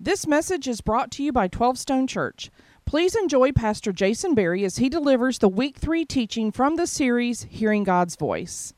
This 0.00 0.28
message 0.28 0.68
is 0.68 0.80
brought 0.80 1.10
to 1.12 1.24
you 1.24 1.32
by 1.32 1.48
12 1.48 1.76
Stone 1.76 2.06
Church. 2.06 2.52
Please 2.84 3.16
enjoy 3.16 3.50
Pastor 3.50 3.92
Jason 3.92 4.32
Berry 4.32 4.64
as 4.64 4.76
he 4.76 4.88
delivers 4.88 5.40
the 5.40 5.48
week 5.48 5.76
three 5.76 6.04
teaching 6.04 6.52
from 6.52 6.76
the 6.76 6.86
series 6.86 7.48
Hearing 7.50 7.82
God's 7.82 8.14
Voice. 8.14 8.74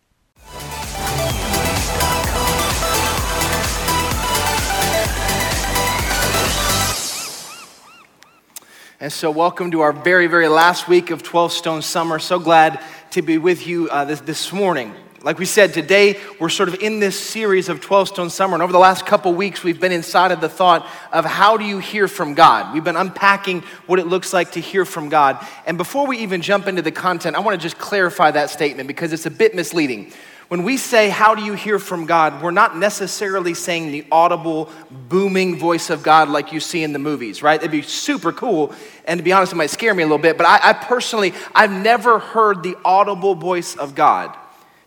And 8.99 9.13
so, 9.13 9.31
welcome 9.31 9.71
to 9.73 9.83
our 9.83 9.93
very, 9.93 10.27
very 10.27 10.49
last 10.49 10.89
week 10.89 11.11
of 11.11 11.23
12 11.23 11.53
Stone 11.53 11.83
Summer. 11.83 12.19
So 12.19 12.39
glad 12.39 12.83
to 13.11 13.21
be 13.21 13.37
with 13.37 13.67
you 13.67 13.91
uh, 13.91 14.07
this, 14.07 14.21
this 14.23 14.53
morning. 14.55 14.95
Like 15.23 15.39
we 15.39 15.45
said, 15.45 15.75
today 15.75 16.19
we're 16.39 16.49
sort 16.49 16.71
of 16.71 16.77
in 16.77 16.99
this 16.99 17.19
series 17.19 17.69
of 17.69 17.83
12 17.83 18.09
Stone 18.09 18.31
Summer. 18.31 18.55
And 18.55 18.63
over 18.63 18.73
the 18.73 18.79
last 18.79 19.05
couple 19.05 19.35
weeks, 19.35 19.63
we've 19.63 19.79
been 19.79 19.93
inside 19.93 20.33
of 20.33 20.41
the 20.41 20.49
thought 20.49 20.89
of 21.13 21.27
how 21.27 21.59
do 21.59 21.65
you 21.67 21.79
hear 21.79 22.09
from 22.09 22.33
God? 22.33 22.73
We've 22.73 22.83
been 22.83 22.97
unpacking 22.97 23.61
what 23.87 23.99
it 23.99 24.07
looks 24.07 24.33
like 24.33 24.53
to 24.53 24.61
hear 24.61 24.87
from 24.87 25.11
God. 25.11 25.47
And 25.67 25.77
before 25.77 26.07
we 26.07 26.19
even 26.21 26.41
jump 26.41 26.69
into 26.69 26.81
the 26.81 26.91
content, 26.91 27.37
I 27.37 27.41
want 27.41 27.61
to 27.61 27.63
just 27.63 27.77
clarify 27.77 28.31
that 28.31 28.49
statement 28.49 28.87
because 28.87 29.13
it's 29.13 29.27
a 29.27 29.31
bit 29.31 29.55
misleading. 29.55 30.11
When 30.49 30.63
we 30.63 30.79
say, 30.79 31.11
How 31.11 31.35
do 31.35 31.45
you 31.45 31.53
hear 31.53 31.79
from 31.79 32.07
God? 32.07 32.43
we're 32.43 32.51
not 32.51 32.79
necessarily 32.79 33.53
saying 33.53 33.93
the 33.93 34.07
audible, 34.11 34.71
booming 34.91 35.59
voice 35.59 35.91
of 35.91 36.03
God 36.03 36.31
like 36.31 36.51
you 36.51 36.61
see 36.61 36.83
in 36.83 36.95
the 36.95 36.99
movies, 36.99 37.43
right? 37.43 37.61
It'd 37.61 37.71
be 37.71 37.83
super 37.83 38.33
cool. 38.33 38.75
And 39.05 39.19
to 39.19 39.23
be 39.23 39.33
honest, 39.33 39.53
it 39.53 39.57
might 39.57 39.69
scare 39.69 39.93
me 39.93 40.03
a 40.03 40.07
little 40.07 40.17
bit, 40.17 40.39
but 40.39 40.47
I, 40.47 40.71
I 40.71 40.73
personally, 40.73 41.35
I've 41.55 41.71
never 41.71 42.19
heard 42.21 42.63
the 42.63 42.75
audible 42.87 43.35
voice 43.35 43.77
of 43.77 43.95
God. 43.95 44.35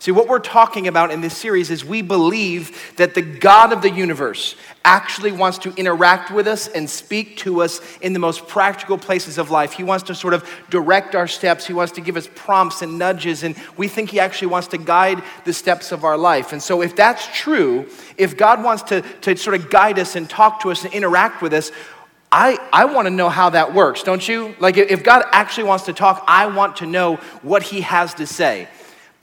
See, 0.03 0.12
what 0.12 0.27
we're 0.27 0.39
talking 0.39 0.89
about 0.89 1.12
in 1.12 1.21
this 1.21 1.38
series 1.38 1.71
is 1.71 1.85
we 1.85 2.02
believe 2.02 2.93
that 2.98 3.16
the 3.16 3.21
God 3.21 3.71
of 3.71 3.81
the 3.81 3.89
universe 3.89 4.57
actually 4.84 5.31
wants 5.31 5.59
to 5.59 5.73
interact 5.76 6.29
with 6.29 6.45
us 6.45 6.67
and 6.67 6.89
speak 6.89 7.38
to 7.38 7.62
us 7.62 7.79
in 8.02 8.12
the 8.12 8.20
most 8.20 8.45
practical 8.49 8.98
places 8.98 9.38
of 9.38 9.49
life. 9.49 9.71
He 9.71 9.85
wants 9.85 10.03
to 10.07 10.13
sort 10.13 10.34
of 10.34 10.45
direct 10.70 11.15
our 11.15 11.26
steps, 11.26 11.65
He 11.65 11.73
wants 11.73 11.93
to 11.93 12.01
give 12.01 12.18
us 12.18 12.27
prompts 12.35 12.82
and 12.82 12.99
nudges, 12.99 13.43
and 13.43 13.55
we 13.77 13.87
think 13.87 14.10
He 14.10 14.20
actually 14.20 14.49
wants 14.49 14.68
to 14.68 14.77
guide 14.77 15.23
the 15.45 15.54
steps 15.54 15.93
of 15.93 16.04
our 16.04 16.17
life. 16.17 16.51
And 16.51 16.62
so, 16.62 16.82
if 16.82 16.98
that's 16.98 17.26
true, 17.34 17.88
if 18.17 18.35
God 18.35 18.62
wants 18.62 18.84
to, 18.84 19.04
to 19.21 19.38
sort 19.38 19.55
of 19.55 19.70
guide 19.70 19.99
us 19.99 20.17
and 20.17 20.29
talk 20.29 20.63
to 20.63 20.71
us 20.71 20.84
and 20.84 20.93
interact 20.93 21.41
with 21.41 21.54
us, 21.54 21.71
I, 22.29 22.60
I 22.73 22.84
want 22.84 23.05
to 23.05 23.10
know 23.10 23.29
how 23.29 23.51
that 23.51 23.73
works, 23.73 24.04
don't 24.04 24.27
you? 24.27 24.54
Like, 24.60 24.76
if 24.76 25.01
God 25.01 25.23
actually 25.32 25.63
wants 25.63 25.85
to 25.85 25.93
talk, 25.93 26.26
I 26.27 26.48
want 26.48 26.76
to 26.77 26.85
know 26.85 27.15
what 27.41 27.63
He 27.63 27.79
has 27.79 28.13
to 28.15 28.27
say. 28.27 28.67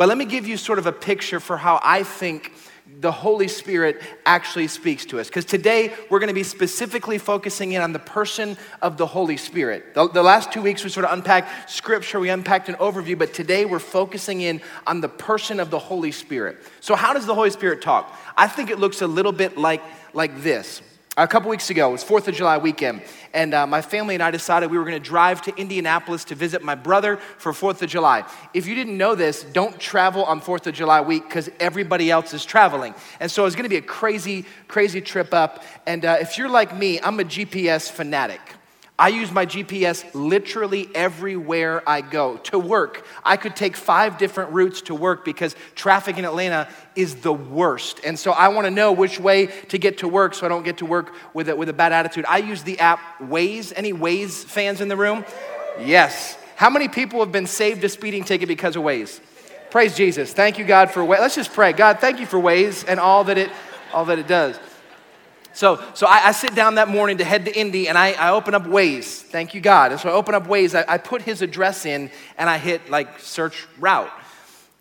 But 0.01 0.09
let 0.09 0.17
me 0.17 0.25
give 0.25 0.49
you 0.49 0.57
sort 0.57 0.79
of 0.79 0.87
a 0.87 0.93
picture 0.93 1.41
for 1.41 1.59
how 1.59 1.79
I 1.83 2.05
think 2.05 2.55
the 3.01 3.13
Holy 3.13 3.49
Spirit 3.49 4.01
actually 4.25 4.67
speaks 4.67 5.05
to 5.05 5.21
us. 5.21 5.29
Because 5.29 5.45
today 5.45 5.93
we're 6.09 6.21
going 6.21 6.29
to 6.29 6.35
be 6.35 6.43
specifically 6.43 7.19
focusing 7.19 7.73
in 7.73 7.83
on 7.83 7.93
the 7.93 7.99
person 7.99 8.57
of 8.81 8.97
the 8.97 9.05
Holy 9.05 9.37
Spirit. 9.37 9.93
The, 9.93 10.09
the, 10.09 10.23
last 10.23 10.53
two 10.53 10.63
weeks 10.63 10.83
we 10.83 10.89
sort 10.89 11.05
of 11.05 11.13
unpacked 11.13 11.69
scripture, 11.69 12.19
we 12.19 12.31
unpacked 12.31 12.71
an 12.71 12.77
overview, 12.77 13.19
but 13.19 13.35
today 13.35 13.67
we're 13.67 13.79
focusing 13.79 14.41
in 14.41 14.63
on 14.87 15.03
the 15.03 15.09
person 15.11 15.61
of 15.61 15.71
the 15.71 15.79
Holy 15.79 16.13
Spirit. 16.13 16.57
So, 16.81 16.95
how 16.95 17.13
does 17.13 17.27
the 17.27 17.35
Holy 17.35 17.51
Spirit 17.51 17.83
talk? 17.83 18.19
I 18.39 18.49
think 18.49 18.71
it 18.71 18.79
looks 18.79 19.03
a 19.03 19.07
little 19.07 19.33
bit 19.33 19.59
like, 19.59 19.83
like 20.15 20.41
this. 20.41 20.81
A 21.21 21.29
couple 21.29 21.51
weeks 21.51 21.69
ago, 21.69 21.91
it 21.91 21.93
was 21.93 22.03
4th 22.03 22.29
of 22.29 22.35
July 22.35 22.57
weekend, 22.57 23.03
and 23.35 23.53
uh, 23.53 23.67
my 23.67 23.83
family 23.83 24.15
and 24.15 24.23
I 24.23 24.31
decided 24.31 24.71
we 24.71 24.79
were 24.79 24.85
going 24.85 24.97
to 24.97 25.07
drive 25.07 25.43
to 25.43 25.55
Indianapolis 25.55 26.25
to 26.25 26.35
visit 26.35 26.63
my 26.65 26.75
brother 26.75 27.19
for 27.37 27.53
4th 27.53 27.83
of 27.83 27.91
July. 27.91 28.25
If 28.55 28.67
you 28.67 28.75
didn't 28.75 28.97
know 28.97 29.15
this, 29.15 29.43
don't 29.43 29.79
travel 29.79 30.25
on 30.25 30.41
4th 30.41 30.67
of 30.69 30.75
July 30.75 31.03
week 31.03 31.25
because 31.25 31.51
everybody 31.61 32.11
else 32.11 32.33
is 32.33 32.47
traveling. 32.47 32.95
And 33.21 33.31
so 33.31 33.45
it's 33.45 33.55
going 33.55 33.65
to 33.65 33.69
be 33.69 33.77
a 33.77 33.83
crazy, 33.83 34.47
crazy 34.67 35.03
trip 35.03 35.35
up. 35.35 35.63
And 35.87 36.07
uh, 36.07 36.17
if 36.23 36.39
you're 36.39 36.49
like 36.49 36.75
me, 36.75 36.99
I'm 37.03 37.21
a 37.21 37.25
GPS 37.25 37.91
fanatic. 37.91 38.41
I 39.01 39.09
use 39.09 39.33
my 39.33 39.47
GPS 39.47 40.05
literally 40.13 40.91
everywhere 40.95 41.83
I 41.89 42.03
go. 42.03 42.37
To 42.37 42.59
work, 42.59 43.07
I 43.25 43.39
could 43.39 43.57
take 43.57 43.75
five 43.75 44.19
different 44.19 44.53
routes 44.53 44.83
to 44.83 44.95
work 44.95 45.25
because 45.25 45.57
traffic 45.75 46.19
in 46.19 46.27
Atlanta 46.27 46.69
is 46.95 47.15
the 47.15 47.33
worst. 47.33 48.01
And 48.05 48.19
so 48.19 48.33
I 48.33 48.49
want 48.49 48.67
to 48.67 48.71
know 48.71 48.93
which 48.93 49.19
way 49.19 49.47
to 49.47 49.79
get 49.79 49.99
to 49.99 50.09
work 50.09 50.35
so 50.35 50.45
I 50.45 50.51
don't 50.51 50.65
get 50.65 50.77
to 50.79 50.87
work 50.87 51.15
with 51.33 51.49
a, 51.49 51.57
with 51.57 51.71
a 51.71 51.73
bad 51.73 51.95
attitude. 51.95 52.27
I 52.29 52.39
use 52.39 52.63
the 52.63 52.79
app 52.79 53.01
Waze. 53.21 53.73
Any 53.75 53.95
Waze 53.95 54.45
fans 54.45 54.83
in 54.83 54.89
the 54.89 54.99
room? 54.99 55.25
Yes. 55.81 56.37
How 56.57 56.69
many 56.69 56.89
people 56.89 57.21
have 57.21 57.33
been 57.33 57.47
saved 57.47 57.83
a 57.85 57.89
speeding 57.89 58.25
ticket 58.25 58.49
because 58.49 58.77
of 58.77 58.83
Waze? 58.83 59.19
Praise 59.71 59.97
Jesus. 59.97 60.35
Thank 60.35 60.59
you, 60.59 60.67
God, 60.67 60.91
for 60.91 61.01
Waze. 61.01 61.21
Let's 61.21 61.37
just 61.37 61.55
pray. 61.55 61.73
God, 61.73 62.01
thank 62.01 62.21
you 62.21 62.27
for 62.27 62.39
Waze 62.39 62.85
and 62.87 63.01
all 63.01 63.25
that 63.25 63.39
it, 63.39 63.51
all 63.95 64.05
that 64.05 64.19
it 64.19 64.29
does. 64.29 64.61
So, 65.53 65.83
so 65.95 66.07
I, 66.07 66.29
I, 66.29 66.33
sit 66.33 66.55
down 66.55 66.77
that 66.77 66.89
morning 66.89 67.19
to 67.19 67.25
head 67.25 67.45
to 67.47 67.59
Indy 67.59 67.89
and 67.89 67.99
I, 67.99 68.13
I 68.13 68.31
open 68.31 68.55
up 68.55 68.65
Waze. 68.65 69.23
Thank 69.23 69.55
you, 69.55 69.61
God. 69.61 69.91
And 69.91 70.01
so 70.01 70.09
I 70.09 70.13
open 70.13 70.35
up 70.35 70.47
Waze, 70.47 70.75
I, 70.75 70.95
I 70.95 70.99
put 70.99 71.23
his 71.23 71.43
address 71.43 71.85
in 71.87 72.11
and 72.39 72.49
I 72.49 72.59
hit 72.59 72.89
like 72.89 73.19
search 73.19 73.67
route. 73.79 74.11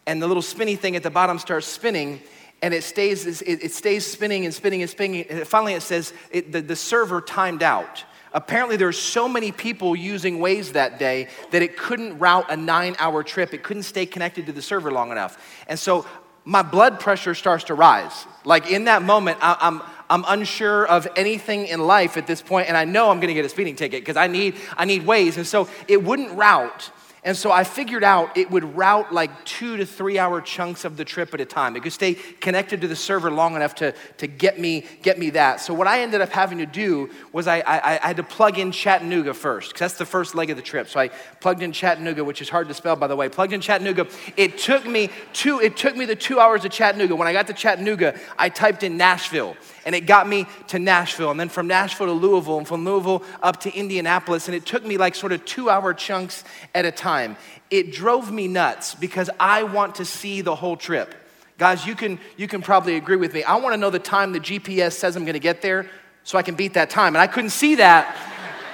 And 0.05 0.21
the 0.21 0.27
little 0.27 0.43
spinny 0.43 0.75
thing 0.75 0.95
at 0.95 1.03
the 1.03 1.09
bottom 1.09 1.39
starts 1.39 1.67
spinning 1.67 2.21
and 2.61 2.73
it 2.73 2.83
stays, 2.83 3.41
it, 3.41 3.63
it 3.63 3.71
stays 3.71 4.05
spinning 4.05 4.45
and 4.45 4.53
spinning 4.53 4.81
and 4.81 4.89
spinning. 4.89 5.25
And 5.29 5.47
finally 5.47 5.73
it 5.73 5.81
says 5.81 6.13
it, 6.31 6.51
the, 6.51 6.61
the 6.61 6.75
server 6.75 7.21
timed 7.21 7.63
out. 7.63 8.03
Apparently, 8.31 8.77
there 8.77 8.87
were 8.87 8.93
so 8.93 9.27
many 9.27 9.51
people 9.51 9.95
using 9.95 10.37
Waze 10.37 10.73
that 10.73 10.99
day 10.99 11.29
that 11.49 11.63
it 11.63 11.75
couldn't 11.75 12.19
route 12.19 12.45
a 12.51 12.55
nine 12.55 12.95
hour 12.99 13.23
trip. 13.23 13.55
It 13.55 13.63
couldn't 13.63 13.83
stay 13.83 14.05
connected 14.05 14.45
to 14.45 14.51
the 14.51 14.61
server 14.61 14.91
long 14.91 15.11
enough. 15.11 15.63
And 15.67 15.79
so 15.79 16.05
my 16.45 16.61
blood 16.61 16.99
pressure 16.99 17.33
starts 17.33 17.65
to 17.65 17.73
rise. 17.73 18.25
Like 18.45 18.69
in 18.69 18.85
that 18.85 19.01
moment, 19.01 19.39
I, 19.41 19.57
I'm, 19.59 19.81
I'm 20.09 20.25
unsure 20.27 20.87
of 20.87 21.07
anything 21.15 21.67
in 21.67 21.85
life 21.85 22.17
at 22.17 22.27
this 22.27 22.41
point, 22.41 22.67
and 22.67 22.75
I 22.75 22.85
know 22.85 23.11
I'm 23.11 23.19
gonna 23.19 23.33
get 23.33 23.45
a 23.45 23.49
speeding 23.49 23.75
ticket 23.75 24.01
because 24.01 24.17
I 24.17 24.27
need, 24.27 24.55
I 24.75 24.85
need 24.85 25.03
Waze. 25.03 25.37
And 25.37 25.45
so 25.45 25.69
it 25.87 26.03
wouldn't 26.03 26.37
route. 26.37 26.91
And 27.21 27.35
so 27.35 27.51
I 27.51 27.65
figured 27.65 28.03
out 28.03 28.37
it 28.37 28.49
would 28.49 28.77
route 28.77 29.13
like 29.13 29.43
two 29.43 29.75
to 29.75 29.85
three 29.85 30.17
hour 30.17 30.39
chunks 30.39 30.85
of 30.85 30.95
the 30.95 31.03
trip 31.03 31.33
at 31.33 31.41
a 31.41 31.45
time. 31.45 31.75
It 31.75 31.83
could 31.83 31.91
stay 31.91 32.13
connected 32.13 32.79
to 32.79 32.87
the 32.87 32.95
server 32.95 33.29
long 33.29 33.57
enough 33.57 33.75
to, 33.75 33.93
to 34.19 34.27
get, 34.27 34.57
me, 34.57 34.85
get 35.01 35.19
me 35.19 35.29
that. 35.31 35.59
So 35.59 35.73
what 35.73 35.85
I 35.85 35.99
ended 36.01 36.21
up 36.21 36.29
having 36.29 36.59
to 36.59 36.65
do 36.65 37.09
was 37.33 37.45
I, 37.45 37.59
I, 37.59 37.99
I 38.01 38.07
had 38.07 38.17
to 38.17 38.23
plug 38.23 38.57
in 38.57 38.71
Chattanooga 38.71 39.33
first, 39.33 39.69
because 39.69 39.79
that's 39.81 39.97
the 39.97 40.05
first 40.05 40.33
leg 40.33 40.49
of 40.49 40.55
the 40.55 40.63
trip. 40.63 40.87
So 40.87 41.01
I 41.01 41.09
plugged 41.41 41.61
in 41.61 41.73
Chattanooga, 41.73 42.23
which 42.23 42.41
is 42.41 42.47
hard 42.47 42.69
to 42.69 42.73
spell, 42.73 42.95
by 42.95 43.07
the 43.07 43.17
way. 43.17 43.27
Plugged 43.27 43.51
in 43.51 43.59
Chattanooga. 43.59 44.07
It 44.37 44.57
took 44.57 44.85
me 44.85 45.09
two, 45.33 45.59
it 45.59 45.75
took 45.75 45.97
me 45.97 46.05
the 46.05 46.15
two 46.15 46.39
hours 46.39 46.63
of 46.63 46.71
Chattanooga. 46.71 47.17
When 47.17 47.27
I 47.27 47.33
got 47.33 47.47
to 47.47 47.53
Chattanooga, 47.53 48.17
I 48.37 48.47
typed 48.47 48.83
in 48.83 48.95
Nashville 48.95 49.57
and 49.89 49.95
it 49.95 50.01
got 50.01 50.27
me 50.27 50.45
to 50.67 50.77
Nashville, 50.77 51.31
and 51.31 51.39
then 51.39 51.49
from 51.49 51.65
Nashville 51.65 52.05
to 52.05 52.11
Louisville, 52.11 52.59
and 52.59 52.67
from 52.67 52.85
Louisville 52.85 53.23
up 53.41 53.59
to 53.61 53.73
Indianapolis, 53.75 54.47
and 54.47 54.53
it 54.53 54.63
took 54.63 54.85
me 54.85 54.97
like 54.97 55.15
sort 55.15 55.31
of 55.31 55.43
two 55.45 55.67
hour 55.67 55.95
chunks 55.95 56.43
at 56.75 56.85
a 56.85 56.91
time. 56.91 57.35
It 57.71 57.91
drove 57.91 58.31
me 58.31 58.47
nuts 58.47 58.93
because 58.93 59.31
I 59.39 59.63
want 59.63 59.95
to 59.95 60.05
see 60.05 60.41
the 60.41 60.53
whole 60.53 60.77
trip. 60.77 61.15
Guys, 61.57 61.87
you 61.87 61.95
can, 61.95 62.19
you 62.37 62.47
can 62.47 62.61
probably 62.61 62.97
agree 62.97 63.15
with 63.15 63.33
me. 63.33 63.41
I 63.41 63.55
want 63.55 63.73
to 63.73 63.77
know 63.77 63.89
the 63.89 63.97
time 63.97 64.31
the 64.31 64.39
GPS 64.39 64.91
says 64.91 65.15
I'm 65.15 65.23
going 65.23 65.33
to 65.33 65.39
get 65.39 65.63
there 65.63 65.89
so 66.23 66.37
I 66.37 66.43
can 66.43 66.53
beat 66.53 66.75
that 66.75 66.91
time. 66.91 67.15
And 67.15 67.21
I 67.23 67.25
couldn't 67.25 67.49
see 67.49 67.73
that 67.77 68.15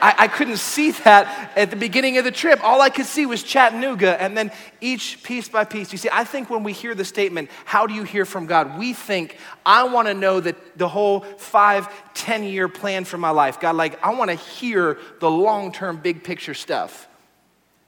I, 0.01 0.16
I, 0.19 0.28
couldn't 0.28 0.57
see 0.57 0.91
that 0.91 1.51
at 1.56 1.69
the 1.69 1.75
beginning 1.75 2.17
of 2.17 2.23
the 2.23 2.31
trip. 2.31 2.59
All 2.63 2.81
I 2.81 2.89
could 2.89 3.06
see 3.06 3.25
was 3.25 3.44
Chattanooga 3.44 4.22
and 4.22 4.38
then 4.38 4.51
each 4.81 5.23
piece 5.23 5.50
by 5.50 5.63
piece. 5.63 5.91
You 5.91 5.97
see, 5.97 6.09
I 6.11 6.23
think 6.23 6.50
when 6.50 6.63
we 6.63 6.73
hear 6.73 6.95
the 6.95 7.06
statement, 7.06 7.50
How 7.66 7.88
do 7.88 7.94
you 7.94 8.03
hear 8.03 8.25
from 8.25 8.45
God? 8.45 8.78
we 8.78 8.94
think, 8.94 9.38
I 9.66 9.83
want 9.83 10.07
to 10.07 10.13
know 10.13 10.39
that 10.39 10.78
the 10.78 10.88
whole 10.88 11.22
five, 11.22 11.88
ten 12.13 12.44
year 12.44 12.67
plan 12.67 13.06
for 13.06 13.17
my 13.17 13.31
life. 13.31 13.59
God, 13.59 13.75
like, 13.75 14.03
I 14.03 14.13
want 14.13 14.29
to 14.31 14.35
hear 14.35 14.97
the 15.19 15.29
long 15.29 15.72
term, 15.72 15.97
big 15.97 16.23
picture 16.23 16.53
stuff. 16.53 17.07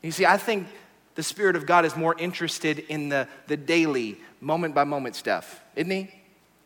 You 0.01 0.11
see, 0.11 0.25
I 0.25 0.37
think 0.37 0.67
the 1.15 1.23
Spirit 1.23 1.55
of 1.55 1.65
God 1.65 1.83
is 1.85 1.95
more 1.95 2.15
interested 2.17 2.79
in 2.79 3.09
the, 3.09 3.27
the 3.47 3.57
daily, 3.57 4.17
moment 4.39 4.75
by 4.75 4.83
moment 4.83 5.15
stuff, 5.15 5.61
isn't 5.75 5.91
He? 5.91 6.16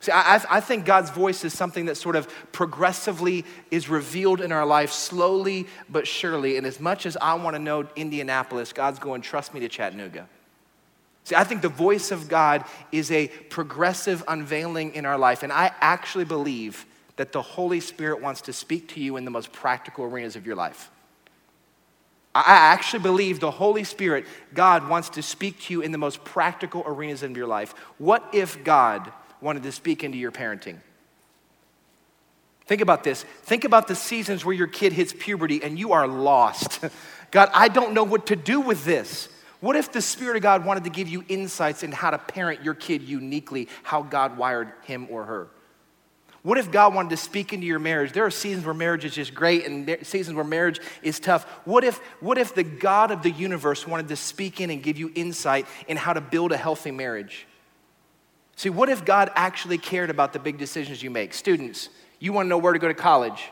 See, 0.01 0.11
I, 0.11 0.41
I 0.49 0.59
think 0.61 0.85
God's 0.85 1.11
voice 1.11 1.45
is 1.45 1.53
something 1.53 1.85
that 1.85 1.95
sort 1.95 2.15
of 2.15 2.27
progressively 2.51 3.45
is 3.69 3.87
revealed 3.87 4.41
in 4.41 4.51
our 4.51 4.65
life, 4.65 4.91
slowly 4.91 5.67
but 5.89 6.07
surely. 6.07 6.57
And 6.57 6.65
as 6.65 6.79
much 6.79 7.05
as 7.05 7.15
I 7.17 7.35
want 7.35 7.55
to 7.55 7.61
know 7.61 7.87
Indianapolis, 7.95 8.73
God's 8.73 8.97
going, 8.97 9.21
trust 9.21 9.53
me 9.53 9.59
to 9.59 9.69
Chattanooga. 9.69 10.27
See, 11.23 11.35
I 11.35 11.43
think 11.43 11.61
the 11.61 11.69
voice 11.69 12.09
of 12.09 12.27
God 12.27 12.65
is 12.91 13.11
a 13.11 13.27
progressive 13.27 14.23
unveiling 14.27 14.95
in 14.95 15.05
our 15.05 15.19
life. 15.19 15.43
And 15.43 15.53
I 15.53 15.71
actually 15.81 16.25
believe 16.25 16.87
that 17.17 17.31
the 17.31 17.43
Holy 17.43 17.79
Spirit 17.79 18.23
wants 18.23 18.41
to 18.41 18.53
speak 18.53 18.87
to 18.89 18.99
you 18.99 19.17
in 19.17 19.25
the 19.25 19.31
most 19.31 19.51
practical 19.51 20.05
arenas 20.05 20.35
of 20.35 20.47
your 20.47 20.55
life. 20.55 20.89
I 22.33 22.43
actually 22.47 23.03
believe 23.03 23.39
the 23.39 23.51
Holy 23.51 23.83
Spirit, 23.83 24.25
God, 24.53 24.87
wants 24.87 25.09
to 25.09 25.21
speak 25.21 25.59
to 25.61 25.73
you 25.73 25.81
in 25.81 25.91
the 25.91 25.97
most 25.99 26.23
practical 26.23 26.81
arenas 26.87 27.21
of 27.21 27.37
your 27.37 27.45
life. 27.45 27.75
What 27.99 28.27
if 28.33 28.63
God 28.63 29.11
wanted 29.41 29.63
to 29.63 29.71
speak 29.71 30.03
into 30.03 30.17
your 30.17 30.31
parenting. 30.31 30.77
Think 32.65 32.81
about 32.81 33.03
this. 33.03 33.23
Think 33.43 33.65
about 33.65 33.87
the 33.87 33.95
seasons 33.95 34.45
where 34.45 34.55
your 34.55 34.67
kid 34.67 34.93
hits 34.93 35.13
puberty 35.17 35.61
and 35.63 35.77
you 35.77 35.91
are 35.91 36.07
lost. 36.07 36.79
God, 37.31 37.49
I 37.53 37.67
don't 37.67 37.93
know 37.93 38.03
what 38.03 38.27
to 38.27 38.35
do 38.35 38.61
with 38.61 38.85
this. 38.85 39.29
What 39.59 39.75
if 39.75 39.91
the 39.91 40.01
Spirit 40.01 40.37
of 40.37 40.41
God 40.41 40.65
wanted 40.65 40.85
to 40.85 40.89
give 40.89 41.07
you 41.07 41.23
insights 41.27 41.83
in 41.83 41.91
how 41.91 42.11
to 42.11 42.17
parent 42.17 42.63
your 42.63 42.73
kid 42.73 43.01
uniquely, 43.01 43.67
how 43.83 44.01
God 44.01 44.37
wired 44.37 44.71
him 44.83 45.07
or 45.09 45.25
her? 45.25 45.47
What 46.43 46.57
if 46.57 46.71
God 46.71 46.95
wanted 46.95 47.09
to 47.09 47.17
speak 47.17 47.53
into 47.53 47.67
your 47.67 47.77
marriage? 47.77 48.13
There 48.13 48.25
are 48.25 48.31
seasons 48.31 48.65
where 48.65 48.73
marriage 48.73 49.05
is 49.05 49.13
just 49.13 49.35
great 49.35 49.67
and 49.67 49.97
seasons 50.01 50.35
where 50.35 50.43
marriage 50.43 50.79
is 51.03 51.19
tough. 51.19 51.43
What 51.65 51.83
if, 51.83 51.97
what 52.19 52.39
if 52.39 52.55
the 52.55 52.63
God 52.63 53.11
of 53.11 53.21
the 53.21 53.29
universe 53.29 53.85
wanted 53.85 54.07
to 54.07 54.15
speak 54.15 54.59
in 54.59 54.71
and 54.71 54.81
give 54.81 54.97
you 54.97 55.11
insight 55.13 55.67
in 55.87 55.97
how 55.97 56.13
to 56.13 56.21
build 56.21 56.51
a 56.51 56.57
healthy 56.57 56.89
marriage? 56.89 57.45
See, 58.61 58.69
what 58.69 58.89
if 58.89 59.03
God 59.03 59.31
actually 59.33 59.79
cared 59.79 60.11
about 60.11 60.33
the 60.33 60.37
big 60.37 60.59
decisions 60.59 61.01
you 61.01 61.09
make? 61.09 61.33
Students, 61.33 61.89
you 62.19 62.31
want 62.31 62.45
to 62.45 62.49
know 62.51 62.59
where 62.59 62.73
to 62.73 62.77
go 62.77 62.87
to 62.87 62.93
college. 62.93 63.49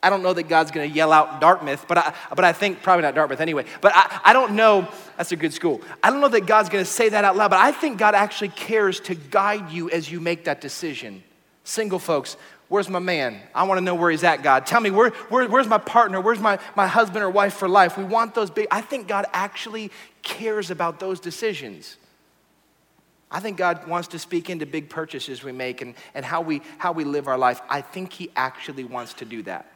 I 0.00 0.08
don't 0.08 0.22
know 0.22 0.32
that 0.32 0.44
God's 0.44 0.70
going 0.70 0.88
to 0.88 0.96
yell 0.96 1.12
out 1.12 1.40
Dartmouth, 1.40 1.86
but 1.88 1.98
I, 1.98 2.14
but 2.30 2.44
I 2.44 2.52
think, 2.52 2.80
probably 2.80 3.02
not 3.02 3.16
Dartmouth 3.16 3.40
anyway, 3.40 3.64
but 3.80 3.90
I, 3.92 4.20
I 4.26 4.32
don't 4.32 4.54
know, 4.54 4.86
that's 5.16 5.32
a 5.32 5.36
good 5.36 5.52
school. 5.52 5.80
I 6.00 6.10
don't 6.10 6.20
know 6.20 6.28
that 6.28 6.46
God's 6.46 6.68
going 6.68 6.84
to 6.84 6.88
say 6.88 7.08
that 7.08 7.24
out 7.24 7.34
loud, 7.34 7.50
but 7.50 7.58
I 7.58 7.72
think 7.72 7.98
God 7.98 8.14
actually 8.14 8.50
cares 8.50 9.00
to 9.00 9.16
guide 9.16 9.72
you 9.72 9.90
as 9.90 10.08
you 10.12 10.20
make 10.20 10.44
that 10.44 10.60
decision. 10.60 11.24
Single 11.64 11.98
folks, 11.98 12.36
where's 12.68 12.88
my 12.88 13.00
man? 13.00 13.40
I 13.56 13.64
want 13.64 13.78
to 13.78 13.84
know 13.84 13.96
where 13.96 14.12
he's 14.12 14.22
at, 14.22 14.44
God. 14.44 14.64
Tell 14.64 14.80
me, 14.80 14.92
where, 14.92 15.10
where, 15.28 15.48
where's 15.48 15.66
my 15.66 15.78
partner? 15.78 16.20
Where's 16.20 16.38
my, 16.38 16.60
my 16.76 16.86
husband 16.86 17.24
or 17.24 17.30
wife 17.30 17.54
for 17.54 17.68
life? 17.68 17.98
We 17.98 18.04
want 18.04 18.36
those 18.36 18.48
big. 18.48 18.68
I 18.70 18.80
think 18.80 19.08
God 19.08 19.26
actually 19.32 19.90
cares 20.22 20.70
about 20.70 21.00
those 21.00 21.18
decisions. 21.18 21.96
I 23.32 23.40
think 23.40 23.56
God 23.56 23.88
wants 23.88 24.08
to 24.08 24.18
speak 24.18 24.50
into 24.50 24.66
big 24.66 24.90
purchases 24.90 25.42
we 25.42 25.52
make 25.52 25.80
and, 25.80 25.94
and 26.14 26.22
how, 26.22 26.42
we, 26.42 26.60
how 26.76 26.92
we 26.92 27.04
live 27.04 27.28
our 27.28 27.38
life. 27.38 27.62
I 27.68 27.80
think 27.80 28.12
He 28.12 28.30
actually 28.36 28.84
wants 28.84 29.14
to 29.14 29.24
do 29.24 29.42
that. 29.44 29.66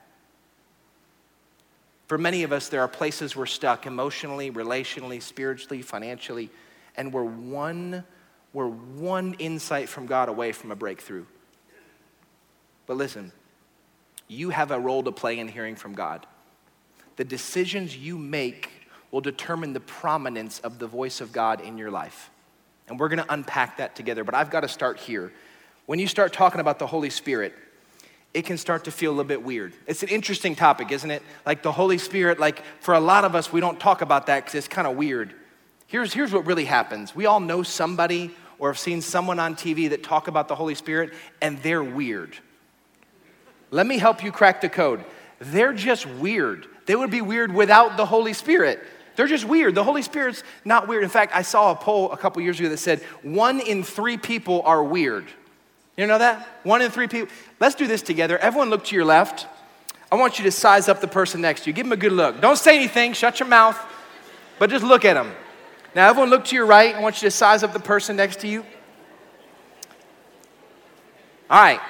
For 2.06 2.18
many 2.18 2.42
of 2.42 2.52
us, 2.52 2.68
there 2.68 2.82
are 2.82 2.88
places 2.88 3.34
we're 3.34 3.46
stuck 3.46 3.86
emotionally, 3.86 4.50
relationally, 4.50 5.20
spiritually, 5.22 5.80
financially, 5.80 6.50
and 6.96 7.12
we're 7.12 7.24
one, 7.24 8.04
we're 8.52 8.68
one 8.68 9.34
insight 9.38 9.88
from 9.88 10.06
God 10.06 10.28
away 10.28 10.52
from 10.52 10.70
a 10.70 10.76
breakthrough. 10.76 11.24
But 12.86 12.98
listen, 12.98 13.32
you 14.28 14.50
have 14.50 14.70
a 14.70 14.78
role 14.78 15.02
to 15.02 15.12
play 15.12 15.38
in 15.38 15.48
hearing 15.48 15.76
from 15.76 15.94
God. 15.94 16.26
The 17.16 17.24
decisions 17.24 17.96
you 17.96 18.18
make 18.18 18.70
will 19.10 19.22
determine 19.22 19.72
the 19.72 19.80
prominence 19.80 20.58
of 20.60 20.78
the 20.78 20.86
voice 20.86 21.22
of 21.22 21.32
God 21.32 21.62
in 21.62 21.78
your 21.78 21.90
life. 21.90 22.30
And 22.88 22.98
we're 23.00 23.08
going 23.08 23.24
to 23.24 23.32
unpack 23.32 23.78
that 23.78 23.96
together, 23.96 24.24
but 24.24 24.34
I've 24.34 24.50
got 24.50 24.60
to 24.60 24.68
start 24.68 24.98
here. 24.98 25.32
When 25.86 25.98
you 25.98 26.06
start 26.06 26.32
talking 26.32 26.60
about 26.60 26.78
the 26.78 26.86
Holy 26.86 27.10
Spirit, 27.10 27.54
it 28.34 28.44
can 28.44 28.58
start 28.58 28.84
to 28.84 28.90
feel 28.90 29.10
a 29.10 29.14
little 29.14 29.24
bit 29.24 29.42
weird. 29.42 29.72
It's 29.86 30.02
an 30.02 30.08
interesting 30.08 30.54
topic, 30.54 30.92
isn't 30.92 31.10
it? 31.10 31.22
Like 31.44 31.62
the 31.62 31.72
Holy 31.72 31.98
Spirit, 31.98 32.38
like 32.38 32.62
for 32.80 32.94
a 32.94 33.00
lot 33.00 33.24
of 33.24 33.34
us, 33.34 33.52
we 33.52 33.60
don't 33.60 33.80
talk 33.80 34.02
about 34.02 34.26
that 34.26 34.44
because 34.44 34.54
it's 34.54 34.68
kind 34.68 34.86
of 34.86 34.96
weird. 34.96 35.34
Here's, 35.86 36.12
here's 36.12 36.32
what 36.32 36.46
really 36.46 36.64
happens 36.64 37.14
we 37.14 37.26
all 37.26 37.40
know 37.40 37.62
somebody 37.62 38.32
or 38.58 38.70
have 38.70 38.78
seen 38.78 39.00
someone 39.00 39.38
on 39.38 39.54
TV 39.54 39.90
that 39.90 40.02
talk 40.02 40.28
about 40.28 40.48
the 40.48 40.54
Holy 40.54 40.74
Spirit, 40.74 41.12
and 41.42 41.58
they're 41.62 41.84
weird. 41.84 42.36
Let 43.70 43.86
me 43.86 43.98
help 43.98 44.24
you 44.24 44.32
crack 44.32 44.60
the 44.60 44.68
code. 44.68 45.04
They're 45.38 45.74
just 45.74 46.06
weird. 46.06 46.66
They 46.86 46.96
would 46.96 47.10
be 47.10 47.20
weird 47.20 47.52
without 47.52 47.96
the 47.96 48.06
Holy 48.06 48.32
Spirit. 48.32 48.82
They're 49.16 49.26
just 49.26 49.44
weird. 49.44 49.74
The 49.74 49.82
Holy 49.82 50.02
Spirit's 50.02 50.42
not 50.64 50.88
weird. 50.88 51.02
In 51.02 51.08
fact, 51.08 51.34
I 51.34 51.42
saw 51.42 51.72
a 51.72 51.74
poll 51.74 52.12
a 52.12 52.16
couple 52.16 52.42
years 52.42 52.60
ago 52.60 52.68
that 52.68 52.76
said 52.76 53.00
one 53.22 53.60
in 53.60 53.82
three 53.82 54.18
people 54.18 54.62
are 54.62 54.84
weird. 54.84 55.26
You 55.96 56.06
know 56.06 56.18
that? 56.18 56.46
One 56.62 56.82
in 56.82 56.90
three 56.90 57.08
people. 57.08 57.34
Let's 57.58 57.74
do 57.74 57.86
this 57.86 58.02
together. 58.02 58.38
Everyone 58.38 58.68
look 58.68 58.84
to 58.84 58.94
your 58.94 59.06
left. 59.06 59.46
I 60.12 60.16
want 60.16 60.38
you 60.38 60.44
to 60.44 60.52
size 60.52 60.88
up 60.88 61.00
the 61.00 61.08
person 61.08 61.40
next 61.40 61.62
to 61.62 61.70
you. 61.70 61.72
Give 61.72 61.86
them 61.86 61.92
a 61.92 61.96
good 61.96 62.12
look. 62.12 62.40
Don't 62.40 62.58
say 62.58 62.76
anything, 62.76 63.12
shut 63.12 63.40
your 63.40 63.48
mouth, 63.48 63.78
but 64.58 64.70
just 64.70 64.84
look 64.84 65.04
at 65.04 65.14
them. 65.14 65.32
Now, 65.94 66.08
everyone 66.10 66.30
look 66.30 66.44
to 66.46 66.54
your 66.54 66.66
right. 66.66 66.94
I 66.94 67.00
want 67.00 67.22
you 67.22 67.26
to 67.26 67.30
size 67.30 67.62
up 67.62 67.72
the 67.72 67.80
person 67.80 68.16
next 68.16 68.40
to 68.40 68.48
you. 68.48 68.64
All 71.48 71.60
right. 71.60 71.80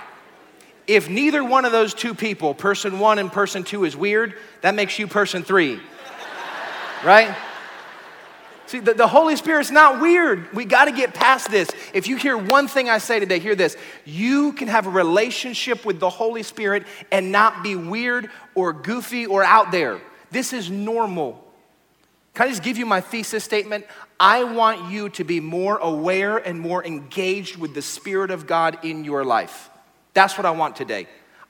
If 0.86 1.10
neither 1.10 1.42
one 1.42 1.64
of 1.64 1.72
those 1.72 1.92
two 1.92 2.14
people, 2.14 2.54
person 2.54 3.00
one 3.00 3.18
and 3.18 3.32
person 3.32 3.64
two, 3.64 3.84
is 3.84 3.96
weird, 3.96 4.34
that 4.60 4.76
makes 4.76 4.98
you 4.98 5.08
person 5.08 5.42
three. 5.42 5.80
Right? 7.04 7.36
See, 8.66 8.80
the, 8.80 8.94
the 8.94 9.06
Holy 9.06 9.36
Spirit's 9.36 9.70
not 9.70 10.00
weird. 10.00 10.52
We 10.52 10.64
got 10.64 10.86
to 10.86 10.92
get 10.92 11.14
past 11.14 11.50
this. 11.50 11.68
If 11.94 12.08
you 12.08 12.16
hear 12.16 12.36
one 12.36 12.66
thing 12.66 12.90
I 12.90 12.98
say 12.98 13.20
today, 13.20 13.38
hear 13.38 13.54
this. 13.54 13.76
You 14.04 14.52
can 14.54 14.66
have 14.66 14.88
a 14.88 14.90
relationship 14.90 15.84
with 15.84 16.00
the 16.00 16.10
Holy 16.10 16.42
Spirit 16.42 16.84
and 17.12 17.30
not 17.30 17.62
be 17.62 17.76
weird 17.76 18.28
or 18.56 18.72
goofy 18.72 19.24
or 19.24 19.44
out 19.44 19.70
there. 19.70 20.00
This 20.32 20.52
is 20.52 20.68
normal. 20.68 21.44
Can 22.34 22.46
I 22.46 22.50
just 22.50 22.64
give 22.64 22.76
you 22.76 22.86
my 22.86 23.00
thesis 23.00 23.44
statement? 23.44 23.86
I 24.18 24.42
want 24.42 24.90
you 24.90 25.10
to 25.10 25.24
be 25.24 25.38
more 25.38 25.78
aware 25.78 26.36
and 26.38 26.58
more 26.58 26.84
engaged 26.84 27.56
with 27.56 27.72
the 27.72 27.82
Spirit 27.82 28.32
of 28.32 28.48
God 28.48 28.84
in 28.84 29.04
your 29.04 29.24
life. 29.24 29.70
That's 30.12 30.36
what 30.36 30.44
I 30.44 30.50
want 30.50 30.74
today. 30.74 31.06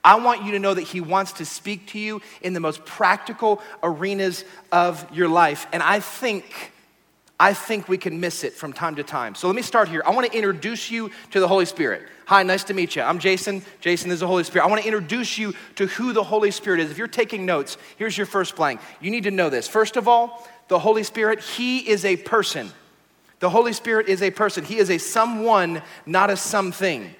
I 0.07 0.15
want 0.15 0.45
you 0.45 0.53
to 0.53 0.59
know 0.59 0.73
that 0.73 0.83
He 0.83 1.01
wants 1.01 1.33
to 1.33 1.45
speak 1.45 1.87
to 1.87 1.99
you 1.99 2.21
in 2.41 2.53
the 2.53 2.61
most 2.61 2.85
practical 2.85 3.61
arenas 3.83 4.45
of 4.71 5.05
your 5.13 5.27
life. 5.27 5.67
And 5.73 5.83
I 5.83 5.99
think, 5.99 6.71
I 7.37 7.53
think 7.53 7.89
we 7.89 7.97
can 7.97 8.21
miss 8.21 8.45
it 8.45 8.53
from 8.53 8.71
time 8.71 8.95
to 8.95 9.03
time. 9.03 9.35
So 9.35 9.47
let 9.47 9.55
me 9.57 9.61
start 9.61 9.89
here. 9.89 10.01
I 10.05 10.11
want 10.11 10.31
to 10.31 10.33
introduce 10.33 10.89
you 10.89 11.11
to 11.31 11.41
the 11.41 11.47
Holy 11.49 11.65
Spirit. 11.65 12.03
Hi, 12.27 12.41
nice 12.43 12.63
to 12.63 12.73
meet 12.73 12.95
you. 12.95 13.01
I'm 13.01 13.19
Jason. 13.19 13.61
Jason 13.81 14.09
is 14.09 14.21
the 14.21 14.27
Holy 14.27 14.45
Spirit. 14.45 14.63
I 14.63 14.69
want 14.69 14.81
to 14.81 14.87
introduce 14.87 15.37
you 15.37 15.53
to 15.75 15.87
who 15.87 16.13
the 16.13 16.23
Holy 16.23 16.51
Spirit 16.51 16.79
is. 16.79 16.89
If 16.89 16.97
you're 16.97 17.09
taking 17.09 17.45
notes, 17.45 17.77
here's 17.97 18.17
your 18.17 18.27
first 18.27 18.55
blank. 18.55 18.79
You 19.01 19.11
need 19.11 19.23
to 19.25 19.31
know 19.31 19.49
this. 19.49 19.67
First 19.67 19.97
of 19.97 20.07
all, 20.07 20.47
the 20.69 20.79
Holy 20.79 21.03
Spirit, 21.03 21.41
He 21.41 21.79
is 21.79 22.05
a 22.05 22.15
person. 22.15 22.71
The 23.39 23.49
Holy 23.49 23.73
Spirit 23.73 24.07
is 24.07 24.21
a 24.21 24.31
person. 24.31 24.63
He 24.63 24.77
is 24.77 24.89
a 24.89 24.99
someone, 24.99 25.81
not 26.05 26.29
a 26.29 26.37
something. 26.37 27.13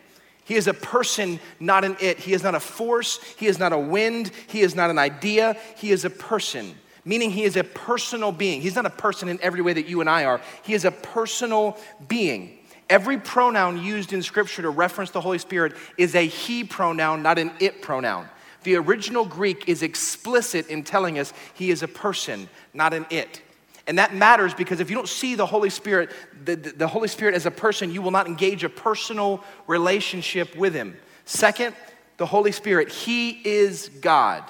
He 0.47 0.55
is 0.55 0.67
a 0.67 0.73
person, 0.73 1.41
not 1.59 1.83
an 1.83 1.97
it. 1.99 2.19
He 2.19 2.31
is 2.31 2.41
not 2.41 2.55
a 2.55 2.59
force. 2.61 3.19
He 3.35 3.47
is 3.47 3.59
not 3.59 3.73
a 3.73 3.77
wind. 3.77 4.31
He 4.47 4.61
is 4.61 4.75
not 4.75 4.89
an 4.89 4.97
idea. 4.97 5.57
He 5.75 5.91
is 5.91 6.05
a 6.05 6.09
person, 6.09 6.73
meaning 7.03 7.31
he 7.31 7.43
is 7.43 7.57
a 7.57 7.65
personal 7.65 8.31
being. 8.31 8.61
He's 8.61 8.75
not 8.75 8.85
a 8.85 8.89
person 8.89 9.27
in 9.27 9.39
every 9.41 9.61
way 9.61 9.73
that 9.73 9.89
you 9.89 9.99
and 9.99 10.09
I 10.09 10.23
are. 10.23 10.39
He 10.63 10.73
is 10.73 10.85
a 10.85 10.91
personal 10.91 11.77
being. 12.07 12.59
Every 12.89 13.17
pronoun 13.17 13.83
used 13.83 14.13
in 14.13 14.23
Scripture 14.23 14.61
to 14.61 14.69
reference 14.69 15.11
the 15.11 15.19
Holy 15.19 15.37
Spirit 15.37 15.73
is 15.97 16.15
a 16.15 16.25
he 16.25 16.63
pronoun, 16.63 17.21
not 17.21 17.37
an 17.37 17.51
it 17.59 17.81
pronoun. 17.81 18.29
The 18.63 18.77
original 18.77 19.25
Greek 19.25 19.67
is 19.67 19.83
explicit 19.83 20.67
in 20.69 20.85
telling 20.85 21.19
us 21.19 21.33
he 21.55 21.71
is 21.71 21.83
a 21.83 21.89
person, 21.89 22.47
not 22.73 22.93
an 22.93 23.05
it. 23.09 23.41
And 23.87 23.97
that 23.99 24.13
matters 24.13 24.53
because 24.53 24.81
if 24.81 24.89
you 24.89 24.95
don't 24.95 25.07
see 25.07 25.35
the 25.35 25.45
Holy 25.45 25.69
Spirit, 25.69 26.11
the, 26.43 26.55
the, 26.55 26.87
Holy 26.87 27.07
Spirit 27.07 27.35
as 27.35 27.45
a 27.45 27.51
person, 27.51 27.91
you 27.91 28.01
will 28.01 28.11
not 28.11 28.27
engage 28.27 28.65
a 28.65 28.69
personal 28.69 29.41
relationship 29.65 30.55
with 30.57 30.73
Him. 30.73 30.97
Second, 31.23 31.73
the 32.17 32.25
Holy 32.25 32.51
Spirit, 32.51 32.89
He 32.89 33.29
is 33.29 33.89
God. 34.01 34.43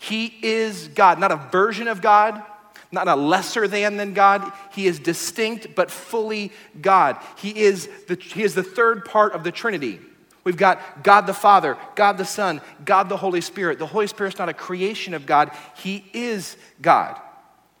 He 0.00 0.34
is 0.42 0.88
God, 0.88 1.20
not 1.20 1.30
a 1.30 1.36
version 1.36 1.86
of 1.86 2.02
God, 2.02 2.42
not 2.90 3.06
a 3.06 3.14
lesser 3.14 3.68
than 3.68 3.96
than 3.96 4.14
God. 4.14 4.50
He 4.72 4.86
is 4.86 4.98
distinct 4.98 5.74
but 5.76 5.90
fully 5.90 6.52
God. 6.80 7.18
He 7.36 7.56
is 7.56 7.88
the, 8.08 8.16
he 8.16 8.42
is 8.42 8.54
the 8.54 8.62
third 8.62 9.04
part 9.04 9.32
of 9.32 9.44
the 9.44 9.52
Trinity. 9.52 10.00
We've 10.42 10.56
got 10.56 11.04
God 11.04 11.26
the 11.26 11.34
Father, 11.34 11.76
God 11.94 12.16
the 12.16 12.24
Son, 12.24 12.62
God 12.84 13.08
the 13.08 13.16
Holy 13.16 13.42
Spirit. 13.42 13.78
The 13.78 13.86
Holy 13.86 14.06
Spirit's 14.06 14.38
not 14.38 14.48
a 14.48 14.54
creation 14.54 15.14
of 15.14 15.26
God, 15.26 15.50
He 15.76 16.04
is 16.12 16.56
God. 16.80 17.20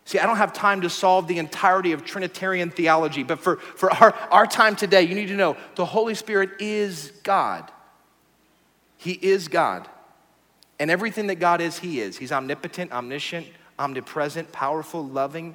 See, 0.08 0.18
I 0.18 0.24
don't 0.24 0.38
have 0.38 0.54
time 0.54 0.80
to 0.80 0.88
solve 0.88 1.28
the 1.28 1.36
entirety 1.36 1.92
of 1.92 2.02
Trinitarian 2.02 2.70
theology, 2.70 3.22
but 3.22 3.40
for, 3.40 3.56
for 3.56 3.92
our, 3.92 4.14
our 4.30 4.46
time 4.46 4.74
today, 4.74 5.02
you 5.02 5.14
need 5.14 5.28
to 5.28 5.36
know 5.36 5.54
the 5.74 5.84
Holy 5.84 6.14
Spirit 6.14 6.48
is 6.60 7.12
God. 7.24 7.70
He 8.96 9.12
is 9.12 9.48
God. 9.48 9.86
And 10.78 10.90
everything 10.90 11.26
that 11.26 11.34
God 11.34 11.60
is, 11.60 11.80
He 11.80 12.00
is. 12.00 12.16
He's 12.16 12.32
omnipotent, 12.32 12.90
omniscient, 12.90 13.48
omnipresent, 13.78 14.50
powerful, 14.50 15.06
loving. 15.06 15.54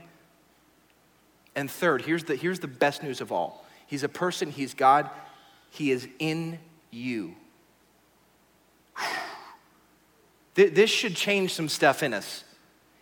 And 1.55 1.67
third, 1.67 2.03
here's 2.03 2.25
the, 2.25 2.35
here's 2.35 2.59
the 2.59 2.67
best 2.67 3.01
news 3.01 3.21
of 3.21 3.31
all 3.31 3.65
He's 3.87 4.03
a 4.03 4.09
person, 4.09 4.51
He's 4.51 4.75
God, 4.75 5.09
He 5.71 5.89
is 5.89 6.07
in 6.19 6.59
you. 6.91 7.33
This 10.53 10.91
should 10.91 11.15
change 11.15 11.55
some 11.55 11.67
stuff 11.67 12.03
in 12.03 12.13
us. 12.13 12.43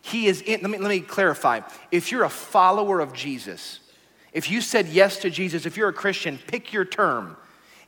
He 0.02 0.28
is 0.28 0.42
in, 0.42 0.62
let 0.62 0.70
me, 0.70 0.78
let 0.78 0.90
me 0.90 1.00
clarify. 1.02 1.62
If 1.92 2.12
you're 2.12 2.24
a 2.24 2.30
follower 2.30 3.00
of 3.00 3.14
Jesus, 3.14 3.80
if 4.34 4.50
you 4.50 4.62
said 4.62 4.88
yes 4.88 5.18
to 5.20 5.30
Jesus, 5.30 5.66
if 5.66 5.78
you're 5.78 5.90
a 5.90 5.94
Christian, 5.94 6.40
pick 6.48 6.74
your 6.74 6.86
term. 6.86 7.38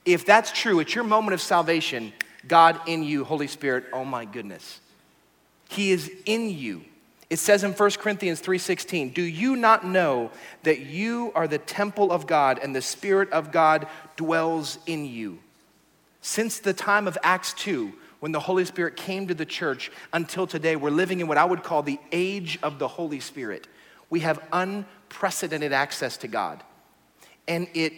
If 0.05 0.25
that's 0.25 0.51
true, 0.51 0.79
it's 0.79 0.93
your 0.93 1.03
moment 1.03 1.33
of 1.33 1.41
salvation, 1.41 2.13
God 2.47 2.79
in 2.87 3.03
you, 3.03 3.23
Holy 3.23 3.47
Spirit, 3.47 3.85
oh 3.93 4.05
my 4.05 4.25
goodness. 4.25 4.79
He 5.69 5.91
is 5.91 6.11
in 6.25 6.49
you. 6.49 6.83
It 7.29 7.39
says 7.39 7.63
in 7.63 7.73
1 7.73 7.99
Corinthians 7.99 8.41
3:16, 8.41 9.09
"Do 9.09 9.23
you 9.23 9.55
not 9.55 9.85
know 9.85 10.29
that 10.63 10.81
you 10.81 11.31
are 11.33 11.47
the 11.47 11.57
temple 11.57 12.11
of 12.11 12.27
God 12.27 12.59
and 12.61 12.75
the 12.75 12.81
spirit 12.81 13.31
of 13.31 13.51
God 13.51 13.87
dwells 14.17 14.77
in 14.85 15.05
you?" 15.05 15.39
Since 16.21 16.59
the 16.59 16.73
time 16.73 17.07
of 17.07 17.17
Acts 17.23 17.53
2, 17.53 17.93
when 18.23 18.31
the 18.31 18.39
Holy 18.39 18.63
Spirit 18.63 18.95
came 18.95 19.27
to 19.27 19.33
the 19.33 19.45
church 19.45 19.91
until 20.13 20.47
today, 20.47 20.77
we're 20.77 20.89
living 20.89 21.19
in 21.19 21.27
what 21.27 21.37
I 21.37 21.43
would 21.43 21.61
call 21.61 21.83
the 21.83 21.99
age 22.13 22.57
of 22.63 22.79
the 22.79 22.87
Holy 22.87 23.19
Spirit. 23.19 23.67
We 24.09 24.21
have 24.21 24.41
unprecedented 24.53 25.73
access 25.73 26.15
to 26.19 26.29
God. 26.29 26.63
And 27.49 27.67
it 27.73 27.91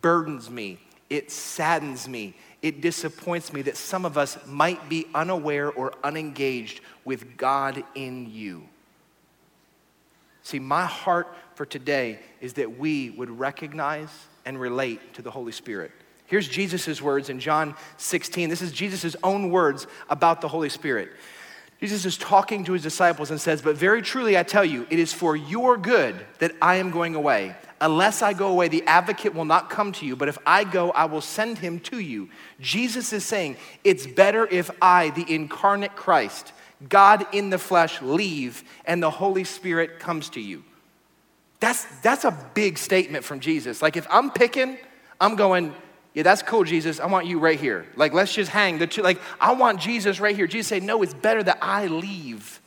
burdens 0.00 0.48
me, 0.48 0.78
it 1.10 1.32
saddens 1.32 2.06
me, 2.06 2.36
it 2.62 2.82
disappoints 2.82 3.52
me 3.52 3.62
that 3.62 3.76
some 3.76 4.04
of 4.04 4.16
us 4.16 4.38
might 4.46 4.88
be 4.88 5.06
unaware 5.12 5.72
or 5.72 5.92
unengaged 6.04 6.80
with 7.04 7.36
God 7.36 7.82
in 7.96 8.30
you. 8.30 8.68
See, 10.44 10.60
my 10.60 10.84
heart 10.86 11.26
for 11.56 11.66
today 11.66 12.20
is 12.40 12.52
that 12.52 12.78
we 12.78 13.10
would 13.10 13.40
recognize 13.40 14.10
and 14.44 14.60
relate 14.60 15.14
to 15.14 15.22
the 15.22 15.32
Holy 15.32 15.50
Spirit. 15.50 15.90
Here's 16.26 16.48
Jesus' 16.48 17.02
words 17.02 17.28
in 17.28 17.38
John 17.38 17.74
16. 17.98 18.48
This 18.48 18.62
is 18.62 18.72
Jesus' 18.72 19.16
own 19.22 19.50
words 19.50 19.86
about 20.08 20.40
the 20.40 20.48
Holy 20.48 20.68
Spirit. 20.68 21.10
Jesus 21.80 22.06
is 22.06 22.16
talking 22.16 22.64
to 22.64 22.72
his 22.72 22.82
disciples 22.82 23.30
and 23.30 23.40
says, 23.40 23.60
But 23.60 23.76
very 23.76 24.00
truly 24.00 24.38
I 24.38 24.42
tell 24.42 24.64
you, 24.64 24.86
it 24.88 24.98
is 24.98 25.12
for 25.12 25.36
your 25.36 25.76
good 25.76 26.14
that 26.38 26.52
I 26.62 26.76
am 26.76 26.90
going 26.90 27.14
away. 27.14 27.54
Unless 27.80 28.22
I 28.22 28.32
go 28.32 28.48
away, 28.48 28.68
the 28.68 28.84
advocate 28.86 29.34
will 29.34 29.44
not 29.44 29.68
come 29.68 29.92
to 29.92 30.06
you, 30.06 30.16
but 30.16 30.28
if 30.28 30.38
I 30.46 30.64
go, 30.64 30.92
I 30.92 31.04
will 31.04 31.20
send 31.20 31.58
him 31.58 31.80
to 31.80 31.98
you. 31.98 32.30
Jesus 32.58 33.12
is 33.12 33.24
saying, 33.24 33.58
It's 33.82 34.06
better 34.06 34.46
if 34.46 34.70
I, 34.80 35.10
the 35.10 35.30
incarnate 35.30 35.94
Christ, 35.94 36.54
God 36.88 37.26
in 37.32 37.50
the 37.50 37.58
flesh, 37.58 38.00
leave 38.00 38.64
and 38.86 39.02
the 39.02 39.10
Holy 39.10 39.44
Spirit 39.44 39.98
comes 39.98 40.30
to 40.30 40.40
you. 40.40 40.64
That's, 41.60 41.84
that's 42.00 42.24
a 42.24 42.50
big 42.54 42.78
statement 42.78 43.24
from 43.24 43.40
Jesus. 43.40 43.82
Like, 43.82 43.96
if 43.96 44.06
I'm 44.10 44.30
picking, 44.30 44.78
I'm 45.20 45.36
going, 45.36 45.74
yeah, 46.14 46.22
that's 46.22 46.42
cool, 46.42 46.62
Jesus. 46.62 47.00
I 47.00 47.06
want 47.06 47.26
you 47.26 47.40
right 47.40 47.58
here. 47.58 47.86
Like, 47.96 48.12
let's 48.12 48.32
just 48.32 48.50
hang 48.50 48.78
the 48.78 48.86
two. 48.86 49.02
Like, 49.02 49.20
I 49.40 49.52
want 49.52 49.80
Jesus 49.80 50.20
right 50.20 50.34
here. 50.34 50.46
Jesus 50.46 50.68
said, 50.68 50.84
No, 50.84 51.02
it's 51.02 51.12
better 51.12 51.42
that 51.42 51.58
I 51.60 51.86
leave. 51.88 52.60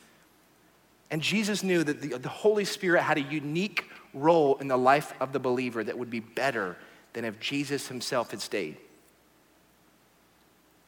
And 1.09 1.21
Jesus 1.21 1.63
knew 1.63 1.81
that 1.83 2.01
the, 2.01 2.17
the 2.17 2.29
Holy 2.29 2.65
Spirit 2.65 3.03
had 3.03 3.17
a 3.17 3.21
unique 3.21 3.85
role 4.13 4.57
in 4.57 4.67
the 4.67 4.77
life 4.77 5.13
of 5.21 5.31
the 5.31 5.39
believer 5.39 5.81
that 5.81 5.97
would 5.97 6.09
be 6.09 6.19
better 6.19 6.75
than 7.13 7.23
if 7.23 7.39
Jesus 7.39 7.87
himself 7.87 8.31
had 8.31 8.41
stayed. 8.41 8.75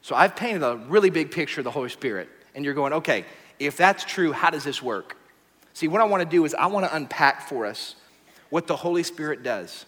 So 0.01 0.13
I've 0.15 0.35
painted 0.35 0.63
a 0.63 0.75
really 0.75 1.09
big 1.09 1.31
picture 1.31 1.61
of 1.61 1.65
the 1.65 1.71
Holy 1.71 1.89
Spirit, 1.89 2.27
and 2.55 2.65
you're 2.65 2.73
going, 2.73 2.93
okay, 2.93 3.25
if 3.57 3.77
that's 3.77 4.03
true, 4.03 4.33
how 4.33 4.49
does 4.49 4.65
this 4.65 4.81
work? 4.81 5.15
See, 5.73 5.87
what 5.87 6.01
I 6.01 6.05
want 6.05 6.23
to 6.23 6.29
do 6.29 6.43
is 6.43 6.53
I 6.53 6.65
want 6.65 6.85
to 6.85 6.93
unpack 6.93 7.47
for 7.47 7.65
us 7.65 7.95
what 8.49 8.67
the 8.67 8.75
Holy 8.75 9.03
Spirit 9.03 9.43
does. 9.43 9.85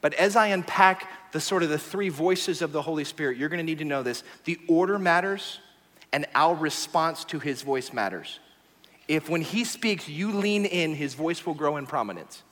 But 0.00 0.14
as 0.14 0.36
I 0.36 0.48
unpack 0.48 1.23
the 1.34 1.40
sort 1.40 1.64
of 1.64 1.68
the 1.68 1.78
three 1.78 2.10
voices 2.10 2.62
of 2.62 2.70
the 2.70 2.80
Holy 2.80 3.02
Spirit, 3.02 3.36
you're 3.36 3.48
going 3.48 3.58
to 3.58 3.64
need 3.64 3.78
to 3.78 3.84
know 3.84 4.04
this. 4.04 4.22
The 4.44 4.56
order 4.68 5.00
matters, 5.00 5.58
and 6.12 6.26
our 6.32 6.54
response 6.54 7.24
to 7.24 7.40
his 7.40 7.62
voice 7.62 7.92
matters. 7.92 8.38
If 9.08 9.28
when 9.28 9.40
he 9.40 9.64
speaks, 9.64 10.08
you 10.08 10.30
lean 10.30 10.64
in, 10.64 10.94
his 10.94 11.14
voice 11.14 11.44
will 11.44 11.54
grow 11.54 11.76
in 11.76 11.86
prominence. 11.86 12.44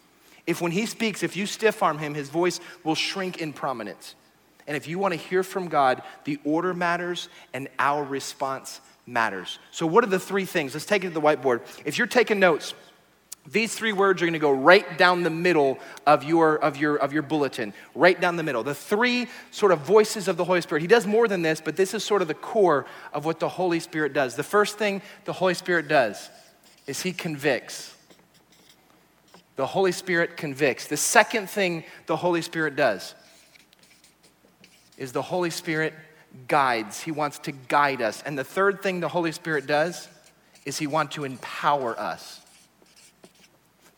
If 0.49 0.61
when 0.61 0.73
he 0.73 0.87
speaks, 0.87 1.23
if 1.23 1.37
you 1.37 1.47
stiff 1.47 1.81
arm 1.81 1.99
him, 1.99 2.15
his 2.15 2.29
voice 2.29 2.59
will 2.83 2.97
shrink 2.97 3.41
in 3.41 3.53
prominence. 3.53 4.17
And 4.67 4.77
if 4.77 4.89
you 4.89 4.99
want 4.99 5.15
to 5.15 5.21
hear 5.21 5.45
from 5.45 5.69
God, 5.69 6.03
the 6.25 6.41
order 6.43 6.75
matters 6.75 7.29
and 7.55 7.69
our 7.79 8.03
response 8.03 8.81
matters. 9.07 9.61
So, 9.71 9.87
what 9.87 10.03
are 10.03 10.09
the 10.09 10.19
three 10.19 10.45
things? 10.45 10.75
Let's 10.75 10.87
take 10.87 11.05
it 11.05 11.09
to 11.09 11.15
the 11.15 11.21
whiteboard. 11.21 11.61
If 11.85 11.99
you're 11.99 12.09
taking 12.09 12.41
notes, 12.41 12.75
these 13.47 13.75
three 13.75 13.93
words 13.93 14.23
are 14.23 14.27
going 14.27 14.35
to 14.35 14.39
go 14.39 14.53
right 14.53 14.97
down 14.97 15.25
the 15.25 15.31
middle 15.31 15.79
of 16.07 16.23
your, 16.23 16.57
of, 16.57 16.77
your, 16.77 16.97
of 16.97 17.13
your 17.13 17.23
bulletin, 17.23 17.75
right 17.95 18.19
down 18.21 18.37
the 18.37 18.45
middle. 18.45 18.63
The 18.63 18.75
three 18.75 19.27
sort 19.51 19.73
of 19.73 19.81
voices 19.81 20.29
of 20.29 20.37
the 20.37 20.45
Holy 20.45 20.61
Spirit. 20.61 20.81
He 20.81 20.87
does 20.87 21.07
more 21.07 21.27
than 21.27 21.43
this, 21.43 21.61
but 21.61 21.75
this 21.75 21.93
is 21.93 22.05
sort 22.05 22.23
of 22.23 22.29
the 22.29 22.35
core 22.35 22.87
of 23.13 23.25
what 23.25 23.41
the 23.41 23.49
Holy 23.49 23.81
Spirit 23.81 24.13
does. 24.13 24.37
The 24.37 24.45
first 24.45 24.79
thing 24.79 25.03
the 25.25 25.33
Holy 25.33 25.55
Spirit 25.55 25.89
does 25.89 26.31
is 26.87 27.03
he 27.03 27.13
convicts. 27.13 27.97
The 29.57 29.67
Holy 29.67 29.93
Spirit 29.93 30.37
convicts. 30.37 30.87
The 30.87 30.97
second 30.97 31.51
thing 31.51 31.85
the 32.07 32.17
Holy 32.17 32.43
Spirit 32.43 32.77
does 32.77 33.15
is 34.97 35.11
the 35.11 35.23
Holy 35.23 35.51
Spirit 35.51 35.95
guides. 36.47 37.01
He 37.01 37.11
wants 37.11 37.41
to 37.41 37.53
guide 37.53 38.03
us. 38.03 38.23
And 38.23 38.39
the 38.39 38.45
third 38.45 38.83
thing 38.83 39.01
the 39.01 39.09
Holy 39.09 39.33
Spirit 39.33 39.67
does 39.67 40.09
is 40.65 40.79
he 40.79 40.87
wants 40.87 41.17
to 41.17 41.25
empower 41.25 41.99
us. 41.99 42.42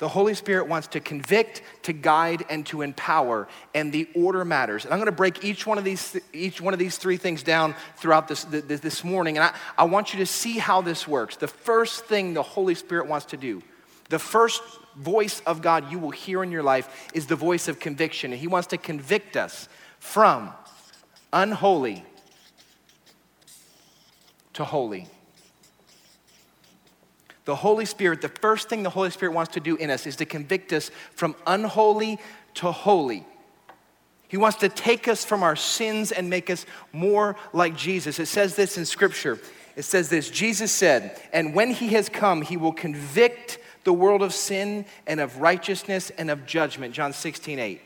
The 0.04 0.08
Holy 0.08 0.34
Spirit 0.34 0.68
wants 0.68 0.88
to 0.88 1.00
convict, 1.00 1.62
to 1.84 1.94
guide, 1.94 2.44
and 2.50 2.66
to 2.66 2.82
empower, 2.82 3.48
and 3.74 3.90
the 3.90 4.06
order 4.14 4.44
matters. 4.44 4.84
And 4.84 4.92
I'm 4.92 4.98
going 4.98 5.06
to 5.06 5.12
break 5.12 5.42
each 5.42 5.66
one 5.66 5.78
of 5.78 5.84
these, 5.84 6.20
each 6.34 6.60
one 6.60 6.74
of 6.74 6.78
these 6.78 6.98
three 6.98 7.16
things 7.16 7.42
down 7.42 7.74
throughout 7.96 8.28
this, 8.28 8.44
this 8.44 9.02
morning, 9.02 9.38
and 9.38 9.44
I, 9.44 9.54
I 9.78 9.84
want 9.84 10.12
you 10.12 10.18
to 10.18 10.26
see 10.26 10.58
how 10.58 10.82
this 10.82 11.08
works. 11.08 11.36
The 11.36 11.48
first 11.48 12.04
thing 12.04 12.34
the 12.34 12.42
Holy 12.42 12.74
Spirit 12.74 13.06
wants 13.06 13.24
to 13.28 13.38
do, 13.38 13.62
the 14.10 14.18
first 14.18 14.60
voice 14.94 15.40
of 15.46 15.62
God 15.62 15.90
you 15.90 15.98
will 15.98 16.10
hear 16.10 16.42
in 16.42 16.52
your 16.52 16.62
life 16.62 17.08
is 17.14 17.26
the 17.26 17.34
voice 17.34 17.66
of 17.66 17.80
conviction. 17.80 18.30
And 18.30 18.38
He 18.38 18.46
wants 18.46 18.66
to 18.68 18.76
convict 18.76 19.38
us 19.38 19.70
from 20.00 20.52
unholy 21.32 22.04
to 24.52 24.64
holy. 24.64 25.08
The 27.44 27.56
Holy 27.56 27.84
Spirit, 27.84 28.22
the 28.22 28.28
first 28.28 28.68
thing 28.68 28.82
the 28.82 28.90
Holy 28.90 29.10
Spirit 29.10 29.34
wants 29.34 29.52
to 29.52 29.60
do 29.60 29.76
in 29.76 29.90
us 29.90 30.06
is 30.06 30.16
to 30.16 30.24
convict 30.24 30.72
us 30.72 30.90
from 31.12 31.36
unholy 31.46 32.18
to 32.54 32.72
holy. 32.72 33.26
He 34.28 34.36
wants 34.36 34.56
to 34.58 34.68
take 34.68 35.06
us 35.06 35.24
from 35.24 35.42
our 35.42 35.54
sins 35.54 36.10
and 36.10 36.30
make 36.30 36.50
us 36.50 36.64
more 36.92 37.36
like 37.52 37.76
Jesus. 37.76 38.18
It 38.18 38.26
says 38.26 38.56
this 38.56 38.78
in 38.78 38.86
Scripture. 38.86 39.38
It 39.76 39.82
says 39.82 40.08
this 40.08 40.30
Jesus 40.30 40.72
said, 40.72 41.20
And 41.32 41.54
when 41.54 41.70
He 41.70 41.88
has 41.88 42.08
come, 42.08 42.42
He 42.42 42.56
will 42.56 42.72
convict 42.72 43.58
the 43.84 43.92
world 43.92 44.22
of 44.22 44.32
sin 44.32 44.86
and 45.06 45.20
of 45.20 45.40
righteousness 45.40 46.10
and 46.16 46.30
of 46.30 46.46
judgment. 46.46 46.94
John 46.94 47.12
16, 47.12 47.58
8. 47.58 47.80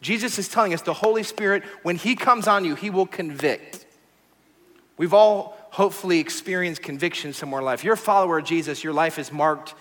Jesus 0.00 0.38
is 0.38 0.48
telling 0.48 0.74
us 0.74 0.82
the 0.82 0.94
Holy 0.94 1.22
Spirit, 1.22 1.64
when 1.82 1.96
He 1.96 2.14
comes 2.14 2.46
on 2.46 2.64
you, 2.64 2.74
He 2.74 2.90
will 2.90 3.06
convict. 3.06 3.86
We've 4.96 5.14
all 5.14 5.57
hopefully 5.70 6.18
experience 6.18 6.78
conviction 6.78 7.32
somewhere 7.32 7.60
in 7.60 7.64
life. 7.64 7.84
You're 7.84 7.94
a 7.94 7.96
follower 7.96 8.38
of 8.38 8.44
Jesus, 8.44 8.82
your 8.82 8.92
life 8.92 9.18
is 9.18 9.32
marked 9.32 9.74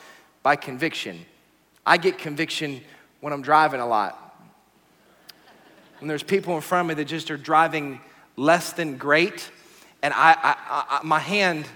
by 0.44 0.56
conviction. 0.56 1.26
I 1.86 1.98
get 1.98 2.18
conviction 2.18 2.82
when 3.22 3.34
I'm 3.34 3.42
driving 3.42 3.80
a 3.80 3.88
lot. 3.88 4.24
When 6.00 6.08
there's 6.08 6.24
people 6.24 6.56
in 6.56 6.62
front 6.62 6.86
of 6.86 6.98
me 6.98 7.02
that 7.02 7.06
just 7.06 7.32
are 7.32 7.38
driving 7.38 8.00
less 8.36 8.74
than 8.74 8.98
great, 8.98 9.50
and 10.04 10.14
I, 10.14 10.34
I, 10.34 10.86
I 11.00 11.00
my 11.04 11.20
hand 11.20 11.68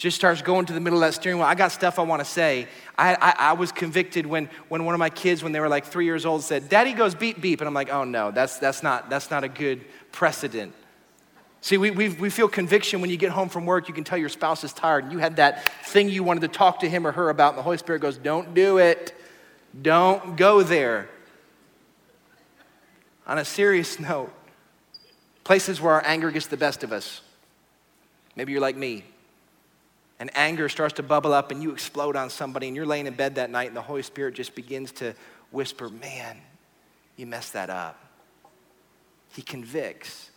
just 0.00 0.16
starts 0.16 0.40
going 0.40 0.64
to 0.64 0.72
the 0.72 0.80
middle 0.80 1.02
of 1.02 1.06
that 1.06 1.12
steering 1.12 1.36
wheel. 1.36 1.46
I 1.46 1.54
got 1.54 1.72
stuff 1.72 1.98
I 1.98 2.02
want 2.02 2.20
to 2.20 2.24
say. 2.24 2.66
I, 2.96 3.14
I, 3.14 3.34
I, 3.50 3.52
was 3.52 3.70
convicted 3.70 4.24
when, 4.24 4.48
when 4.70 4.86
one 4.86 4.94
of 4.94 4.98
my 4.98 5.10
kids, 5.10 5.42
when 5.42 5.52
they 5.52 5.60
were 5.60 5.68
like 5.68 5.84
three 5.84 6.06
years 6.06 6.24
old, 6.24 6.42
said, 6.42 6.70
Daddy 6.70 6.94
goes 6.94 7.14
beep 7.14 7.38
beep. 7.38 7.60
And 7.60 7.68
I'm 7.68 7.74
like, 7.74 7.90
oh 7.90 8.04
no, 8.04 8.30
that's, 8.30 8.56
that's, 8.56 8.82
not, 8.82 9.10
that's 9.10 9.30
not 9.30 9.44
a 9.44 9.48
good 9.48 9.84
precedent. 10.10 10.72
See, 11.62 11.76
we, 11.76 11.90
we, 11.90 12.08
we 12.08 12.30
feel 12.30 12.48
conviction 12.48 13.00
when 13.00 13.10
you 13.10 13.16
get 13.16 13.30
home 13.30 13.48
from 13.48 13.66
work. 13.66 13.86
You 13.88 13.94
can 13.94 14.04
tell 14.04 14.16
your 14.16 14.30
spouse 14.30 14.64
is 14.64 14.72
tired, 14.72 15.04
and 15.04 15.12
you 15.12 15.18
had 15.18 15.36
that 15.36 15.64
thing 15.84 16.08
you 16.08 16.22
wanted 16.22 16.40
to 16.40 16.48
talk 16.48 16.80
to 16.80 16.88
him 16.88 17.06
or 17.06 17.12
her 17.12 17.28
about, 17.28 17.50
and 17.50 17.58
the 17.58 17.62
Holy 17.62 17.76
Spirit 17.78 18.00
goes, 18.00 18.16
Don't 18.16 18.54
do 18.54 18.78
it. 18.78 19.14
Don't 19.80 20.36
go 20.36 20.62
there. 20.62 21.08
On 23.26 23.38
a 23.38 23.44
serious 23.44 24.00
note, 24.00 24.32
places 25.44 25.80
where 25.80 25.94
our 25.94 26.02
anger 26.04 26.30
gets 26.30 26.46
the 26.46 26.56
best 26.56 26.82
of 26.82 26.92
us. 26.92 27.20
Maybe 28.36 28.52
you're 28.52 28.60
like 28.60 28.76
me 28.76 29.04
and 30.20 30.30
anger 30.36 30.68
starts 30.68 30.94
to 30.94 31.02
bubble 31.02 31.32
up 31.32 31.50
and 31.50 31.62
you 31.62 31.72
explode 31.72 32.14
on 32.14 32.28
somebody 32.30 32.68
and 32.68 32.76
you're 32.76 32.86
laying 32.86 33.06
in 33.06 33.14
bed 33.14 33.36
that 33.36 33.50
night 33.50 33.68
and 33.68 33.76
the 33.76 33.82
Holy 33.82 34.02
Spirit 34.02 34.34
just 34.34 34.54
begins 34.54 34.92
to 34.92 35.14
whisper, 35.50 35.88
Man, 35.88 36.36
you 37.16 37.26
messed 37.26 37.54
that 37.54 37.70
up. 37.70 37.98
He 39.32 39.42
convicts. 39.42 40.29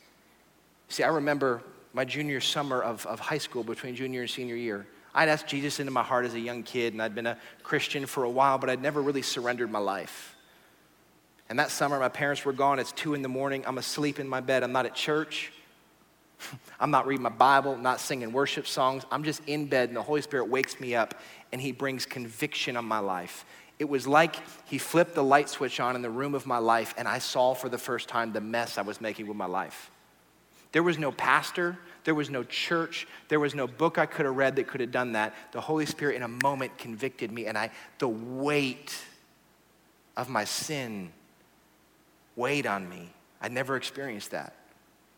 See, 0.94 1.02
I 1.02 1.08
remember 1.08 1.64
my 1.92 2.06
junior 2.06 2.40
summer 2.40 2.80
of, 2.80 3.04
of 3.08 3.20
high 3.20 3.40
school 3.40 3.64
between 3.64 3.96
junior 3.96 4.22
and 4.22 4.30
senior 4.30 4.56
year. 4.56 4.86
I'd 5.16 5.28
asked 5.28 5.48
Jesus 5.48 5.80
into 5.80 5.92
my 5.92 6.04
heart 6.04 6.24
as 6.24 6.36
a 6.36 6.40
young 6.40 6.62
kid, 6.62 6.94
and 6.94 7.02
I'd 7.02 7.16
been 7.16 7.26
a 7.26 7.40
Christian 7.64 8.06
for 8.06 8.26
a 8.26 8.30
while, 8.30 8.60
but 8.60 8.70
I'd 8.70 8.80
never 8.80 9.02
really 9.02 9.24
surrendered 9.24 9.72
my 9.72 9.80
life. 9.80 10.36
And 11.50 11.58
that 11.58 11.72
summer, 11.72 12.00
my 12.00 12.10
parents 12.10 12.46
were 12.46 12.54
gone. 12.54 12.78
It's 12.78 12.92
two 12.92 13.16
in 13.16 13.24
the 13.24 13.28
morning. 13.28 13.64
I'm 13.66 13.80
asleep 13.80 14.20
in 14.20 14.30
my 14.30 14.40
bed. 14.40 14.62
I'm 14.62 14.72
not 14.72 14.86
at 14.86 14.94
church. 14.94 15.52
I'm 16.80 16.92
not 16.92 17.08
reading 17.08 17.24
my 17.24 17.30
Bible, 17.30 17.76
not 17.76 18.00
singing 18.00 18.32
worship 18.32 18.68
songs. 18.68 19.04
I'm 19.10 19.24
just 19.24 19.42
in 19.48 19.66
bed, 19.66 19.90
and 19.90 19.98
the 19.98 20.04
Holy 20.04 20.22
Spirit 20.22 20.46
wakes 20.46 20.80
me 20.80 20.94
up 20.94 21.20
and 21.52 21.60
He 21.60 21.72
brings 21.72 22.06
conviction 22.06 22.78
on 22.78 22.86
my 22.86 23.00
life. 23.00 23.46
It 23.80 23.90
was 23.90 24.06
like 24.06 24.36
He 24.66 24.78
flipped 24.78 25.16
the 25.16 25.24
light 25.24 25.50
switch 25.50 25.80
on 25.80 25.96
in 25.96 26.04
the 26.04 26.12
room 26.12 26.36
of 26.36 26.46
my 26.46 26.60
life, 26.60 26.94
and 27.00 27.08
I 27.08 27.18
saw 27.18 27.56
for 27.56 27.68
the 27.68 27.80
first 27.80 28.10
time 28.10 28.32
the 28.32 28.42
mess 28.42 28.78
I 28.78 28.84
was 28.84 29.02
making 29.02 29.26
with 29.26 29.38
my 29.38 29.48
life. 29.48 29.90
There 30.74 30.84
was 30.84 30.98
no 30.98 31.12
pastor, 31.12 31.78
there 32.04 32.16
was 32.16 32.30
no 32.30 32.44
church, 32.44 33.08
there 33.30 33.40
was 33.40 33.56
no 33.56 33.68
book 33.68 33.98
I 33.98 34.06
could 34.06 34.26
have 34.26 34.36
read 34.36 34.58
that 34.58 34.68
could 34.68 34.82
have 34.82 34.92
done 34.92 35.14
that. 35.14 35.34
The 35.54 35.62
Holy 35.62 35.86
Spirit, 35.86 36.18
in 36.18 36.24
a 36.24 36.28
moment, 36.28 36.78
convicted 36.78 37.32
me, 37.32 37.46
and 37.46 37.58
I, 37.58 37.70
the 38.00 38.10
weight 38.10 38.94
of 40.18 40.30
my 40.30 40.44
sin 40.44 41.14
weighed 42.36 42.68
on 42.68 42.90
me. 42.90 43.14
I'd 43.42 43.52
never 43.52 43.76
experienced 43.76 44.32
that. 44.32 44.56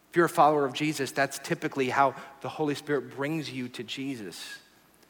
If 0.10 0.18
you're 0.18 0.26
a 0.26 0.30
follower 0.30 0.66
of 0.66 0.74
Jesus, 0.74 1.12
that's 1.12 1.40
typically 1.40 1.90
how 1.90 2.16
the 2.42 2.50
Holy 2.50 2.76
Spirit 2.76 3.16
brings 3.16 3.50
you 3.50 3.68
to 3.70 3.84
Jesus. 3.84 4.60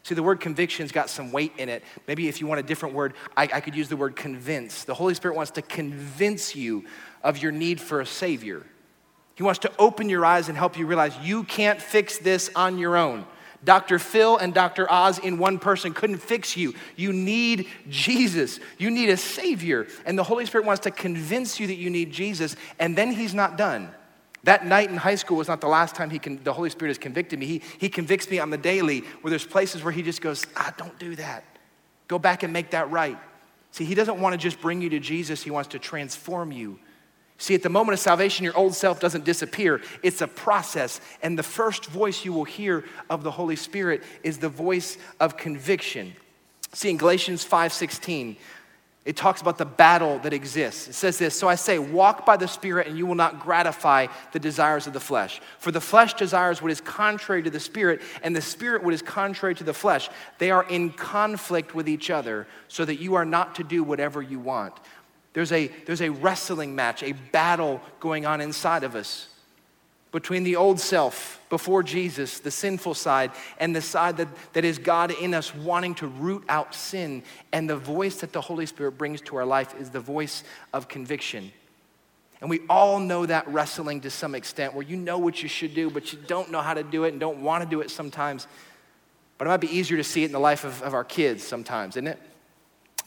See, 0.03 0.13
the 0.13 0.23
word 0.23 0.39
conviction's 0.39 0.91
got 0.91 1.09
some 1.09 1.31
weight 1.31 1.53
in 1.57 1.69
it. 1.69 1.83
Maybe 2.07 2.27
if 2.27 2.39
you 2.39 2.45
want 2.45 2.59
a 2.59 2.63
different 2.63 2.93
word, 2.93 3.15
I, 3.35 3.43
I, 3.43 3.59
could 3.61 3.75
use 3.75 3.89
the 3.89 3.97
word 3.97 4.15
convince. 4.15 4.83
The 4.83 4.93
Holy 4.93 5.15
Spirit 5.15 5.35
wants 5.35 5.51
to 5.51 5.63
convince 5.63 6.55
you 6.55 6.85
of 7.23 7.39
your 7.39 7.51
need 7.51 7.81
for 7.81 8.01
a 8.01 8.05
Savior. 8.05 8.63
He 9.35 9.43
wants 9.43 9.59
to 9.59 9.71
open 9.77 10.09
your 10.09 10.25
eyes 10.25 10.49
and 10.49 10.57
help 10.57 10.77
you 10.77 10.87
realize 10.87 11.17
you 11.21 11.43
can't 11.43 11.81
fix 11.81 12.17
this 12.17 12.49
on 12.55 12.77
your 12.77 12.95
own. 12.95 13.25
Dr. 13.63 13.99
Phil 13.99 14.37
and 14.37 14.53
Dr. 14.53 14.89
Oz 14.91 15.19
in 15.19 15.37
one 15.37 15.59
person 15.59 15.93
couldn't 15.93 16.19
fix 16.19 16.55
you. 16.55 16.73
You 16.95 17.11
need 17.11 17.67
Jesus. 17.89 18.59
You 18.77 18.91
need 18.91 19.09
a 19.09 19.17
Savior. 19.17 19.87
And 20.05 20.17
the 20.17 20.23
Holy 20.23 20.45
Spirit 20.45 20.65
wants 20.67 20.83
to 20.83 20.91
convince 20.91 21.59
you 21.59 21.67
that 21.67 21.75
you 21.75 21.89
need 21.89 22.11
Jesus, 22.11 22.55
and 22.79 22.95
then 22.95 23.11
He's 23.11 23.33
not 23.33 23.57
done. 23.57 23.89
That 24.45 24.63
night 24.63 24.91
in 24.91 24.97
high 24.97 25.15
school 25.15 25.37
was 25.37 25.47
not 25.47 25.59
the 25.59 25.67
last 25.67 25.95
time 25.95 26.11
he 26.11 26.19
can, 26.19 26.41
the 26.43 26.53
Holy 26.53 26.69
Spirit 26.69 26.91
has 26.91 26.99
convicted 26.99 27.39
me. 27.39 27.47
He, 27.47 27.61
he 27.79 27.89
convicts 27.89 28.29
me 28.29 28.37
on 28.37 28.51
the 28.51 28.57
daily 28.57 28.99
where 29.21 29.31
there's 29.31 29.45
places 29.45 29.83
where 29.83 29.91
He 29.91 30.03
just 30.03 30.21
goes, 30.21 30.45
ah, 30.55 30.71
don't 30.77 30.97
do 30.99 31.15
that. 31.15 31.43
Go 32.07 32.19
back 32.19 32.43
and 32.43 32.53
make 32.53 32.69
that 32.69 32.91
right. 32.91 33.17
See, 33.71 33.85
He 33.85 33.95
doesn't 33.95 34.19
want 34.19 34.33
to 34.33 34.37
just 34.37 34.61
bring 34.61 34.83
you 34.83 34.89
to 34.91 34.99
Jesus, 34.99 35.41
He 35.41 35.49
wants 35.49 35.69
to 35.69 35.79
transform 35.79 36.51
you. 36.51 36.79
See, 37.37 37.53
at 37.53 37.63
the 37.63 37.69
moment 37.69 37.93
of 37.93 37.99
salvation, 37.99 38.45
your 38.45 38.55
old 38.55 38.75
self 38.75 38.99
doesn't 38.99 39.25
disappear. 39.25 39.81
It's 40.01 40.21
a 40.21 40.27
process. 40.27 41.01
And 41.21 41.37
the 41.37 41.43
first 41.43 41.87
voice 41.87 42.23
you 42.23 42.31
will 42.31 42.45
hear 42.45 42.85
of 43.09 43.23
the 43.23 43.31
Holy 43.31 43.57
Spirit 43.57 44.03
is 44.23 44.37
the 44.37 44.49
voice 44.49 44.97
of 45.19 45.35
conviction. 45.35 46.15
See, 46.71 46.89
in 46.89 46.97
Galatians 46.97 47.43
5:16, 47.43 48.37
it 49.05 49.15
talks 49.15 49.39
about 49.39 49.59
the 49.59 49.65
battle 49.65 50.17
that 50.19 50.33
exists. 50.33 50.87
It 50.87 50.93
says 50.93 51.19
this 51.19 51.37
So 51.37 51.47
I 51.47 51.55
say, 51.55 51.77
walk 51.77 52.25
by 52.25 52.37
the 52.37 52.47
Spirit, 52.47 52.87
and 52.87 52.97
you 52.97 53.05
will 53.05 53.15
not 53.15 53.39
gratify 53.39 54.07
the 54.31 54.39
desires 54.39 54.87
of 54.87 54.93
the 54.93 54.99
flesh. 54.99 55.41
For 55.59 55.71
the 55.71 55.81
flesh 55.81 56.15
desires 56.15 56.61
what 56.61 56.71
is 56.71 56.81
contrary 56.81 57.43
to 57.43 57.51
the 57.51 57.59
Spirit, 57.59 58.01
and 58.23 58.35
the 58.35 58.41
Spirit 58.41 58.81
what 58.83 58.95
is 58.95 59.03
contrary 59.03 59.53
to 59.55 59.63
the 59.63 59.73
flesh. 59.73 60.09
They 60.39 60.51
are 60.51 60.63
in 60.69 60.89
conflict 60.89 61.75
with 61.75 61.87
each 61.87 62.09
other, 62.09 62.47
so 62.67 62.83
that 62.83 62.95
you 62.95 63.13
are 63.13 63.25
not 63.25 63.55
to 63.55 63.63
do 63.63 63.83
whatever 63.83 64.21
you 64.21 64.39
want. 64.39 64.73
There's 65.35 65.51
a, 65.51 65.67
there's 65.85 66.01
a 66.01 66.09
wrestling 66.09 66.75
match, 66.75 67.03
a 67.03 67.11
battle 67.11 67.81
going 67.99 68.25
on 68.25 68.39
inside 68.39 68.85
of 68.85 68.95
us 68.95 69.27
between 70.13 70.45
the 70.45 70.55
old 70.55 70.79
self 70.79 71.41
before 71.49 71.83
Jesus, 71.83 72.39
the 72.39 72.49
sinful 72.49 72.93
side, 72.93 73.31
and 73.59 73.75
the 73.75 73.81
side 73.81 74.15
that, 74.15 74.29
that 74.53 74.63
is 74.63 74.77
God 74.77 75.11
in 75.11 75.33
us 75.33 75.53
wanting 75.53 75.93
to 75.95 76.07
root 76.07 76.45
out 76.47 76.73
sin. 76.73 77.21
And 77.51 77.69
the 77.69 77.75
voice 77.75 78.21
that 78.21 78.31
the 78.31 78.39
Holy 78.39 78.65
Spirit 78.65 78.93
brings 78.97 79.19
to 79.23 79.35
our 79.35 79.45
life 79.45 79.75
is 79.77 79.89
the 79.89 79.99
voice 79.99 80.45
of 80.71 80.87
conviction. 80.87 81.51
And 82.39 82.49
we 82.49 82.61
all 82.69 82.97
know 82.97 83.25
that 83.25 83.45
wrestling 83.49 83.99
to 84.01 84.09
some 84.09 84.35
extent, 84.35 84.73
where 84.73 84.85
you 84.87 84.95
know 84.95 85.17
what 85.17 85.43
you 85.43 85.49
should 85.49 85.75
do, 85.75 85.89
but 85.89 86.13
you 86.13 86.19
don't 86.27 86.49
know 86.49 86.61
how 86.61 86.75
to 86.75 86.83
do 86.83 87.03
it 87.03 87.09
and 87.09 87.19
don't 87.19 87.43
want 87.43 87.61
to 87.61 87.69
do 87.69 87.81
it 87.81 87.91
sometimes. 87.91 88.47
But 89.37 89.47
it 89.47 89.49
might 89.49 89.57
be 89.57 89.77
easier 89.77 89.97
to 89.97 90.03
see 90.05 90.23
it 90.23 90.27
in 90.27 90.31
the 90.31 90.39
life 90.39 90.63
of, 90.63 90.81
of 90.81 90.93
our 90.93 91.03
kids 91.03 91.43
sometimes, 91.43 91.97
isn't 91.97 92.07
it? 92.07 92.21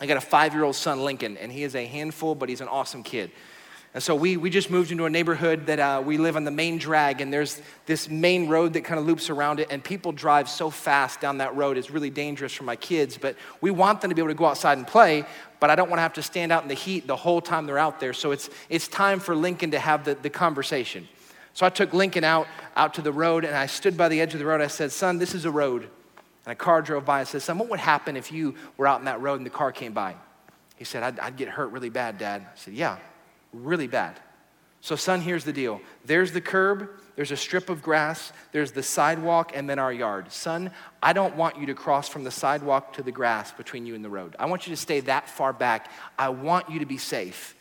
I 0.00 0.06
got 0.06 0.16
a 0.16 0.20
five 0.20 0.54
year 0.54 0.64
old 0.64 0.76
son, 0.76 1.00
Lincoln, 1.00 1.36
and 1.36 1.50
he 1.50 1.64
is 1.64 1.74
a 1.74 1.84
handful, 1.84 2.34
but 2.34 2.48
he's 2.48 2.60
an 2.60 2.68
awesome 2.68 3.02
kid. 3.02 3.30
And 3.94 4.02
so 4.02 4.14
we, 4.14 4.36
we 4.36 4.50
just 4.50 4.70
moved 4.70 4.92
into 4.92 5.06
a 5.06 5.10
neighborhood 5.10 5.66
that 5.66 5.80
uh, 5.80 6.02
we 6.04 6.18
live 6.18 6.36
on 6.36 6.44
the 6.44 6.50
main 6.50 6.76
drag, 6.76 7.22
and 7.22 7.32
there's 7.32 7.60
this 7.86 8.08
main 8.08 8.48
road 8.48 8.74
that 8.74 8.84
kind 8.84 9.00
of 9.00 9.06
loops 9.06 9.30
around 9.30 9.60
it, 9.60 9.68
and 9.70 9.82
people 9.82 10.12
drive 10.12 10.48
so 10.48 10.68
fast 10.68 11.20
down 11.20 11.38
that 11.38 11.56
road. 11.56 11.78
It's 11.78 11.90
really 11.90 12.10
dangerous 12.10 12.52
for 12.52 12.64
my 12.64 12.76
kids, 12.76 13.16
but 13.16 13.34
we 13.62 13.70
want 13.70 14.02
them 14.02 14.10
to 14.10 14.14
be 14.14 14.20
able 14.20 14.28
to 14.28 14.34
go 14.34 14.44
outside 14.44 14.76
and 14.76 14.86
play, 14.86 15.24
but 15.58 15.70
I 15.70 15.74
don't 15.74 15.88
want 15.88 15.98
to 15.98 16.02
have 16.02 16.12
to 16.14 16.22
stand 16.22 16.52
out 16.52 16.62
in 16.62 16.68
the 16.68 16.74
heat 16.74 17.06
the 17.06 17.16
whole 17.16 17.40
time 17.40 17.66
they're 17.66 17.78
out 17.78 17.98
there. 17.98 18.12
So 18.12 18.30
it's, 18.30 18.50
it's 18.68 18.88
time 18.88 19.20
for 19.20 19.34
Lincoln 19.34 19.70
to 19.70 19.78
have 19.78 20.04
the, 20.04 20.14
the 20.16 20.30
conversation. 20.30 21.08
So 21.54 21.64
I 21.64 21.70
took 21.70 21.92
Lincoln 21.94 22.24
out, 22.24 22.46
out 22.76 22.94
to 22.94 23.02
the 23.02 23.10
road, 23.10 23.44
and 23.44 23.56
I 23.56 23.66
stood 23.66 23.96
by 23.96 24.08
the 24.08 24.20
edge 24.20 24.34
of 24.34 24.38
the 24.38 24.46
road. 24.46 24.60
I 24.60 24.66
said, 24.66 24.92
Son, 24.92 25.18
this 25.18 25.34
is 25.34 25.46
a 25.46 25.50
road. 25.50 25.88
And 26.48 26.52
a 26.54 26.56
car 26.56 26.80
drove 26.80 27.04
by 27.04 27.18
and 27.18 27.28
said, 27.28 27.42
Son, 27.42 27.58
what 27.58 27.68
would 27.68 27.78
happen 27.78 28.16
if 28.16 28.32
you 28.32 28.54
were 28.78 28.86
out 28.86 29.00
in 29.00 29.04
that 29.04 29.20
road 29.20 29.34
and 29.34 29.44
the 29.44 29.50
car 29.50 29.70
came 29.70 29.92
by? 29.92 30.14
He 30.76 30.84
said, 30.84 31.02
I'd, 31.02 31.20
I'd 31.20 31.36
get 31.36 31.50
hurt 31.50 31.72
really 31.72 31.90
bad, 31.90 32.16
Dad. 32.16 32.40
I 32.40 32.56
said, 32.56 32.72
Yeah, 32.72 32.96
really 33.52 33.86
bad. 33.86 34.18
So, 34.80 34.96
son, 34.96 35.20
here's 35.20 35.44
the 35.44 35.52
deal 35.52 35.82
there's 36.06 36.32
the 36.32 36.40
curb, 36.40 36.88
there's 37.16 37.32
a 37.32 37.36
strip 37.36 37.68
of 37.68 37.82
grass, 37.82 38.32
there's 38.52 38.72
the 38.72 38.82
sidewalk, 38.82 39.52
and 39.54 39.68
then 39.68 39.78
our 39.78 39.92
yard. 39.92 40.32
Son, 40.32 40.70
I 41.02 41.12
don't 41.12 41.36
want 41.36 41.58
you 41.58 41.66
to 41.66 41.74
cross 41.74 42.08
from 42.08 42.24
the 42.24 42.30
sidewalk 42.30 42.94
to 42.94 43.02
the 43.02 43.12
grass 43.12 43.52
between 43.52 43.84
you 43.84 43.94
and 43.94 44.02
the 44.02 44.08
road. 44.08 44.34
I 44.38 44.46
want 44.46 44.66
you 44.66 44.74
to 44.74 44.80
stay 44.80 45.00
that 45.00 45.28
far 45.28 45.52
back. 45.52 45.90
I 46.18 46.30
want 46.30 46.70
you 46.70 46.78
to 46.78 46.86
be 46.86 46.96
safe. 46.96 47.54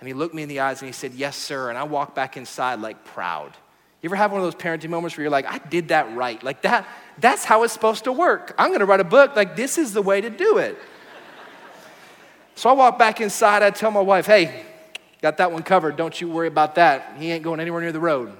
And 0.00 0.08
he 0.08 0.12
looked 0.12 0.34
me 0.34 0.42
in 0.42 0.48
the 0.48 0.58
eyes 0.58 0.82
and 0.82 0.88
he 0.88 0.92
said, 0.92 1.14
Yes, 1.14 1.36
sir. 1.36 1.68
And 1.68 1.78
I 1.78 1.84
walked 1.84 2.16
back 2.16 2.36
inside 2.36 2.80
like 2.80 3.04
proud. 3.04 3.52
You 4.00 4.08
ever 4.08 4.16
have 4.16 4.30
one 4.30 4.40
of 4.40 4.46
those 4.46 4.54
parenting 4.54 4.90
moments 4.90 5.16
where 5.16 5.24
you're 5.24 5.30
like, 5.30 5.46
I 5.46 5.58
did 5.58 5.88
that 5.88 6.14
right? 6.14 6.40
Like 6.42 6.62
that, 6.62 6.86
that's 7.18 7.44
how 7.44 7.64
it's 7.64 7.72
supposed 7.72 8.04
to 8.04 8.12
work. 8.12 8.54
I'm 8.56 8.70
gonna 8.70 8.84
write 8.84 9.00
a 9.00 9.04
book, 9.04 9.34
like 9.34 9.56
this 9.56 9.76
is 9.76 9.92
the 9.92 10.02
way 10.02 10.20
to 10.20 10.30
do 10.30 10.58
it. 10.58 10.78
so 12.54 12.70
I 12.70 12.74
walk 12.74 12.98
back 12.98 13.20
inside, 13.20 13.62
I 13.62 13.70
tell 13.70 13.90
my 13.90 14.00
wife, 14.00 14.26
hey, 14.26 14.64
got 15.20 15.36
that 15.38 15.50
one 15.50 15.64
covered, 15.64 15.96
don't 15.96 16.20
you 16.20 16.28
worry 16.28 16.46
about 16.46 16.76
that. 16.76 17.16
He 17.18 17.32
ain't 17.32 17.42
going 17.42 17.58
anywhere 17.58 17.80
near 17.80 17.92
the 17.92 18.00
road. 18.00 18.32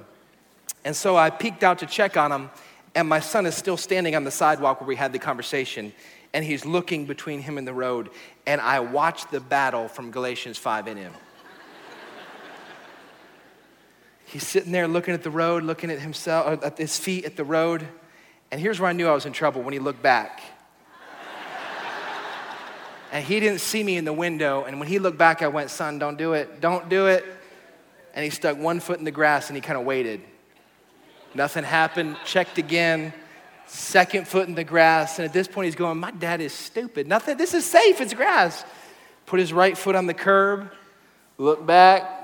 And 0.85 0.95
so 0.95 1.17
I 1.17 1.29
peeked 1.31 1.65
out 1.65 1.81
to 1.81 1.87
check 1.87 2.17
on 2.17 2.31
him, 2.31 2.51
and 2.95 3.09
my 3.09 3.19
son 3.19 3.45
is 3.45 3.57
still 3.57 3.77
standing 3.77 4.15
on 4.15 4.23
the 4.23 4.31
sidewalk 4.31 4.81
where 4.81 4.87
we 4.87 4.95
had 4.95 5.13
the 5.13 5.19
conversation, 5.19 5.93
and 6.33 6.45
he's 6.45 6.65
looking 6.65 7.05
between 7.05 7.41
him 7.41 7.59
and 7.59 7.67
the 7.67 7.75
road, 7.75 8.11
and 8.47 8.61
I 8.61 8.79
watched 8.79 9.33
the 9.33 9.41
battle 9.41 9.89
from 9.89 10.13
Galatians 10.13 10.57
5 10.57 10.87
in 10.87 10.97
him. 10.99 11.13
He's 14.29 14.47
sitting 14.47 14.73
there 14.73 14.87
looking 14.87 15.15
at 15.15 15.23
the 15.23 15.31
road, 15.31 15.63
looking 15.63 15.91
at 15.91 16.01
himself, 16.01 16.63
at 16.63 16.77
his 16.77 16.99
feet 16.99 17.25
at 17.25 17.35
the 17.35 17.45
road. 17.45 17.89
And 18.51 18.61
here's 18.61 18.79
where 18.79 18.91
I 18.91 18.93
knew 18.93 19.09
I 19.09 19.15
was 19.15 19.25
in 19.25 19.33
trouble 19.33 19.63
when 19.63 19.73
he 19.73 19.79
looked 19.79 20.03
back. 20.03 20.43
and 23.13 23.25
he 23.25 23.41
didn't 23.41 23.63
see 23.63 23.83
me 23.83 23.97
in 23.97 24.05
the 24.05 24.13
window. 24.13 24.65
And 24.65 24.81
when 24.81 24.87
he 24.87 24.99
looked 24.99 25.17
back, 25.17 25.41
I 25.41 25.49
went, 25.49 25.71
Son, 25.71 25.99
don't 25.99 26.19
do 26.19 26.35
it. 26.35 26.61
Don't 26.61 26.91
do 26.91 27.07
it. 27.07 27.25
And 28.13 28.23
he 28.23 28.29
stuck 28.29 28.59
one 28.59 28.81
foot 28.81 28.99
in 28.99 29.07
the 29.07 29.11
grass 29.11 29.49
and 29.49 29.57
he 29.57 29.63
kind 29.63 29.79
of 29.79 29.87
waited. 29.87 30.21
Nothing 31.35 31.65
happened. 31.65 32.19
Checked 32.27 32.59
again. 32.59 33.15
Second 33.67 34.29
foot 34.29 34.47
in 34.47 34.55
the 34.55 34.65
grass. 34.65 35.19
And 35.19 35.25
at 35.25 35.33
this 35.33 35.49
point, 35.49 35.67
he's 35.67 35.75
going, 35.75 35.97
My 35.97 36.11
dad 36.11 36.43
is 36.43 36.53
stupid. 36.53 37.07
Nothing. 37.07 37.39
This 37.39 37.55
is 37.55 37.65
safe. 37.65 37.99
It's 38.03 38.13
grass. 38.13 38.63
Put 39.25 39.41
his 39.41 39.55
right 39.55 39.77
foot 39.77 39.97
on 39.97 40.07
the 40.07 40.13
curb. 40.13 40.71
Look 41.39 41.65
back 41.65 42.18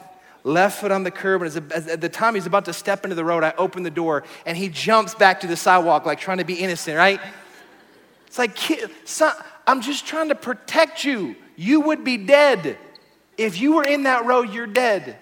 left 0.45 0.81
foot 0.81 0.93
on 0.93 1.03
the 1.03 1.11
curb, 1.11 1.43
and 1.43 1.73
as 1.73 1.89
at 1.89 2.01
the 2.01 2.09
time 2.09 2.35
he's 2.35 2.47
about 2.47 2.67
to 2.67 2.73
step 2.73 3.05
into 3.05 3.17
the 3.17 3.25
road, 3.25 3.43
I 3.43 3.55
open 3.57 3.83
the 3.83 3.91
door, 3.91 4.25
and 4.47 4.57
he 4.57 4.69
jumps 4.69 5.15
back 5.15 5.41
to 5.41 5.47
the 5.47 5.57
sidewalk, 5.57 6.07
like 6.07 6.21
trying 6.21 6.39
to 6.39 6.45
be 6.45 6.55
innocent, 6.55 6.97
right? 6.97 7.21
It's 8.27 8.39
like, 8.39 8.57
son, 9.05 9.35
I'm 9.67 9.81
just 9.81 10.07
trying 10.07 10.29
to 10.29 10.35
protect 10.35 11.05
you. 11.05 11.35
You 11.57 11.81
would 11.81 12.05
be 12.05 12.19
dead. 12.19 12.77
If 13.39 13.61
you 13.61 13.75
were 13.75 13.85
in 13.85 14.05
that 14.05 14.27
road, 14.27 14.53
you're 14.53 14.67
dead. 14.67 15.17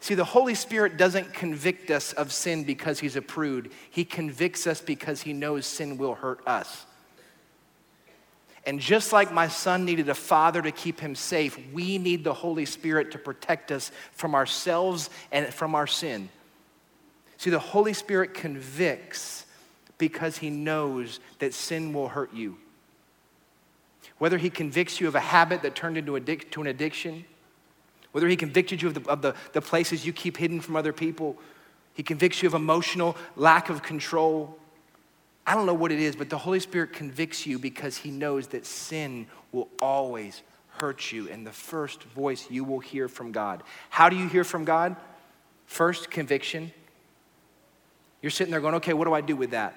See, 0.00 0.14
the 0.14 0.24
Holy 0.24 0.54
Spirit 0.54 0.96
doesn't 0.96 1.34
convict 1.34 1.90
us 1.90 2.12
of 2.12 2.32
sin 2.32 2.64
because 2.64 3.00
he's 3.00 3.16
a 3.16 3.22
prude. 3.22 3.70
He 3.90 4.04
convicts 4.04 4.66
us 4.66 4.80
because 4.80 5.22
he 5.22 5.32
knows 5.32 5.66
sin 5.66 5.98
will 5.98 6.14
hurt 6.14 6.46
us. 6.46 6.86
And 8.66 8.80
just 8.80 9.12
like 9.12 9.32
my 9.32 9.46
son 9.46 9.84
needed 9.84 10.08
a 10.08 10.14
father 10.14 10.60
to 10.60 10.72
keep 10.72 10.98
him 10.98 11.14
safe, 11.14 11.56
we 11.72 11.98
need 11.98 12.24
the 12.24 12.34
Holy 12.34 12.64
Spirit 12.64 13.12
to 13.12 13.18
protect 13.18 13.70
us 13.70 13.92
from 14.10 14.34
ourselves 14.34 15.08
and 15.30 15.46
from 15.54 15.76
our 15.76 15.86
sin. 15.86 16.28
See, 17.36 17.50
the 17.50 17.60
Holy 17.60 17.92
Spirit 17.92 18.34
convicts 18.34 19.46
because 19.98 20.38
he 20.38 20.50
knows 20.50 21.20
that 21.38 21.54
sin 21.54 21.92
will 21.92 22.08
hurt 22.08 22.34
you. 22.34 22.58
Whether 24.18 24.38
he 24.38 24.50
convicts 24.50 25.00
you 25.00 25.06
of 25.06 25.14
a 25.14 25.20
habit 25.20 25.62
that 25.62 25.76
turned 25.76 25.96
into 25.96 26.12
addic- 26.12 26.50
to 26.50 26.60
an 26.60 26.66
addiction, 26.66 27.24
whether 28.12 28.28
he 28.28 28.36
convicted 28.36 28.82
you 28.82 28.88
of, 28.88 28.94
the, 28.94 29.10
of 29.10 29.22
the, 29.22 29.34
the 29.52 29.60
places 29.60 30.04
you 30.06 30.12
keep 30.12 30.38
hidden 30.38 30.60
from 30.60 30.74
other 30.74 30.92
people, 30.92 31.36
he 31.94 32.02
convicts 32.02 32.42
you 32.42 32.48
of 32.48 32.54
emotional 32.54 33.16
lack 33.36 33.68
of 33.68 33.82
control. 33.82 34.58
I 35.46 35.54
don't 35.54 35.66
know 35.66 35.74
what 35.74 35.92
it 35.92 36.00
is, 36.00 36.16
but 36.16 36.28
the 36.28 36.38
Holy 36.38 36.58
Spirit 36.58 36.92
convicts 36.92 37.46
you 37.46 37.58
because 37.58 37.96
He 37.96 38.10
knows 38.10 38.48
that 38.48 38.66
sin 38.66 39.28
will 39.52 39.68
always 39.80 40.42
hurt 40.68 41.12
you. 41.12 41.28
And 41.30 41.46
the 41.46 41.52
first 41.52 42.02
voice 42.02 42.50
you 42.50 42.64
will 42.64 42.80
hear 42.80 43.08
from 43.08 43.32
God. 43.32 43.62
How 43.88 44.08
do 44.08 44.16
you 44.16 44.28
hear 44.28 44.44
from 44.44 44.64
God? 44.64 44.96
First, 45.66 46.10
conviction. 46.10 46.72
You're 48.22 48.30
sitting 48.30 48.50
there 48.50 48.60
going, 48.60 48.74
okay, 48.76 48.92
what 48.92 49.04
do 49.04 49.14
I 49.14 49.20
do 49.20 49.36
with 49.36 49.50
that? 49.50 49.74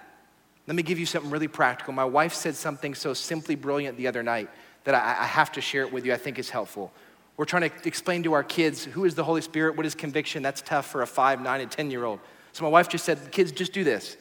Let 0.66 0.76
me 0.76 0.84
give 0.84 1.00
you 1.00 1.06
something 1.06 1.32
really 1.32 1.48
practical. 1.48 1.94
My 1.94 2.06
wife 2.06 2.34
said 2.34 2.56
something 2.56 2.96
so 2.96 3.14
simply 3.14 3.56
brilliant 3.56 3.98
the 3.98 4.08
other 4.08 4.24
night 4.24 4.50
that 4.84 4.96
I, 4.96 5.24
I 5.24 5.26
have 5.26 5.52
to 5.54 5.62
share 5.62 5.84
it 5.84 5.92
with 5.92 6.06
you. 6.06 6.14
I 6.14 6.18
think 6.18 6.40
it's 6.40 6.50
helpful. 6.50 6.92
We're 7.38 7.46
trying 7.46 7.70
to 7.70 7.88
explain 7.88 8.24
to 8.24 8.34
our 8.34 8.44
kids 8.44 8.84
who 8.86 9.06
is 9.06 9.16
the 9.16 9.24
Holy 9.24 9.42
Spirit, 9.42 9.78
what 9.78 9.86
is 9.86 9.96
conviction. 9.96 10.44
That's 10.44 10.62
tough 10.62 10.88
for 10.88 11.02
a 11.02 11.08
five, 11.08 11.42
nine, 11.42 11.62
and 11.62 11.72
10 11.72 11.90
year 11.90 12.06
old. 12.06 12.20
So 12.54 12.64
my 12.64 12.70
wife 12.70 12.90
just 12.90 13.06
said, 13.06 13.32
kids, 13.32 13.52
just 13.52 13.72
do 13.72 13.84
this. 13.84 14.18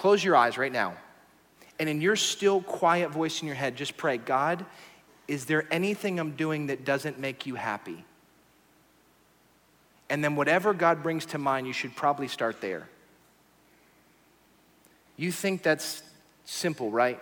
Close 0.00 0.24
your 0.24 0.34
eyes 0.34 0.56
right 0.56 0.72
now. 0.72 0.94
And 1.78 1.86
in 1.86 2.00
your 2.00 2.16
still 2.16 2.62
quiet 2.62 3.10
voice 3.10 3.42
in 3.42 3.46
your 3.46 3.54
head, 3.54 3.76
just 3.76 3.98
pray 3.98 4.16
God, 4.16 4.64
is 5.28 5.44
there 5.44 5.66
anything 5.70 6.18
I'm 6.18 6.36
doing 6.36 6.68
that 6.68 6.86
doesn't 6.86 7.18
make 7.18 7.44
you 7.44 7.54
happy? 7.54 8.02
And 10.08 10.24
then 10.24 10.36
whatever 10.36 10.72
God 10.72 11.02
brings 11.02 11.26
to 11.26 11.38
mind, 11.38 11.66
you 11.66 11.74
should 11.74 11.94
probably 11.94 12.28
start 12.28 12.62
there. 12.62 12.88
You 15.18 15.30
think 15.30 15.62
that's 15.62 16.02
simple, 16.46 16.90
right? 16.90 17.20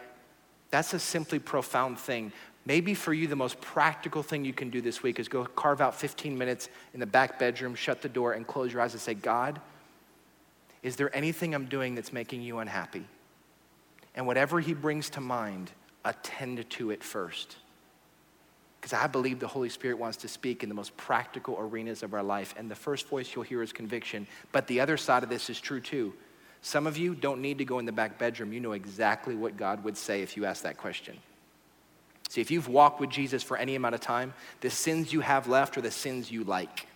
That's 0.71 0.95
a 0.95 1.01
simply 1.01 1.41
profound 1.41 1.99
thing. 1.99 2.31
Maybe 2.65 2.95
for 2.95 3.13
you, 3.13 3.27
the 3.27 3.35
most 3.35 3.61
practical 3.61 4.23
thing 4.23 4.45
you 4.45 4.53
can 4.53 4.71
do 4.71 4.81
this 4.81 5.03
week 5.03 5.19
is 5.19 5.27
go 5.27 5.45
carve 5.45 5.81
out 5.81 5.97
15 5.97 6.39
minutes 6.39 6.69
in 6.95 7.01
the 7.01 7.07
back 7.07 7.41
bedroom, 7.41 7.75
shut 7.75 8.03
the 8.03 8.09
door, 8.09 8.35
and 8.35 8.47
close 8.47 8.73
your 8.73 8.83
eyes 8.83 8.93
and 8.93 9.03
say, 9.03 9.15
God, 9.15 9.61
is 10.83 10.97
there 10.97 11.15
anything 11.15 11.55
I'm 11.55 11.67
doing 11.67 11.95
that's 11.95 12.13
making 12.13 12.43
you 12.43 12.59
unhappy? 12.59 13.05
And 14.15 14.27
whatever 14.27 14.61
He 14.61 14.75
brings 14.75 15.11
to 15.11 15.21
mind, 15.21 15.71
attend 16.05 16.69
to 16.71 16.91
it 16.91 17.03
first. 17.03 17.57
Because 18.81 18.93
I 18.93 19.07
believe 19.09 19.41
the 19.41 19.49
Holy 19.49 19.69
Spirit 19.69 19.99
wants 19.99 20.19
to 20.19 20.29
speak 20.29 20.63
in 20.63 20.69
the 20.69 20.75
most 20.75 20.97
practical 20.97 21.57
arenas 21.59 22.03
of 22.03 22.15
our 22.15 22.23
life. 22.23 22.55
And 22.57 22.71
the 22.71 22.77
first 22.77 23.09
voice 23.09 23.35
you'll 23.35 23.45
hear 23.45 23.63
is 23.63 23.73
conviction. 23.73 24.27
But 24.53 24.67
the 24.69 24.81
other 24.81 24.97
side 24.97 25.25
of 25.25 25.29
this 25.29 25.51
is 25.51 25.61
true 25.61 25.81
too. 25.81 26.15
Some 26.63 26.87
of 26.87 26.97
you 26.97 27.15
don't 27.15 27.41
need 27.41 27.59
to 27.59 27.65
go 27.65 27.79
in 27.79 27.87
the 27.87 27.93
back 27.93 28.19
bedroom. 28.19 28.53
You 28.53 28.61
know 28.61 28.73
exactly 28.73 29.35
what 29.35 29.57
God 29.57 29.85
would 29.85 29.97
say 29.97 30.23
if 30.23 30.37
you 30.37 30.45
ask 30.45 30.63
that 30.63 30.77
question. 30.77 31.17
See, 32.29 32.41
if 32.41 32.51
you've 32.51 32.69
walked 32.69 33.01
with 33.01 33.11
Jesus 33.11 33.43
for 33.43 33.57
any 33.57 33.75
amount 33.75 33.95
of 33.95 34.01
time, 34.01 34.35
the 34.61 34.71
sins 34.71 35.13
you 35.13 35.21
have 35.21 35.49
left 35.49 35.79
are 35.79 35.81
the 35.81 35.91
sins 35.91 36.31
you 36.31 36.45
like. 36.45 36.87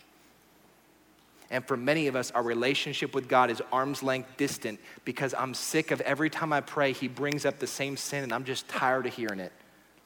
And 1.53 1.63
for 1.69 1.77
many 1.77 2.07
of 2.07 2.17
us, 2.17 2.31
our 2.31 2.43
relationship 2.43 3.15
with 3.15 3.29
God 3.29 3.51
is 3.51 3.61
arm's 3.71 4.03
length 4.03 4.39
distant 4.39 4.81
because 5.05 5.35
I'm 5.37 5.53
sick 5.53 5.91
of 5.91 6.01
every 6.01 6.31
time 6.31 6.51
I 6.51 6.63
pray, 6.63 6.93
He 6.93 7.09
brings 7.09 7.45
up 7.45 7.59
the 7.59 7.67
same 7.67 7.99
sin 7.99 8.25
and 8.25 8.33
I'm 8.33 8.45
just 8.45 8.67
tired 8.69 9.05
of 9.05 9.15
hearing 9.15 9.39
it. 9.39 9.53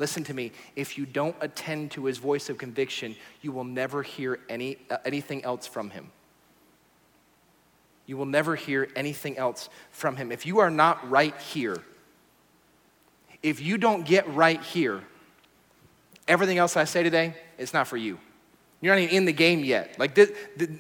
Listen 0.01 0.25
to 0.25 0.35
me. 0.35 0.51
If 0.75 0.99
you 0.99 1.07
don't 1.07 1.37
attend 1.41 1.93
to 1.93 2.05
His 2.07 2.19
voice 2.19 2.51
of 2.51 2.59
conviction, 2.59 3.15
you 3.43 3.53
will 3.53 3.65
never 3.65 4.03
hear 4.03 4.41
any, 4.49 4.77
uh, 4.91 4.99
anything 5.05 5.45
else 5.45 5.69
from 5.69 5.91
Him. 5.91 6.11
You 8.07 8.17
will 8.17 8.27
never 8.27 8.57
hear 8.57 8.89
anything 8.97 9.39
else 9.39 9.69
from 9.93 10.17
Him. 10.17 10.33
If 10.33 10.47
you 10.47 10.59
are 10.59 10.71
not 10.71 11.09
right 11.09 11.37
here, 11.41 11.81
if 13.41 13.61
you 13.61 13.79
don't 13.79 14.05
get 14.05 14.29
right 14.35 14.61
here, 14.61 15.05
everything 16.27 16.59
else 16.59 16.77
I 16.77 16.85
say 16.85 17.05
today, 17.05 17.35
it's 17.57 17.73
not 17.73 17.87
for 17.87 17.97
you. 17.97 18.19
You're 18.81 18.95
not 18.95 19.01
even 19.01 19.15
in 19.17 19.25
the 19.25 19.33
game 19.33 19.65
yet. 19.65 19.99
Like, 19.99 20.19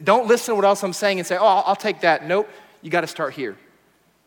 don't 0.04 0.28
listen 0.28 0.52
to 0.52 0.56
what 0.56 0.64
else 0.64 0.82
I'm 0.82 0.92
saying 0.92 1.18
and 1.18 1.26
say, 1.26 1.37
oh, 1.37 1.46
I'll, 1.46 1.64
I'll 1.68 1.76
take 1.76 2.02
that. 2.02 2.26
Nope, 2.26 2.48
you 2.82 2.90
got 2.90 3.00
to 3.00 3.06
start 3.06 3.35
here. 3.35 3.56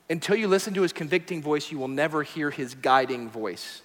Until 0.10 0.36
you 0.36 0.48
listen 0.48 0.74
to 0.74 0.82
his 0.82 0.92
convicting 0.92 1.42
voice, 1.42 1.72
you 1.72 1.78
will 1.78 1.88
never 1.88 2.24
hear 2.24 2.50
his 2.50 2.74
guiding 2.74 3.30
voice. 3.30 3.82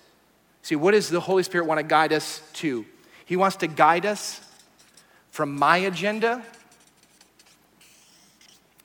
See, 0.63 0.75
what 0.75 0.93
does 0.93 1.11
the 1.11 1.21
Holy 1.21 1.43
Spirit 1.43 1.67
want 1.67 1.79
to 1.79 1.85
guide 1.85 2.13
us 2.13 2.41
to? 2.55 2.87
He 3.27 3.37
wants 3.37 3.57
to 3.57 3.67
guide 3.67 4.07
us 4.07 4.41
from 5.31 5.55
my 5.55 5.77
agenda 5.77 6.43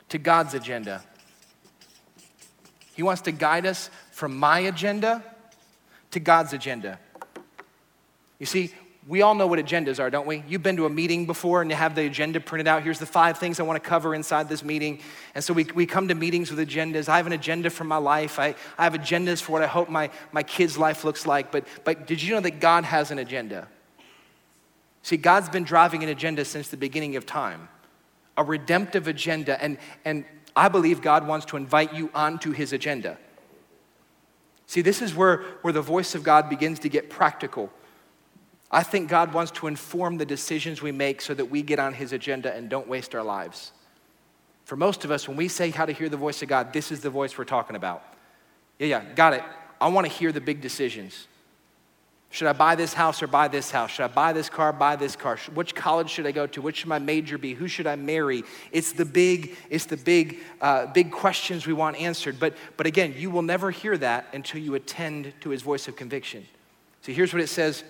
to 0.10 0.18
God's 0.18 0.54
agenda. 0.54 1.04
He 2.94 3.04
wants 3.04 3.22
to 3.22 3.32
guide 3.32 3.66
us 3.66 3.90
from 4.12 4.38
my 4.38 4.60
agenda 4.60 5.24
to 6.12 6.20
God's 6.20 6.52
agenda. 6.52 7.00
You 8.40 8.46
see, 8.46 8.74
we 9.10 9.24
all 9.24 9.34
know 9.34 9.48
what 9.48 9.58
agendas 9.58 10.00
are, 10.00 10.12
don't 10.12 10.28
we? 10.28 10.44
You've 10.48 10.62
been 10.62 10.78
to 10.78 10.86
a 10.86 10.90
meeting 10.90 11.26
before 11.26 11.64
and 11.64 11.72
you 11.72 11.76
have 11.76 11.96
the 11.96 12.06
agenda 12.06 12.40
printed 12.40 12.68
out. 12.68 12.84
Here's 12.84 13.00
the 13.00 13.08
five 13.08 13.40
things 13.40 13.60
I 13.60 13.64
want 13.64 13.84
to 13.84 13.90
cover 13.90 14.14
inside 14.14 14.48
this 14.48 14.64
meeting. 14.64 15.00
And 15.34 15.44
so 15.44 15.52
we, 15.52 15.64
we 15.64 15.88
come 15.88 16.10
to 16.10 16.16
meetings 16.16 16.52
with 16.52 16.60
agendas. 16.60 17.10
I 17.10 17.18
have 17.18 17.26
an 17.26 17.34
agenda 17.34 17.72
for 17.72 17.86
my 17.86 17.98
life. 17.98 18.38
I, 18.38 18.54
I 18.78 18.84
have 18.84 18.94
agendas 18.94 19.42
for 19.42 19.54
what 19.54 19.64
I 19.64 19.68
hope 19.68 19.90
my, 19.90 20.12
my 20.32 20.44
kid's 20.44 20.78
life 20.78 21.04
looks 21.04 21.26
like. 21.26 21.52
But, 21.52 21.66
but 21.86 22.06
did 22.06 22.22
you 22.22 22.36
know 22.36 22.42
that 22.42 22.60
God 22.60 22.84
has 22.84 23.10
an 23.10 23.18
agenda? 23.18 23.68
See, 25.02 25.18
God's 25.18 25.50
been 25.50 25.64
driving 25.64 26.04
an 26.04 26.10
agenda 26.10 26.46
since 26.46 26.68
the 26.68 26.78
beginning 26.78 27.16
of 27.16 27.26
time, 27.26 27.68
a 28.38 28.44
redemptive 28.44 29.08
agenda. 29.08 29.60
And, 29.60 29.80
and 30.06 30.24
I 30.56 30.70
believe 30.70 31.02
God 31.02 31.26
wants 31.26 31.48
to 31.48 31.58
invite 31.58 31.96
you 31.96 32.12
onto 32.14 32.52
his 32.52 32.74
agenda. 32.74 33.18
See, 34.68 34.82
this 34.82 35.02
is 35.02 35.16
where, 35.16 35.38
where 35.64 35.74
the 35.74 35.82
voice 35.82 36.14
of 36.14 36.22
God 36.22 36.48
begins 36.48 36.78
to 36.82 36.90
get 36.90 37.10
practical. 37.10 37.72
I 38.72 38.84
think 38.84 39.10
God 39.10 39.34
wants 39.34 39.52
to 39.54 39.68
inform 39.68 40.18
the 40.18 40.26
decisions 40.26 40.82
we 40.82 40.92
make 40.92 41.22
so 41.22 41.34
that 41.34 41.46
we 41.46 41.62
get 41.62 41.80
on 41.80 41.94
His 41.94 42.14
agenda 42.14 42.54
and 42.54 42.70
don't 42.70 42.88
waste 42.88 43.16
our 43.16 43.24
lives. 43.24 43.72
For 44.66 44.76
most 44.76 45.04
of 45.04 45.10
us, 45.10 45.28
when 45.28 45.36
we 45.36 45.48
say 45.48 45.72
how 45.72 45.86
to 45.86 45.92
hear 45.92 46.10
the 46.10 46.18
voice 46.18 46.44
of 46.44 46.50
God, 46.50 46.72
this 46.72 46.92
is 46.92 47.02
the 47.02 47.10
voice 47.10 47.38
we're 47.38 47.46
talking 47.46 47.76
about. 47.76 48.04
Yeah, 48.78 48.88
yeah, 48.88 49.14
got 49.16 49.34
it. 49.34 49.44
I 49.82 49.88
want 49.88 50.06
to 50.06 50.14
hear 50.14 50.32
the 50.32 50.42
big 50.42 50.62
decisions. 50.62 51.28
Should 52.32 52.48
I 52.48 52.54
buy 52.54 52.76
this 52.76 52.94
house 52.94 53.24
or 53.24 53.28
buy 53.28 53.48
this 53.48 53.72
house? 53.72 53.90
Should 53.90 54.04
I 54.04 54.08
buy 54.08 54.34
this 54.34 54.50
car, 54.50 54.72
buy 54.72 54.96
this 54.96 55.16
car? 55.16 55.38
Which 55.56 55.74
college 55.74 56.12
should 56.12 56.28
I 56.28 56.32
go 56.32 56.46
to? 56.46 56.62
Which 56.62 56.78
should 56.78 56.88
my 56.88 57.00
major 57.00 57.40
be? 57.40 57.56
Who 57.56 57.68
should 57.68 57.88
I 57.88 57.96
marry? 57.96 58.44
It's 58.72 58.92
the 58.92 59.06
big, 59.06 59.56
it's 59.72 59.86
the 59.86 59.98
big, 59.98 60.38
uh, 60.62 60.86
big 60.86 61.12
questions 61.12 61.66
we 61.66 61.74
want 61.74 62.00
answered. 62.00 62.40
But, 62.40 62.54
but 62.78 62.86
again, 62.86 63.16
you 63.18 63.32
will 63.32 63.42
never 63.42 63.72
hear 63.72 63.98
that 63.98 64.28
until 64.34 64.62
you 64.62 64.76
attend 64.76 65.34
to 65.42 65.50
his 65.50 65.64
voice 65.64 65.88
of 65.88 65.96
conviction. 65.96 66.46
See, 67.02 67.14
here's 67.14 67.34
what 67.34 67.42
it 67.42 67.48
says 67.48 67.84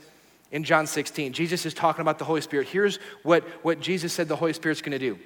in 0.51 0.63
John 0.63 0.87
16. 0.87 1.33
Jesus 1.33 1.65
is 1.65 1.73
talking 1.73 2.01
about 2.01 2.19
the 2.19 2.25
Holy 2.25 2.41
Spirit. 2.41 2.67
Here's 2.67 2.97
what, 3.23 3.43
what 3.63 3.79
Jesus 3.79 4.13
said 4.13 4.27
the 4.27 4.35
Holy 4.35 4.53
Spirit's 4.53 4.81
going 4.81 4.91
to 4.91 4.99
do. 4.99 5.19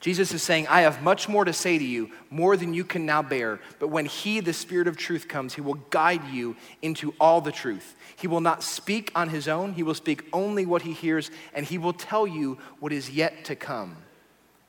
Jesus 0.00 0.34
is 0.34 0.42
saying, 0.42 0.66
I 0.66 0.80
have 0.80 1.00
much 1.00 1.28
more 1.28 1.44
to 1.44 1.52
say 1.52 1.78
to 1.78 1.84
you, 1.84 2.10
more 2.28 2.56
than 2.56 2.74
you 2.74 2.84
can 2.84 3.06
now 3.06 3.22
bear. 3.22 3.60
But 3.78 3.88
when 3.88 4.04
He, 4.04 4.40
the 4.40 4.52
Spirit 4.52 4.88
of 4.88 4.96
truth, 4.96 5.28
comes, 5.28 5.54
He 5.54 5.60
will 5.60 5.78
guide 5.90 6.24
you 6.28 6.56
into 6.82 7.14
all 7.20 7.40
the 7.40 7.52
truth. 7.52 7.94
He 8.16 8.26
will 8.26 8.40
not 8.40 8.64
speak 8.64 9.12
on 9.14 9.28
His 9.28 9.46
own, 9.46 9.74
He 9.74 9.84
will 9.84 9.94
speak 9.94 10.24
only 10.32 10.66
what 10.66 10.82
He 10.82 10.92
hears, 10.92 11.30
and 11.54 11.64
He 11.64 11.78
will 11.78 11.92
tell 11.92 12.26
you 12.26 12.58
what 12.80 12.92
is 12.92 13.10
yet 13.10 13.44
to 13.44 13.54
come. 13.54 13.96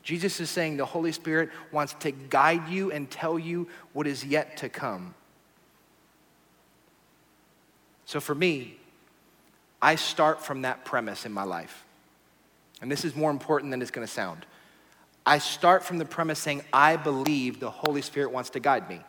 Jesus 0.03 0.39
is 0.39 0.51
saying 0.51 0.77
the 0.77 0.85
Holy 0.85 1.11
Spirit 1.11 1.49
wants 1.71 1.93
to 2.01 2.11
guide 2.11 2.67
you 2.67 2.91
and 2.91 3.09
tell 3.09 3.39
you 3.39 3.67
what 3.93 4.05
is 4.05 4.23
yet 4.23 4.57
to 4.57 4.69
come. 4.69 5.15
So 8.05 8.19
for 8.19 8.35
me, 8.35 8.77
I 9.83 9.95
start 9.95 10.41
from 10.41 10.61
that 10.61 10.85
premise 10.85 11.25
in 11.25 11.33
my 11.33 11.43
life. 11.43 11.83
And 12.81 12.89
this 12.89 13.03
is 13.03 13.17
more 13.17 13.29
important 13.29 13.69
than 13.69 13.81
it's 13.81 13.91
going 13.91 14.07
to 14.07 14.11
sound. 14.11 14.45
I 15.25 15.39
start 15.39 15.83
from 15.83 15.97
the 15.97 16.05
premise 16.05 16.39
saying, 16.39 16.63
I 16.71 16.95
believe 16.95 17.59
the 17.59 17.69
Holy 17.69 18.01
Spirit 18.01 18.31
wants 18.31 18.51
to 18.51 18.61
guide 18.61 18.87
me. 18.89 19.01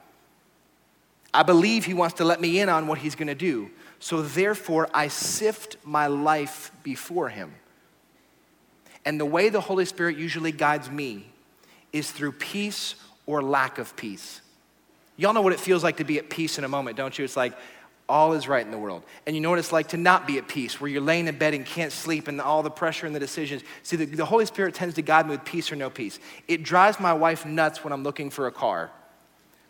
I 1.32 1.44
believe 1.44 1.84
He 1.84 1.94
wants 1.94 2.16
to 2.16 2.24
let 2.24 2.40
me 2.40 2.58
in 2.58 2.68
on 2.68 2.88
what 2.88 2.98
He's 2.98 3.14
going 3.14 3.28
to 3.28 3.36
do. 3.36 3.70
So 4.00 4.20
therefore, 4.20 4.88
I 4.92 5.06
sift 5.06 5.76
my 5.84 6.08
life 6.08 6.72
before 6.82 7.28
Him. 7.28 7.54
And 9.04 9.20
the 9.20 9.26
way 9.26 9.50
the 9.50 9.60
Holy 9.60 9.84
Spirit 9.84 10.16
usually 10.16 10.52
guides 10.52 10.90
me 10.90 11.26
is 11.92 12.10
through 12.10 12.32
peace 12.32 12.96
or 13.26 13.42
lack 13.42 13.78
of 13.78 13.94
peace. 13.94 14.40
Y'all 15.16 15.32
know 15.32 15.42
what 15.42 15.52
it 15.52 15.60
feels 15.60 15.84
like 15.84 15.98
to 15.98 16.04
be 16.04 16.18
at 16.18 16.30
peace 16.30 16.58
in 16.58 16.64
a 16.64 16.68
moment, 16.68 16.96
don't 16.96 17.16
you? 17.16 17.24
It's 17.24 17.36
like, 17.36 17.56
all 18.08 18.34
is 18.34 18.46
right 18.46 18.64
in 18.64 18.70
the 18.70 18.78
world. 18.78 19.02
And 19.26 19.34
you 19.34 19.40
know 19.40 19.50
what 19.50 19.58
it's 19.58 19.72
like 19.72 19.88
to 19.88 19.96
not 19.96 20.26
be 20.26 20.38
at 20.38 20.46
peace, 20.46 20.80
where 20.80 20.90
you're 20.90 21.00
laying 21.00 21.26
in 21.26 21.38
bed 21.38 21.54
and 21.54 21.64
can't 21.64 21.92
sleep 21.92 22.28
and 22.28 22.40
all 22.40 22.62
the 22.62 22.70
pressure 22.70 23.06
and 23.06 23.14
the 23.14 23.20
decisions. 23.20 23.62
See, 23.82 23.96
the, 23.96 24.04
the, 24.04 24.24
Holy 24.24 24.46
Spirit 24.46 24.74
tends 24.74 24.94
to 24.96 25.02
guide 25.02 25.26
me 25.26 25.32
with 25.32 25.44
peace 25.44 25.72
or 25.72 25.76
no 25.76 25.88
peace. 25.88 26.18
It 26.46 26.62
drives 26.62 27.00
my 27.00 27.14
wife 27.14 27.46
nuts 27.46 27.82
when 27.82 27.92
I'm 27.92 28.02
looking 28.02 28.30
for 28.30 28.46
a 28.46 28.52
car 28.52 28.90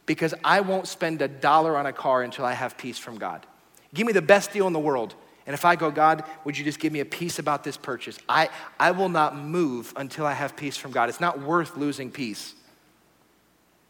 because 0.07 0.35
I 0.43 0.61
won't 0.61 0.89
spend 0.89 1.23
a 1.23 1.29
dollar 1.29 1.77
on 1.77 1.87
a 1.87 1.93
car 1.93 2.23
until 2.23 2.45
I 2.45 2.53
have 2.53 2.77
peace 2.77 2.99
from 2.99 3.19
God. 3.19 3.47
Give 3.95 4.07
me 4.07 4.13
the 4.13 4.23
best 4.23 4.53
deal 4.53 4.67
in 4.67 4.73
the 4.73 4.81
world. 4.81 5.15
And 5.47 5.55
if 5.55 5.65
I 5.65 5.77
go, 5.77 5.91
God, 5.91 6.25
would 6.45 6.57
you 6.57 6.65
just 6.65 6.81
give 6.81 6.93
me 6.93 7.01
a 7.01 7.05
peace 7.05 7.39
about 7.39 7.65
this 7.65 7.77
purchase? 7.77 8.19
I, 8.29 8.49
I 8.81 8.93
will 8.93 9.11
not 9.11 9.37
move 9.37 9.93
until 9.97 10.27
I 10.27 10.33
have 10.33 10.57
peace 10.57 10.77
from 10.77 10.91
God. 10.91 11.09
It's 11.09 11.21
not 11.21 11.41
worth 11.41 11.77
losing 11.77 12.11
peace. 12.11 12.55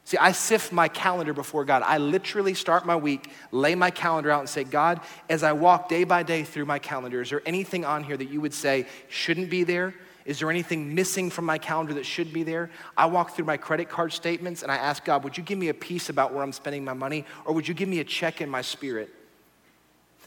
See, 0.07 0.19
I 0.19 0.33
sift 0.33 0.71
my 0.71 0.89
calendar 0.89 1.33
before 1.33 1.65
God. 1.65 1.83
I 1.83 1.97
literally 1.97 2.53
start 2.53 2.85
my 2.85 2.95
week, 2.95 3.31
lay 3.53 3.75
my 3.75 3.91
calendar 3.91 4.31
out, 4.31 4.41
and 4.41 4.49
say, 4.49 4.63
God, 4.63 5.01
as 5.31 5.43
I 5.43 5.53
walk 5.53 5.89
day 5.89 6.05
by 6.05 6.23
day 6.23 6.45
through 6.45 6.67
my 6.67 6.79
calendar, 6.79 7.23
is 7.23 7.31
there 7.31 7.41
anything 7.47 7.87
on 7.87 8.05
here 8.05 8.17
that 8.17 8.29
you 8.29 8.43
would 8.43 8.53
say 8.53 8.87
shouldn't 9.09 9.49
be 9.49 9.65
there? 9.65 9.95
Is 10.27 10.39
there 10.39 10.51
anything 10.51 10.95
missing 10.95 11.31
from 11.31 11.47
my 11.47 11.59
calendar 11.59 11.95
that 11.95 12.05
should 12.05 12.33
be 12.33 12.43
there? 12.43 12.71
I 12.97 13.07
walk 13.07 13.35
through 13.35 13.45
my 13.47 13.57
credit 13.57 13.89
card 13.89 14.13
statements 14.13 14.63
and 14.63 14.71
I 14.71 14.77
ask 14.77 15.05
God, 15.05 15.25
would 15.25 15.37
you 15.37 15.43
give 15.43 15.59
me 15.59 15.69
a 15.69 15.75
peace 15.75 16.09
about 16.09 16.33
where 16.33 16.43
I'm 16.43 16.53
spending 16.53 16.85
my 16.85 16.95
money? 16.95 17.25
Or 17.45 17.55
would 17.55 17.67
you 17.67 17.75
give 17.75 17.89
me 17.89 18.01
a 18.01 18.05
check 18.05 18.41
in 18.41 18.49
my 18.49 18.63
spirit? 18.63 19.11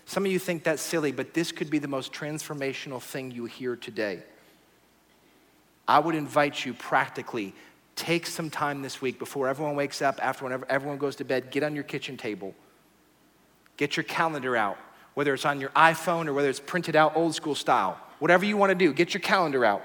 Some 0.05 0.25
of 0.25 0.31
you 0.31 0.39
think 0.39 0.63
that's 0.63 0.81
silly, 0.81 1.11
but 1.11 1.33
this 1.33 1.51
could 1.51 1.69
be 1.69 1.79
the 1.79 1.87
most 1.87 2.13
transformational 2.13 3.01
thing 3.01 3.29
you 3.31 3.45
hear 3.45 3.75
today. 3.75 4.23
I 5.87 5.99
would 5.99 6.15
invite 6.15 6.65
you 6.65 6.73
practically 6.73 7.53
take 7.97 8.27
some 8.27 8.49
time 8.49 8.81
this 8.81 9.01
week 9.01 9.19
before 9.19 9.49
everyone 9.49 9.75
wakes 9.75 10.01
up, 10.01 10.23
after 10.23 10.45
whenever 10.45 10.65
everyone 10.69 10.97
goes 10.97 11.17
to 11.17 11.25
bed, 11.25 11.51
get 11.51 11.63
on 11.63 11.75
your 11.75 11.83
kitchen 11.83 12.15
table. 12.15 12.53
Get 13.75 13.97
your 13.97 14.05
calendar 14.05 14.55
out, 14.55 14.77
whether 15.15 15.33
it's 15.33 15.45
on 15.45 15.59
your 15.59 15.71
iPhone 15.71 16.27
or 16.27 16.33
whether 16.33 16.47
it's 16.47 16.59
printed 16.59 16.95
out 16.95 17.17
old 17.17 17.35
school 17.35 17.55
style. 17.55 17.99
Whatever 18.19 18.45
you 18.45 18.55
want 18.55 18.69
to 18.69 18.75
do, 18.75 18.93
get 18.93 19.13
your 19.13 19.21
calendar 19.21 19.65
out. 19.65 19.83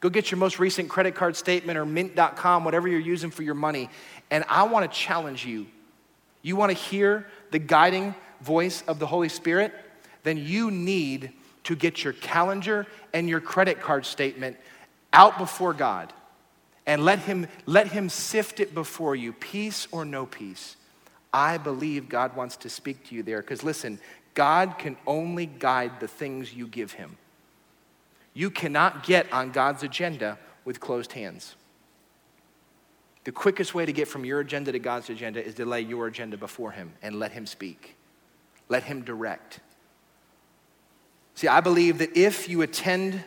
Go 0.00 0.08
get 0.08 0.30
your 0.30 0.38
most 0.38 0.58
recent 0.58 0.88
credit 0.88 1.14
card 1.14 1.36
statement 1.36 1.76
or 1.76 1.84
mint.com, 1.84 2.64
whatever 2.64 2.88
you're 2.88 2.98
using 2.98 3.30
for 3.30 3.42
your 3.42 3.54
money. 3.54 3.90
And 4.30 4.44
I 4.48 4.62
want 4.62 4.90
to 4.90 4.98
challenge 4.98 5.44
you. 5.44 5.66
You 6.42 6.56
want 6.56 6.70
to 6.70 6.78
hear 6.78 7.26
the 7.50 7.58
guiding 7.58 8.14
voice 8.40 8.82
of 8.88 8.98
the 8.98 9.06
Holy 9.06 9.28
Spirit? 9.28 9.74
Then 10.22 10.38
you 10.38 10.70
need 10.70 11.32
to 11.64 11.76
get 11.76 12.02
your 12.02 12.14
calendar 12.14 12.86
and 13.12 13.28
your 13.28 13.40
credit 13.40 13.80
card 13.80 14.06
statement 14.06 14.56
out 15.12 15.36
before 15.36 15.74
God 15.74 16.12
and 16.90 17.04
let 17.04 17.20
him, 17.20 17.46
let 17.66 17.86
him 17.86 18.08
sift 18.08 18.58
it 18.58 18.74
before 18.74 19.14
you, 19.14 19.32
peace 19.32 19.86
or 19.92 20.04
no 20.04 20.26
peace. 20.26 20.74
I 21.32 21.56
believe 21.56 22.08
God 22.08 22.34
wants 22.34 22.56
to 22.58 22.68
speak 22.68 23.06
to 23.06 23.14
you 23.14 23.22
there. 23.22 23.40
Because 23.42 23.62
listen, 23.62 24.00
God 24.34 24.74
can 24.76 24.96
only 25.06 25.46
guide 25.46 26.00
the 26.00 26.08
things 26.08 26.52
you 26.52 26.66
give 26.66 26.94
him. 26.94 27.16
You 28.34 28.50
cannot 28.50 29.04
get 29.06 29.32
on 29.32 29.52
God's 29.52 29.84
agenda 29.84 30.36
with 30.64 30.80
closed 30.80 31.12
hands. 31.12 31.54
The 33.22 33.30
quickest 33.30 33.72
way 33.72 33.86
to 33.86 33.92
get 33.92 34.08
from 34.08 34.24
your 34.24 34.40
agenda 34.40 34.72
to 34.72 34.80
God's 34.80 35.10
agenda 35.10 35.44
is 35.46 35.54
to 35.54 35.64
lay 35.64 35.82
your 35.82 36.08
agenda 36.08 36.36
before 36.36 36.72
him 36.72 36.94
and 37.02 37.20
let 37.20 37.30
him 37.30 37.46
speak. 37.46 37.94
Let 38.68 38.82
him 38.82 39.02
direct. 39.02 39.60
See, 41.36 41.46
I 41.46 41.60
believe 41.60 41.98
that 41.98 42.16
if 42.16 42.48
you 42.48 42.62
attend 42.62 43.22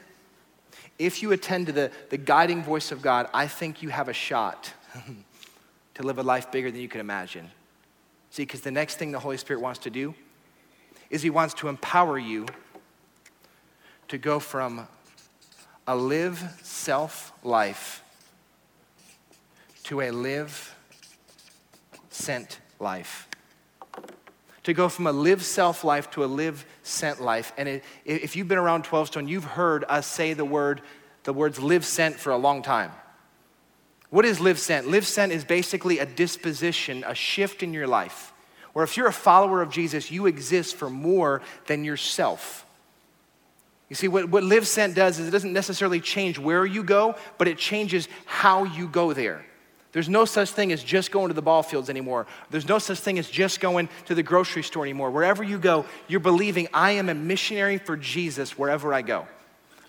if 1.00 1.22
you 1.22 1.32
attend 1.32 1.68
to 1.68 1.72
the, 1.72 1.92
the 2.10 2.18
guiding 2.18 2.64
voice 2.64 2.92
of 2.92 3.02
God, 3.02 3.28
I 3.34 3.48
think 3.48 3.82
you 3.82 3.90
have 3.90 4.10
a 4.10 4.14
shot 4.14 4.74
to 5.96 6.04
live 6.04 6.18
a 6.18 6.24
life 6.24 6.52
bigger 6.52 6.72
than 6.72 6.82
you 6.82 6.90
can 6.90 7.02
imagine. 7.02 7.50
See, 8.30 8.44
because 8.44 8.62
the 8.62 8.72
next 8.72 8.96
thing 8.96 9.12
the 9.12 9.20
Holy 9.20 9.38
Spirit 9.38 9.62
wants 9.62 9.80
to 9.82 9.90
do 9.90 10.16
is 11.10 11.22
He 11.22 11.30
wants 11.30 11.54
to 11.56 11.68
empower 11.68 12.18
you 12.18 12.46
to 14.08 14.18
go 14.18 14.40
from 14.40 14.88
a 15.88 15.96
live 15.96 16.44
self 16.62 17.34
life 17.44 18.04
to 19.84 20.02
a 20.02 20.12
live 20.12 20.76
sent 22.10 22.60
life. 22.80 23.28
To 24.64 24.74
go 24.74 24.88
from 24.88 25.08
a 25.08 25.12
live 25.12 25.44
self 25.44 25.84
life 25.84 26.10
to 26.12 26.24
a 26.24 26.26
live 26.26 26.66
sent 26.84 27.22
life. 27.22 27.52
And 27.58 27.68
it, 27.68 27.84
if 28.06 28.36
you've 28.36 28.48
been 28.48 28.58
around 28.58 28.84
12 28.84 29.08
Stone, 29.08 29.28
you've 29.28 29.44
heard 29.44 29.84
us 29.88 30.06
say 30.06 30.34
the 30.34 30.46
word, 30.46 30.82
the 31.24 31.34
words 31.34 31.60
live 31.60 31.86
sent 31.86 32.16
for 32.16 32.32
a 32.32 32.38
long 32.38 32.62
time. 32.62 32.92
What 34.10 34.26
is 34.26 34.40
live 34.40 34.60
sent? 34.60 34.88
Live 34.88 35.08
sent 35.08 35.32
is 35.32 35.44
basically 35.44 36.00
a 36.00 36.06
disposition, 36.06 37.04
a 37.08 37.16
shift 37.16 37.64
in 37.64 37.74
your 37.74 37.88
life. 37.88 38.32
Where 38.74 38.84
if 38.84 38.98
you're 38.98 39.08
a 39.08 39.14
follower 39.14 39.62
of 39.62 39.72
Jesus, 39.72 40.12
you 40.12 40.26
exist 40.26 40.76
for 40.76 40.90
more 40.90 41.42
than 41.68 41.84
yourself. 41.84 42.66
You 43.90 43.96
see, 43.96 44.08
what, 44.08 44.30
what 44.30 44.44
live 44.44 44.68
sent 44.68 44.96
does 44.96 45.20
is 45.20 45.28
it 45.28 45.32
doesn't 45.32 45.54
necessarily 45.54 46.00
change 46.00 46.40
where 46.40 46.66
you 46.66 46.84
go, 46.84 47.16
but 47.38 47.48
it 47.48 47.58
changes 47.58 48.08
how 48.26 48.64
you 48.64 48.88
go 48.88 49.14
there. 49.14 49.46
There's 49.94 50.10
no 50.10 50.26
such 50.26 50.50
thing 50.50 50.72
as 50.72 50.84
just 50.84 51.12
going 51.12 51.28
to 51.30 51.36
the 51.36 51.42
ball 51.42 51.62
fields 51.62 51.90
anymore. 51.90 52.26
There's 52.50 52.68
no 52.68 52.80
such 52.80 53.00
thing 53.00 53.20
as 53.20 53.30
just 53.30 53.60
going 53.60 53.90
to 54.08 54.16
the 54.16 54.24
grocery 54.24 54.64
store 54.64 54.84
anymore. 54.84 55.12
Wherever 55.12 55.44
you 55.44 55.60
go, 55.60 55.86
you're 56.08 56.20
believing 56.20 56.68
I 56.74 56.92
am 56.94 57.10
a 57.10 57.14
missionary 57.14 57.78
for 57.78 57.96
Jesus 57.96 58.58
wherever 58.58 58.92
I 58.92 59.04
go. 59.04 59.28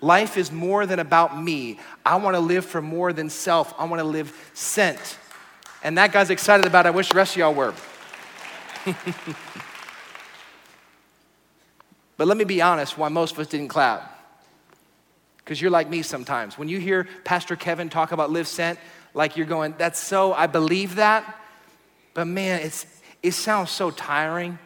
Life 0.03 0.37
is 0.37 0.53
more 0.53 0.85
than 0.85 0.99
about 0.99 1.43
me. 1.43 1.79
I 2.05 2.17
want 2.17 2.37
to 2.37 2.41
live 2.41 2.67
for 2.67 2.83
more 2.83 3.15
than 3.15 3.31
self. 3.31 3.73
I 3.79 3.87
want 3.87 4.01
to 4.01 4.05
live 4.05 4.51
sent. 4.53 5.19
And 5.83 5.97
that 5.97 6.13
guy's 6.13 6.29
excited 6.29 6.67
about 6.67 6.85
it. 6.85 6.91
I 6.91 6.93
wish 6.93 7.09
the 7.09 7.17
rest 7.17 7.33
of 7.33 7.39
y'all 7.39 7.55
were. 7.55 7.73
but 12.19 12.27
let 12.27 12.37
me 12.37 12.45
be 12.45 12.61
honest 12.61 12.99
why 12.99 13.09
most 13.09 13.33
of 13.33 13.39
us 13.39 13.47
didn't 13.47 13.69
clap. 13.69 14.11
Because 15.39 15.63
you're 15.63 15.71
like 15.71 15.89
me 15.89 16.03
sometimes. 16.03 16.59
When 16.59 16.69
you 16.69 16.79
hear 16.79 17.09
Pastor 17.25 17.57
Kevin 17.57 17.89
talk 17.89 18.13
about 18.13 18.31
live 18.31 18.47
sent, 18.47 18.79
like 19.15 19.37
you're 19.37 19.47
going, 19.47 19.75
that's 19.79 19.99
so, 19.99 20.33
I 20.33 20.49
believe 20.49 20.97
that. 20.97 21.41
But 22.13 22.27
man, 22.27 22.61
it's, 22.61 22.87
it 23.23 23.33
sounds 23.33 23.71
so 23.71 23.91
tiring. 23.91 24.59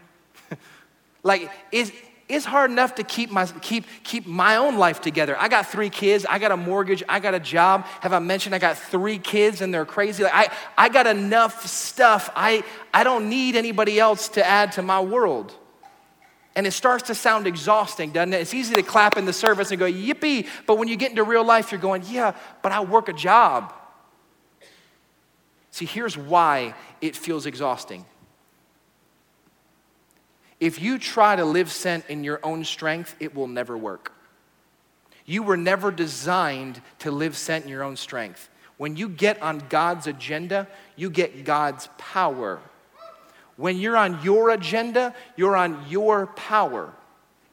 like, 1.22 1.50
it's, 1.70 1.92
it's 2.28 2.44
hard 2.44 2.70
enough 2.70 2.96
to 2.96 3.02
keep 3.02 3.30
my, 3.30 3.46
keep, 3.46 3.87
keep 4.04 4.26
my 4.26 4.56
own 4.56 4.76
life 4.76 5.00
together. 5.00 5.37
I 5.38 5.48
got 5.48 5.66
three 5.66 5.88
kids, 5.88 6.26
I 6.28 6.38
got 6.38 6.52
a 6.52 6.56
mortgage, 6.56 7.02
I 7.08 7.20
got 7.20 7.34
a 7.34 7.40
job. 7.40 7.87
Have 8.00 8.12
I 8.12 8.18
mentioned 8.18 8.54
I 8.54 8.58
got 8.58 8.76
three 8.76 9.18
kids 9.18 9.61
and 9.61 9.72
they're 9.72 9.87
crazy? 9.87 10.24
Like, 10.24 10.34
I, 10.34 10.52
I 10.76 10.88
got 10.88 11.06
enough 11.06 11.66
stuff. 11.66 12.30
I, 12.37 12.64
I 12.92 13.04
don't 13.04 13.28
need 13.28 13.56
anybody 13.56 13.98
else 13.98 14.28
to 14.30 14.46
add 14.46 14.72
to 14.72 14.82
my 14.82 15.00
world. 15.00 15.54
And 16.54 16.66
it 16.66 16.72
starts 16.72 17.04
to 17.04 17.14
sound 17.14 17.46
exhausting, 17.46 18.11
doesn't 18.11 18.32
it? 18.32 18.40
It's 18.40 18.52
easy 18.52 18.74
to 18.74 18.82
clap 18.82 19.16
in 19.16 19.24
the 19.24 19.32
service 19.32 19.70
and 19.70 19.78
go, 19.78 19.87
yippee. 19.90 20.46
But 20.66 20.76
when 20.76 20.88
you 20.88 20.96
get 20.96 21.11
into 21.11 21.22
real 21.22 21.44
life, 21.44 21.70
you're 21.70 21.80
going, 21.80 22.02
yeah, 22.08 22.34
but 22.62 22.72
I 22.72 22.80
work 22.80 23.08
a 23.08 23.12
job. 23.12 23.72
See, 25.78 25.84
here's 25.84 26.18
why 26.18 26.74
it 27.00 27.14
feels 27.14 27.46
exhausting. 27.46 28.04
If 30.58 30.82
you 30.82 30.98
try 30.98 31.36
to 31.36 31.44
live 31.44 31.70
sent 31.70 32.04
in 32.08 32.24
your 32.24 32.40
own 32.42 32.64
strength, 32.64 33.14
it 33.20 33.32
will 33.32 33.46
never 33.46 33.78
work. 33.78 34.10
You 35.24 35.44
were 35.44 35.56
never 35.56 35.92
designed 35.92 36.82
to 36.98 37.12
live 37.12 37.36
sent 37.36 37.64
in 37.64 37.70
your 37.70 37.84
own 37.84 37.94
strength. 37.96 38.48
When 38.76 38.96
you 38.96 39.08
get 39.08 39.40
on 39.40 39.62
God's 39.68 40.08
agenda, 40.08 40.66
you 40.96 41.10
get 41.10 41.44
God's 41.44 41.88
power. 41.96 42.58
When 43.56 43.76
you're 43.76 43.96
on 43.96 44.20
your 44.24 44.50
agenda, 44.50 45.14
you're 45.36 45.54
on 45.54 45.84
your 45.88 46.26
power. 46.26 46.92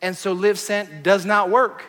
And 0.02 0.18
so 0.18 0.32
live 0.32 0.58
sent 0.58 1.04
does 1.04 1.28
not 1.28 1.52
work 1.52 1.84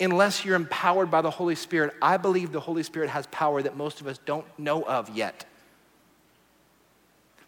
unless 0.00 0.44
you're 0.44 0.56
empowered 0.56 1.10
by 1.10 1.22
the 1.22 1.30
Holy 1.30 1.54
Spirit, 1.54 1.94
I 2.00 2.16
believe 2.16 2.52
the 2.52 2.60
Holy 2.60 2.82
Spirit 2.82 3.10
has 3.10 3.26
power 3.28 3.62
that 3.62 3.76
most 3.76 4.00
of 4.00 4.06
us 4.06 4.18
don't 4.18 4.46
know 4.58 4.82
of 4.82 5.10
yet. 5.10 5.44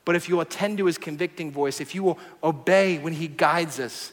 But 0.05 0.17
if 0.17 0.29
you 0.29 0.41
attend 0.41 0.79
to 0.79 0.87
his 0.87 0.99
convicting 0.99 1.53
voice, 1.53 1.81
if 1.81 1.95
you 1.95 2.03
will 2.03 2.19
obey 2.43 2.99
when 2.99 3.13
he 3.13 3.29
guides 3.29 3.79
us, 3.79 4.13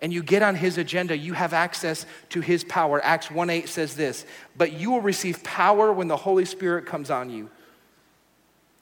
and 0.00 0.12
you 0.12 0.22
get 0.22 0.42
on 0.42 0.54
his 0.54 0.78
agenda, 0.78 1.16
you 1.16 1.32
have 1.32 1.52
access 1.52 2.06
to 2.30 2.40
his 2.40 2.62
power. 2.62 3.04
Acts 3.04 3.30
1 3.30 3.50
8 3.50 3.68
says 3.68 3.96
this, 3.96 4.24
but 4.56 4.72
you 4.72 4.90
will 4.90 5.00
receive 5.00 5.42
power 5.42 5.92
when 5.92 6.08
the 6.08 6.16
Holy 6.16 6.44
Spirit 6.44 6.86
comes 6.86 7.10
on 7.10 7.30
you. 7.30 7.50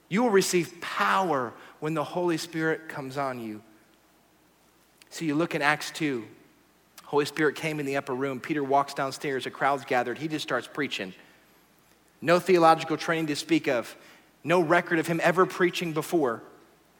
You 0.09 0.23
will 0.23 0.29
receive 0.29 0.79
power 0.79 1.53
when 1.79 1.93
the 1.93 2.03
Holy 2.03 2.37
Spirit 2.37 2.87
comes 2.87 3.17
on 3.17 3.39
you. 3.39 3.61
So 5.09 5.25
you 5.25 5.35
look 5.35 5.55
in 5.55 5.61
Acts 5.61 5.91
2, 5.91 6.23
Holy 7.07 7.25
Spirit 7.25 7.55
came 7.55 7.79
in 7.79 7.85
the 7.85 7.95
upper 7.95 8.13
room. 8.13 8.41
Peter 8.41 8.61
walks 8.61 8.93
downstairs. 8.93 9.45
A 9.45 9.49
crowd's 9.49 9.85
gathered. 9.85 10.17
He 10.17 10.27
just 10.27 10.43
starts 10.43 10.67
preaching. 10.67 11.13
No 12.21 12.37
theological 12.37 12.97
training 12.97 13.27
to 13.27 13.35
speak 13.35 13.67
of, 13.67 13.95
no 14.43 14.59
record 14.59 14.99
of 14.99 15.07
him 15.07 15.21
ever 15.23 15.45
preaching 15.45 15.93
before. 15.93 16.43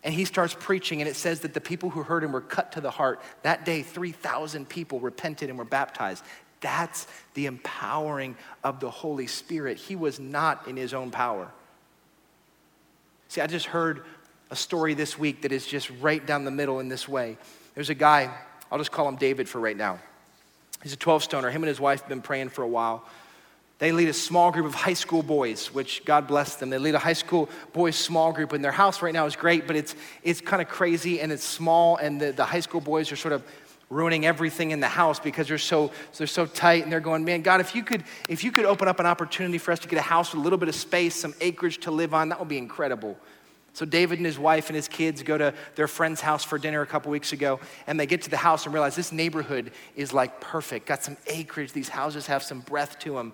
And 0.04 0.14
he 0.14 0.24
starts 0.24 0.56
preaching, 0.58 1.02
and 1.02 1.10
it 1.10 1.16
says 1.18 1.42
that 1.42 1.54
the 1.54 1.60
people 1.60 1.90
who 1.90 2.04
heard 2.04 2.24
him 2.24 2.32
were 2.32 2.40
cut 2.40 2.72
to 2.74 2.82
the 2.82 2.92
heart. 2.92 3.20
That 3.42 3.66
day, 3.66 3.82
3,000 3.82 4.70
people 4.70 5.02
repented 5.02 5.50
and 5.50 5.58
were 5.58 5.66
baptized. 5.66 6.24
That's 6.62 7.08
the 7.34 7.46
empowering 7.48 8.38
of 8.64 8.80
the 8.80 8.90
Holy 8.90 9.28
Spirit. 9.28 9.78
He 9.78 9.98
was 9.98 10.20
not 10.20 10.68
in 10.70 10.78
his 10.78 10.94
own 10.94 11.12
power. 11.12 11.52
See, 13.28 13.42
I 13.42 13.48
just 13.48 13.66
heard 13.66 14.06
a 14.52 14.56
story 14.56 14.94
this 14.94 15.20
week 15.20 15.42
that 15.42 15.52
is 15.52 15.68
just 15.68 15.92
right 16.00 16.26
down 16.26 16.46
the 16.46 16.52
middle 16.52 16.80
in 16.80 16.88
this 16.88 17.10
way. 17.10 17.38
There's 17.76 17.90
a 17.90 17.96
guy 17.96 18.34
I'll 18.72 18.78
just 18.78 18.92
call 18.92 19.08
him 19.08 19.16
David 19.16 19.48
for 19.48 19.60
right 19.60 19.78
now. 19.78 20.00
He's 20.84 20.94
a 20.94 20.98
12 20.98 21.24
stoner. 21.24 21.50
Him 21.50 21.64
and 21.64 21.70
his 21.70 21.80
wife 21.80 22.02
have 22.02 22.10
been 22.10 22.22
praying 22.22 22.50
for 22.50 22.62
a 22.62 22.68
while. 22.68 23.06
They 23.80 23.92
lead 23.92 24.10
a 24.10 24.14
small 24.14 24.52
group 24.52 24.66
of 24.66 24.74
high 24.74 24.94
school 24.94 25.22
boys, 25.22 25.68
which 25.68 26.04
God 26.04 26.28
bless 26.28 26.56
them. 26.56 26.70
They 26.72 26.80
lead 26.80 26.96
a 26.96 27.00
high 27.00 27.14
school 27.14 27.50
boys 27.74 27.96
small 27.96 28.32
group, 28.32 28.54
and 28.54 28.64
their 28.64 28.72
house 28.72 29.02
right 29.02 29.14
now 29.14 29.26
is 29.28 29.36
great, 29.36 29.68
but 29.68 29.76
it's, 29.76 29.96
it's 30.24 30.42
kind 30.42 30.62
of 30.62 30.68
crazy 30.68 31.22
and 31.22 31.32
it's 31.32 31.44
small, 31.44 31.98
and 31.98 32.20
the, 32.20 32.32
the 32.32 32.46
high 32.46 32.60
school 32.60 32.82
boys 32.82 33.12
are 33.12 33.16
sort 33.16 33.34
of 33.34 33.44
ruining 33.90 34.26
everything 34.26 34.72
in 34.72 34.80
the 34.80 34.88
house 34.88 35.20
because 35.20 35.48
they're 35.48 35.58
so 35.58 35.92
they're 36.18 36.28
so 36.28 36.46
tight 36.46 36.84
and 36.84 36.92
they're 36.92 37.00
going 37.00 37.24
man 37.24 37.42
god 37.42 37.62
if 37.62 37.74
you 37.74 37.82
could 37.82 38.04
if 38.28 38.44
you 38.44 38.52
could 38.52 38.66
open 38.66 38.86
up 38.86 39.00
an 39.00 39.06
opportunity 39.06 39.58
for 39.58 39.72
us 39.72 39.80
to 39.80 39.88
get 39.88 39.98
a 39.98 40.02
house 40.02 40.34
with 40.34 40.42
a 40.42 40.44
little 40.44 40.60
bit 40.60 40.68
of 40.68 40.76
space 40.76 41.16
some 41.16 41.34
acreage 41.40 41.78
to 41.78 41.90
live 41.90 42.14
on 42.14 42.28
that 42.28 42.38
would 42.38 42.50
be 42.50 42.58
incredible 42.58 43.18
so 43.78 43.86
David 43.86 44.18
and 44.18 44.26
his 44.26 44.40
wife 44.40 44.70
and 44.70 44.76
his 44.76 44.88
kids 44.88 45.22
go 45.22 45.38
to 45.38 45.54
their 45.76 45.88
friend's 45.88 46.20
house 46.20 46.44
for 46.44 46.58
dinner 46.58 46.82
a 46.82 46.88
couple 46.88 47.12
weeks 47.12 47.32
ago, 47.32 47.60
and 47.86 48.00
they 48.00 48.08
get 48.08 48.24
to 48.24 48.30
the 48.32 48.36
house 48.36 48.66
and 48.66 48.74
realize 48.74 48.96
this 48.96 49.12
neighborhood 49.12 49.72
is 49.96 50.12
like 50.14 50.42
perfect. 50.42 50.88
Got 50.88 51.04
some 51.04 51.16
acreage. 51.28 51.74
These 51.74 51.90
houses 51.90 52.26
have 52.26 52.42
some 52.42 52.62
breath 52.62 52.98
to 53.02 53.14
them. 53.14 53.34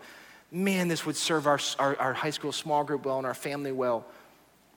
Man, 0.52 0.90
this 0.90 1.06
would 1.06 1.16
serve 1.16 1.48
our, 1.48 1.62
our, 1.80 1.96
our 1.96 2.12
high 2.12 2.30
school 2.30 2.52
small 2.52 2.84
group 2.84 3.06
well 3.06 3.20
and 3.20 3.26
our 3.26 3.34
family 3.34 3.72
well. 3.72 4.06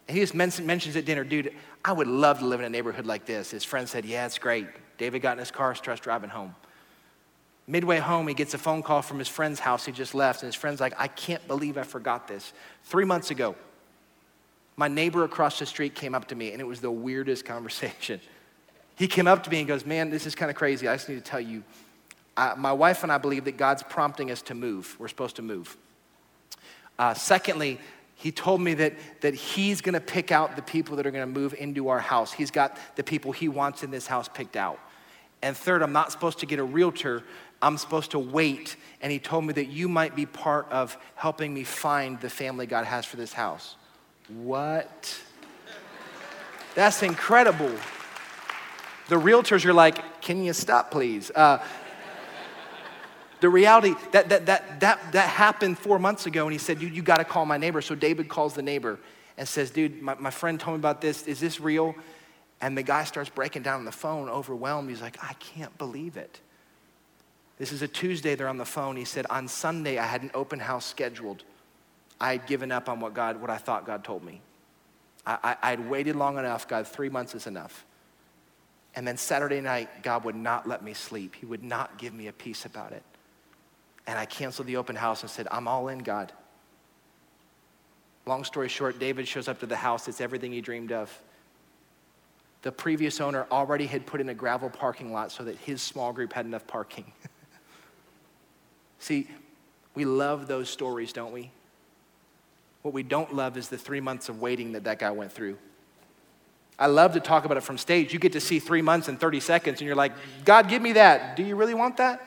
And 0.06 0.16
he 0.16 0.22
just 0.22 0.36
mentions 0.36 0.94
at 0.94 1.04
dinner, 1.04 1.24
dude, 1.24 1.52
I 1.84 1.90
would 1.90 2.06
love 2.06 2.38
to 2.38 2.46
live 2.46 2.60
in 2.60 2.66
a 2.66 2.70
neighborhood 2.70 3.04
like 3.04 3.26
this. 3.26 3.50
His 3.50 3.64
friend 3.64 3.88
said, 3.88 4.04
Yeah, 4.04 4.24
it's 4.24 4.38
great. 4.38 4.68
David 4.98 5.20
got 5.20 5.32
in 5.32 5.40
his 5.40 5.50
car, 5.50 5.74
starts 5.74 6.00
driving 6.00 6.30
home. 6.30 6.54
Midway 7.66 7.98
home, 7.98 8.28
he 8.28 8.34
gets 8.34 8.54
a 8.54 8.58
phone 8.58 8.84
call 8.84 9.02
from 9.02 9.18
his 9.18 9.26
friend's 9.26 9.58
house 9.58 9.84
he 9.84 9.90
just 9.90 10.14
left, 10.14 10.44
and 10.44 10.46
his 10.46 10.54
friend's 10.54 10.80
like, 10.80 10.94
I 10.96 11.08
can't 11.08 11.44
believe 11.48 11.76
I 11.76 11.82
forgot 11.82 12.28
this. 12.28 12.52
Three 12.84 13.04
months 13.04 13.32
ago, 13.32 13.56
my 14.76 14.88
neighbor 14.88 15.24
across 15.24 15.58
the 15.58 15.66
street 15.66 15.94
came 15.94 16.14
up 16.14 16.28
to 16.28 16.34
me, 16.34 16.52
and 16.52 16.60
it 16.60 16.66
was 16.66 16.80
the 16.80 16.90
weirdest 16.90 17.44
conversation. 17.46 18.20
He 18.96 19.08
came 19.08 19.26
up 19.26 19.42
to 19.44 19.50
me 19.50 19.58
and 19.58 19.68
goes, 19.68 19.84
Man, 19.84 20.10
this 20.10 20.26
is 20.26 20.34
kind 20.34 20.50
of 20.50 20.56
crazy. 20.56 20.88
I 20.88 20.94
just 20.94 21.08
need 21.08 21.16
to 21.16 21.20
tell 21.20 21.40
you. 21.40 21.62
Uh, 22.36 22.54
my 22.58 22.72
wife 22.72 23.02
and 23.02 23.10
I 23.10 23.16
believe 23.16 23.44
that 23.46 23.56
God's 23.56 23.82
prompting 23.82 24.30
us 24.30 24.42
to 24.42 24.54
move. 24.54 24.94
We're 24.98 25.08
supposed 25.08 25.36
to 25.36 25.42
move. 25.42 25.74
Uh, 26.98 27.14
secondly, 27.14 27.78
he 28.14 28.30
told 28.30 28.60
me 28.60 28.74
that, 28.74 28.94
that 29.20 29.34
he's 29.34 29.80
going 29.80 29.94
to 29.94 30.00
pick 30.00 30.32
out 30.32 30.56
the 30.56 30.62
people 30.62 30.96
that 30.96 31.06
are 31.06 31.10
going 31.10 31.26
to 31.26 31.40
move 31.40 31.54
into 31.54 31.88
our 31.88 31.98
house. 31.98 32.32
He's 32.32 32.50
got 32.50 32.78
the 32.96 33.02
people 33.02 33.32
he 33.32 33.48
wants 33.48 33.82
in 33.82 33.90
this 33.90 34.06
house 34.06 34.28
picked 34.28 34.56
out. 34.56 34.78
And 35.42 35.56
third, 35.56 35.82
I'm 35.82 35.92
not 35.92 36.12
supposed 36.12 36.38
to 36.40 36.46
get 36.46 36.58
a 36.58 36.64
realtor. 36.64 37.22
I'm 37.60 37.76
supposed 37.76 38.10
to 38.12 38.18
wait. 38.18 38.76
And 39.02 39.12
he 39.12 39.18
told 39.18 39.44
me 39.44 39.52
that 39.54 39.66
you 39.66 39.88
might 39.88 40.16
be 40.16 40.24
part 40.24 40.66
of 40.70 40.96
helping 41.14 41.52
me 41.52 41.64
find 41.64 42.20
the 42.20 42.30
family 42.30 42.66
God 42.66 42.86
has 42.86 43.04
for 43.04 43.16
this 43.16 43.34
house. 43.34 43.76
What? 44.28 45.20
That's 46.74 47.02
incredible. 47.02 47.72
The 49.08 49.16
realtors 49.16 49.64
are 49.64 49.72
like, 49.72 50.20
can 50.20 50.42
you 50.42 50.52
stop, 50.52 50.90
please? 50.90 51.30
Uh, 51.30 51.64
the 53.40 53.48
reality 53.48 53.94
that, 54.12 54.28
that, 54.30 54.46
that, 54.46 54.80
that, 54.80 55.12
that 55.12 55.28
happened 55.28 55.78
four 55.78 55.98
months 55.98 56.26
ago, 56.26 56.44
and 56.44 56.52
he 56.52 56.58
said, 56.58 56.82
you, 56.82 56.88
you 56.88 57.02
got 57.02 57.18
to 57.18 57.24
call 57.24 57.46
my 57.46 57.56
neighbor. 57.56 57.80
So 57.80 57.94
David 57.94 58.28
calls 58.28 58.54
the 58.54 58.62
neighbor 58.62 58.98
and 59.36 59.46
says, 59.46 59.70
dude, 59.70 60.02
my, 60.02 60.14
my 60.14 60.30
friend 60.30 60.58
told 60.58 60.76
me 60.76 60.80
about 60.80 61.00
this. 61.00 61.26
Is 61.26 61.38
this 61.38 61.60
real? 61.60 61.94
And 62.60 62.76
the 62.76 62.82
guy 62.82 63.04
starts 63.04 63.28
breaking 63.28 63.62
down 63.62 63.80
on 63.80 63.84
the 63.84 63.92
phone, 63.92 64.28
overwhelmed. 64.28 64.88
He's 64.88 65.02
like, 65.02 65.22
I 65.22 65.34
can't 65.34 65.76
believe 65.78 66.16
it. 66.16 66.40
This 67.58 67.72
is 67.72 67.82
a 67.82 67.88
Tuesday, 67.88 68.34
they're 68.34 68.48
on 68.48 68.58
the 68.58 68.66
phone. 68.66 68.96
He 68.96 69.04
said, 69.04 69.26
On 69.30 69.48
Sunday, 69.48 69.98
I 69.98 70.06
had 70.06 70.22
an 70.22 70.30
open 70.34 70.58
house 70.58 70.84
scheduled. 70.84 71.44
I 72.20 72.32
had 72.32 72.46
given 72.46 72.72
up 72.72 72.88
on 72.88 73.00
what 73.00 73.14
God, 73.14 73.40
what 73.40 73.50
I 73.50 73.58
thought 73.58 73.86
God 73.86 74.04
told 74.04 74.24
me. 74.24 74.40
I, 75.26 75.38
I, 75.42 75.72
I'd 75.72 75.90
waited 75.90 76.16
long 76.16 76.38
enough. 76.38 76.66
God, 76.66 76.86
three 76.86 77.08
months 77.08 77.34
is 77.34 77.46
enough. 77.46 77.84
And 78.94 79.06
then 79.06 79.18
Saturday 79.18 79.60
night, 79.60 80.02
God 80.02 80.24
would 80.24 80.34
not 80.34 80.66
let 80.66 80.82
me 80.82 80.94
sleep. 80.94 81.34
He 81.34 81.44
would 81.44 81.62
not 81.62 81.98
give 81.98 82.14
me 82.14 82.28
a 82.28 82.32
peace 82.32 82.64
about 82.64 82.92
it. 82.92 83.02
And 84.06 84.18
I 84.18 84.24
canceled 84.24 84.68
the 84.68 84.76
open 84.76 84.96
house 84.96 85.22
and 85.22 85.30
said, 85.30 85.46
I'm 85.50 85.68
all 85.68 85.88
in, 85.88 85.98
God. 85.98 86.32
Long 88.24 88.42
story 88.44 88.68
short, 88.68 88.98
David 88.98 89.28
shows 89.28 89.48
up 89.48 89.60
to 89.60 89.66
the 89.66 89.76
house. 89.76 90.08
It's 90.08 90.20
everything 90.20 90.52
he 90.52 90.60
dreamed 90.60 90.92
of. 90.92 91.16
The 92.62 92.72
previous 92.72 93.20
owner 93.20 93.46
already 93.50 93.86
had 93.86 94.06
put 94.06 94.20
in 94.20 94.28
a 94.30 94.34
gravel 94.34 94.70
parking 94.70 95.12
lot 95.12 95.30
so 95.30 95.44
that 95.44 95.56
his 95.56 95.82
small 95.82 96.12
group 96.12 96.32
had 96.32 96.46
enough 96.46 96.66
parking. 96.66 97.12
See, 98.98 99.28
we 99.94 100.04
love 100.04 100.48
those 100.48 100.70
stories, 100.70 101.12
don't 101.12 101.32
we? 101.32 101.50
What 102.86 102.94
we 102.94 103.02
don't 103.02 103.34
love 103.34 103.56
is 103.56 103.68
the 103.68 103.76
three 103.76 103.98
months 103.98 104.28
of 104.28 104.40
waiting 104.40 104.70
that 104.74 104.84
that 104.84 105.00
guy 105.00 105.10
went 105.10 105.32
through. 105.32 105.58
I 106.78 106.86
love 106.86 107.14
to 107.14 107.20
talk 107.20 107.44
about 107.44 107.56
it 107.56 107.62
from 107.62 107.78
stage. 107.78 108.12
You 108.12 108.20
get 108.20 108.34
to 108.34 108.40
see 108.40 108.60
three 108.60 108.80
months 108.80 109.08
and 109.08 109.18
30 109.18 109.40
seconds, 109.40 109.80
and 109.80 109.88
you're 109.88 109.96
like, 109.96 110.12
God, 110.44 110.68
give 110.68 110.80
me 110.80 110.92
that. 110.92 111.34
Do 111.34 111.42
you 111.42 111.56
really 111.56 111.74
want 111.74 111.96
that? 111.96 112.24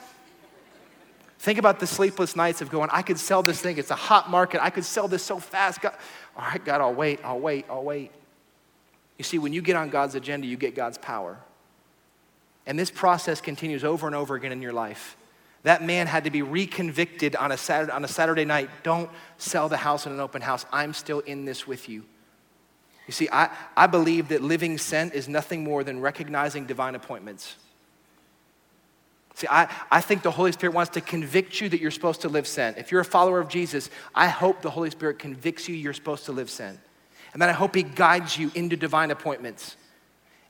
Think 1.37 1.59
about 1.59 1.79
the 1.79 1.87
sleepless 1.87 2.35
nights 2.35 2.59
of 2.59 2.69
going, 2.69 2.89
I 2.91 3.03
could 3.03 3.17
sell 3.17 3.41
this 3.41 3.61
thing. 3.61 3.77
It's 3.77 3.89
a 3.89 3.95
hot 3.95 4.29
market. 4.29 4.61
I 4.61 4.69
could 4.69 4.83
sell 4.83 5.07
this 5.07 5.23
so 5.23 5.39
fast. 5.39 5.79
God, 5.79 5.95
all 6.35 6.43
right, 6.43 6.65
God, 6.65 6.81
I'll 6.81 6.93
wait, 6.93 7.21
I'll 7.23 7.39
wait, 7.39 7.65
I'll 7.69 7.85
wait. 7.85 8.11
You 9.17 9.23
see, 9.23 9.39
when 9.39 9.53
you 9.53 9.61
get 9.61 9.77
on 9.77 9.89
God's 9.89 10.15
agenda, 10.15 10.45
you 10.45 10.57
get 10.57 10.75
God's 10.75 10.97
power. 10.97 11.37
And 12.65 12.77
this 12.77 12.91
process 12.91 13.39
continues 13.39 13.85
over 13.85 14.07
and 14.07 14.15
over 14.15 14.35
again 14.35 14.51
in 14.51 14.61
your 14.61 14.73
life. 14.73 15.15
That 15.63 15.83
man 15.83 16.07
had 16.07 16.23
to 16.23 16.31
be 16.31 16.41
reconvicted 16.41 17.35
on 17.39 17.51
a, 17.51 17.57
Saturday, 17.57 17.91
on 17.91 18.05
a 18.05 18.07
Saturday 18.07 18.45
night. 18.45 18.69
Don't 18.83 19.09
sell 19.37 19.67
the 19.67 19.77
house 19.77 20.05
in 20.05 20.13
an 20.13 20.19
open 20.19 20.41
house. 20.41 20.65
I'm 20.71 20.93
still 20.93 21.19
in 21.19 21.45
this 21.45 21.67
with 21.67 21.89
you. 21.89 22.05
You 23.07 23.11
see, 23.11 23.27
I, 23.31 23.49
I 23.75 23.87
believe 23.87 24.29
that 24.29 24.41
living 24.41 24.77
sent 24.77 25.13
is 25.13 25.27
nothing 25.27 25.63
more 25.63 25.83
than 25.83 25.99
recognizing 25.99 26.65
divine 26.65 26.95
appointments. 26.95 27.55
See, 29.33 29.47
I, 29.49 29.67
I 29.89 30.01
think 30.01 30.21
the 30.21 30.31
Holy 30.31 30.51
Spirit 30.51 30.73
wants 30.73 30.91
to 30.91 31.01
convict 31.01 31.59
you 31.59 31.69
that 31.69 31.79
you're 31.79 31.91
supposed 31.91 32.21
to 32.21 32.29
live 32.29 32.45
sent. 32.45 32.77
If 32.77 32.91
you're 32.91 33.01
a 33.01 33.05
follower 33.05 33.39
of 33.39 33.49
Jesus, 33.49 33.89
I 34.13 34.27
hope 34.27 34.61
the 34.61 34.69
Holy 34.69 34.89
Spirit 34.89 35.17
convicts 35.17 35.67
you 35.67 35.75
you're 35.75 35.93
supposed 35.93 36.25
to 36.25 36.31
live 36.31 36.49
sent. 36.49 36.79
And 37.33 37.41
then 37.41 37.49
I 37.49 37.53
hope 37.53 37.73
He 37.73 37.83
guides 37.83 38.37
you 38.37 38.51
into 38.53 38.75
divine 38.75 39.11
appointments 39.11 39.75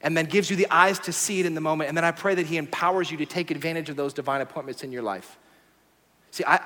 and 0.02 0.16
then 0.16 0.26
gives 0.26 0.50
you 0.50 0.56
the 0.56 0.68
eyes 0.72 1.00
to 1.00 1.12
see 1.12 1.40
it 1.40 1.46
in 1.46 1.56
the 1.56 1.62
moment. 1.62 1.90
And 1.90 1.98
then 1.98 2.06
I 2.06 2.12
pray 2.12 2.36
that 2.36 2.46
He 2.46 2.58
empowers 2.58 3.12
you 3.12 3.18
to 3.18 3.26
take 3.26 3.52
advantage 3.52 3.90
of 3.90 3.96
those 3.96 4.14
divine 4.14 4.42
appointments 4.42 4.84
in 4.84 4.92
your 4.92 5.04
life. 5.04 5.38
See, 6.32 6.44
I, 6.46 6.62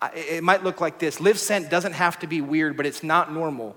I, 0.00 0.10
it 0.14 0.42
might 0.42 0.64
look 0.64 0.80
like 0.80 0.98
this 0.98 1.20
Live 1.20 1.38
Sent 1.38 1.70
doesn't 1.70 1.92
have 1.92 2.18
to 2.20 2.26
be 2.26 2.40
weird, 2.40 2.76
but 2.76 2.86
it's 2.86 3.02
not 3.02 3.32
normal. 3.32 3.76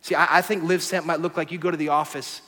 See, 0.00 0.14
I, 0.14 0.38
I 0.38 0.42
think 0.42 0.64
Live 0.64 0.82
Sent 0.82 1.06
might 1.06 1.20
look 1.20 1.36
like 1.36 1.52
you 1.52 1.58
go 1.58 1.70
to 1.70 1.76
the 1.76 1.90
office 1.90 2.42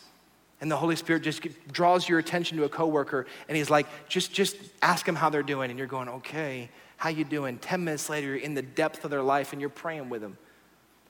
and 0.61 0.71
the 0.71 0.77
Holy 0.77 0.97
Spirit 0.97 1.23
just 1.23 1.43
draws 1.71 2.09
your 2.09 2.19
attention 2.19 2.57
to 2.59 2.65
a 2.65 2.69
coworker 2.69 3.27
and 3.49 3.57
He's 3.57 3.71
like, 3.71 3.87
just, 4.09 4.33
just 4.33 4.57
ask 4.83 5.07
them 5.07 5.15
how 5.15 5.31
they're 5.31 5.43
doing. 5.43 5.71
And 5.71 5.79
you're 5.79 5.89
going, 5.89 6.09
okay, 6.09 6.69
how 6.97 7.11
you 7.11 7.25
doing? 7.25 7.59
10 7.59 7.85
minutes 7.85 8.09
later, 8.09 8.29
you're 8.29 8.37
in 8.37 8.55
the 8.55 8.63
depth 8.63 9.05
of 9.05 9.11
their 9.11 9.23
life 9.23 9.53
and 9.53 9.61
you're 9.61 9.71
praying 9.71 10.09
with 10.09 10.21
them. 10.21 10.37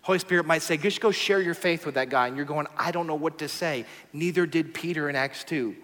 Holy 0.04 0.18
Spirit 0.18 0.44
might 0.44 0.60
say, 0.60 0.76
just 0.76 1.00
go 1.00 1.10
share 1.10 1.40
your 1.40 1.54
faith 1.54 1.86
with 1.86 1.94
that 1.94 2.10
guy. 2.10 2.26
And 2.26 2.36
you're 2.36 2.44
going, 2.44 2.66
I 2.76 2.90
don't 2.90 3.06
know 3.06 3.14
what 3.14 3.38
to 3.38 3.48
say. 3.48 3.86
Neither 4.12 4.44
did 4.44 4.74
Peter 4.74 5.08
in 5.08 5.16
Acts 5.16 5.44
2. 5.44 5.74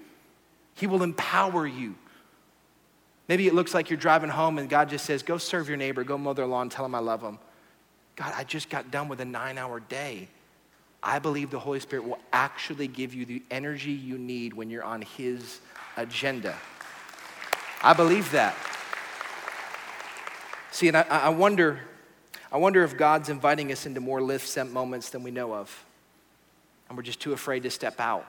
He 0.75 0.87
will 0.87 1.03
empower 1.03 1.67
you. 1.67 1.95
Maybe 3.29 3.47
it 3.47 3.55
looks 3.55 3.73
like 3.73 3.89
you're 3.89 3.99
driving 3.99 4.29
home 4.29 4.59
and 4.59 4.69
God 4.69 4.91
just 4.91 5.07
says, 5.07 5.23
go 5.23 5.39
serve 5.39 5.69
your 5.69 5.79
neighbor, 5.79 6.05
go 6.05 6.19
mow 6.19 6.35
their 6.35 6.45
lawn, 6.45 6.69
tell 6.69 6.85
them 6.85 6.95
I 6.95 6.99
love 6.99 7.23
them. 7.23 7.39
God, 8.15 8.35
I 8.37 8.45
just 8.45 8.69
got 8.69 8.91
done 8.91 9.09
with 9.09 9.23
a 9.23 9.25
nine 9.25 9.57
hour 9.57 9.81
day. 9.81 10.29
I 11.03 11.19
believe 11.19 11.51
the 11.51 11.59
Holy 11.59 11.81
Spirit 11.81 12.05
will 12.05 12.19
actually 12.31 12.89
give 12.89 13.15
you 13.15 13.25
the 13.25 13.43
energy 13.51 13.93
you 13.93 14.19
need 14.19 14.53
when 14.53 14.69
you're 14.69 14.85
on 14.85 15.01
His 15.01 15.61
agenda. 15.97 16.55
I 17.83 17.95
believe 17.95 18.31
that. 18.33 18.55
See, 20.73 20.89
and 20.89 20.99
I, 20.99 21.07
I 21.09 21.29
wonder 21.31 21.81
I 22.53 22.57
wonder 22.57 22.83
if 22.83 22.97
God's 22.97 23.29
inviting 23.29 23.71
us 23.71 23.87
into 23.87 24.01
more 24.01 24.21
live 24.21 24.43
sent 24.43 24.73
moments 24.73 25.11
than 25.11 25.23
we 25.23 25.31
know 25.31 25.55
of. 25.55 25.85
And 26.89 26.97
we're 26.97 27.05
just 27.05 27.21
too 27.21 27.33
afraid 27.33 27.63
to 27.63 27.71
step 27.71 28.01
out. 28.01 28.27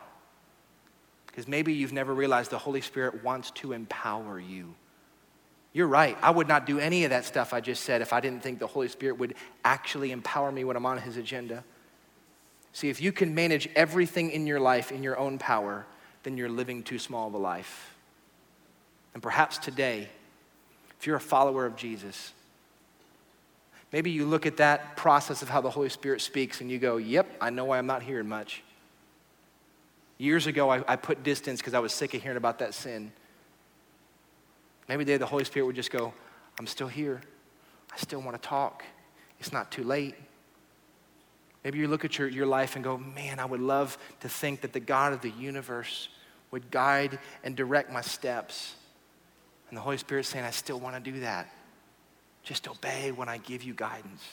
Because 1.28 1.48
maybe 1.48 1.74
you've 1.74 1.94
never 1.94 2.14
realized 2.14 2.52
the 2.52 2.58
Holy 2.58 2.82
Spirit 2.82 3.24
wants 3.24 3.52
to 3.52 3.74
empower 3.74 4.40
you. 4.40 4.76
You're 5.74 5.88
right. 5.88 6.18
I 6.22 6.32
would 6.32 6.48
not 6.48 6.66
do 6.66 6.80
any 6.80 7.06
of 7.06 7.12
that 7.12 7.26
stuff 7.26 7.54
I 7.54 7.62
just 7.62 7.84
said 7.84 8.02
if 8.02 8.12
I 8.12 8.20
didn't 8.20 8.44
think 8.44 8.60
the 8.60 8.68
Holy 8.68 8.90
Spirit 8.90 9.18
would 9.20 9.36
actually 9.64 10.12
empower 10.12 10.52
me 10.52 10.66
when 10.66 10.76
I'm 10.76 10.86
on 10.86 10.98
His 10.98 11.18
agenda. 11.18 11.64
See, 12.74 12.90
if 12.90 13.02
you 13.02 13.12
can 13.12 13.34
manage 13.34 13.70
everything 13.76 14.32
in 14.32 14.46
your 14.46 14.60
life 14.60 14.92
in 14.92 15.02
your 15.02 15.18
own 15.18 15.38
power, 15.38 15.86
then 16.24 16.38
you're 16.38 16.50
living 16.50 16.84
too 16.84 17.00
small 17.00 17.28
of 17.28 17.34
a 17.34 17.38
life. 17.38 17.96
And 19.14 19.24
perhaps 19.24 19.58
today, 19.58 20.10
if 21.00 21.08
you're 21.08 21.16
a 21.16 21.22
follower 21.22 21.66
of 21.66 21.76
Jesus, 21.76 22.34
Maybe 23.92 24.12
you 24.12 24.26
look 24.26 24.46
at 24.46 24.58
that 24.58 24.96
process 24.96 25.42
of 25.42 25.50
how 25.50 25.62
the 25.62 25.70
Holy 25.70 25.90
Spirit 25.90 26.22
speaks 26.22 26.62
and 26.62 26.72
you 26.72 26.80
go, 26.80 26.98
Yep, 26.98 27.28
I 27.42 27.50
know 27.50 27.66
why 27.66 27.78
I'm 27.78 27.88
not 27.88 28.04
hearing 28.04 28.28
much. 28.28 28.64
Years 30.18 30.48
ago, 30.48 30.70
I, 30.70 30.84
I 30.88 30.96
put 30.96 31.24
distance 31.24 31.60
because 31.60 31.74
I 31.74 31.80
was 31.80 31.92
sick 31.92 32.14
of 32.14 32.22
hearing 32.22 32.38
about 32.38 32.60
that 32.60 32.74
sin. 32.74 33.12
Maybe 34.88 35.04
today 35.04 35.18
the 35.18 35.26
Holy 35.26 35.44
Spirit 35.44 35.66
would 35.66 35.76
just 35.76 35.92
go, 35.92 36.14
I'm 36.60 36.68
still 36.68 36.88
here. 36.88 37.22
I 37.92 37.98
still 37.98 38.22
want 38.22 38.42
to 38.42 38.48
talk. 38.48 38.84
It's 39.40 39.52
not 39.52 39.72
too 39.72 39.84
late. 39.84 40.16
Maybe 41.64 41.80
you 41.80 41.88
look 41.88 42.06
at 42.06 42.18
your, 42.18 42.28
your 42.28 42.46
life 42.46 42.76
and 42.76 42.84
go, 42.84 42.98
Man, 42.98 43.40
I 43.40 43.46
would 43.46 43.60
love 43.60 43.98
to 44.22 44.30
think 44.30 44.62
that 44.62 44.74
the 44.74 44.80
God 44.80 45.14
of 45.14 45.22
the 45.22 45.32
universe 45.32 46.10
would 46.52 46.72
guide 46.72 47.20
and 47.44 47.56
direct 47.56 47.92
my 47.92 48.02
steps. 48.02 48.76
And 49.70 49.78
the 49.78 49.82
Holy 49.82 49.98
Spirit's 49.98 50.30
saying, 50.30 50.46
I 50.46 50.52
still 50.52 50.80
want 50.80 51.04
to 51.04 51.12
do 51.12 51.22
that. 51.22 51.50
Just 52.44 52.68
obey 52.68 53.12
when 53.12 53.30
I 53.30 53.38
give 53.38 53.64
you 53.64 53.74
guidance. 53.74 54.24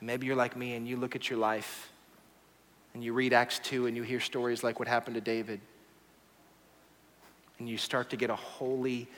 And 0.00 0.06
maybe 0.06 0.26
you're 0.26 0.36
like 0.36 0.56
me 0.56 0.74
and 0.74 0.86
you 0.86 0.96
look 0.96 1.16
at 1.16 1.28
your 1.28 1.38
life 1.38 1.90
and 2.94 3.02
you 3.02 3.12
read 3.12 3.32
Acts 3.32 3.58
2 3.60 3.86
and 3.86 3.96
you 3.96 4.02
hear 4.02 4.20
stories 4.20 4.62
like 4.62 4.78
what 4.78 4.88
happened 4.88 5.14
to 5.16 5.20
David. 5.20 5.60
And 7.58 7.68
you 7.68 7.76
start 7.76 8.10
to 8.10 8.16
get 8.16 8.30
a 8.30 8.36
holy, 8.36 9.08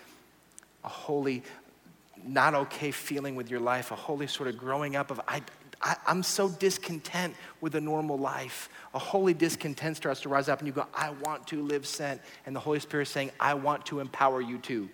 a 0.83 0.89
holy, 0.89 1.43
not 2.27 2.55
okay 2.55 2.91
feeling 2.91 3.37
with 3.37 3.51
your 3.51 3.61
life, 3.61 3.91
a 3.91 3.97
holy 3.97 4.27
sort 4.27 4.49
of 4.49 4.57
growing 4.57 4.97
up 4.97 5.11
of, 5.11 5.21
I, 5.29 5.43
I, 5.83 5.97
am 6.07 6.23
so 6.23 6.49
discontent 6.49 7.35
with 7.61 7.75
a 7.75 7.81
normal 7.81 8.19
life. 8.19 8.71
A 8.95 8.99
holy 8.99 9.35
discontent 9.35 9.99
starts 9.99 10.23
to 10.23 10.31
rise 10.31 10.49
up, 10.49 10.59
and 10.59 10.67
you 10.67 10.73
go, 10.73 10.87
I 10.95 11.11
want 11.11 11.47
to 11.49 11.63
live 11.63 11.87
sent. 11.87 12.23
And 12.47 12.57
the 12.57 12.61
Holy 12.61 12.81
Spirit 12.81 13.03
is 13.03 13.09
saying, 13.11 13.31
I 13.39 13.55
want 13.55 13.85
to 13.87 14.01
empower 14.01 14.41
you 14.41 14.57
too 14.59 14.89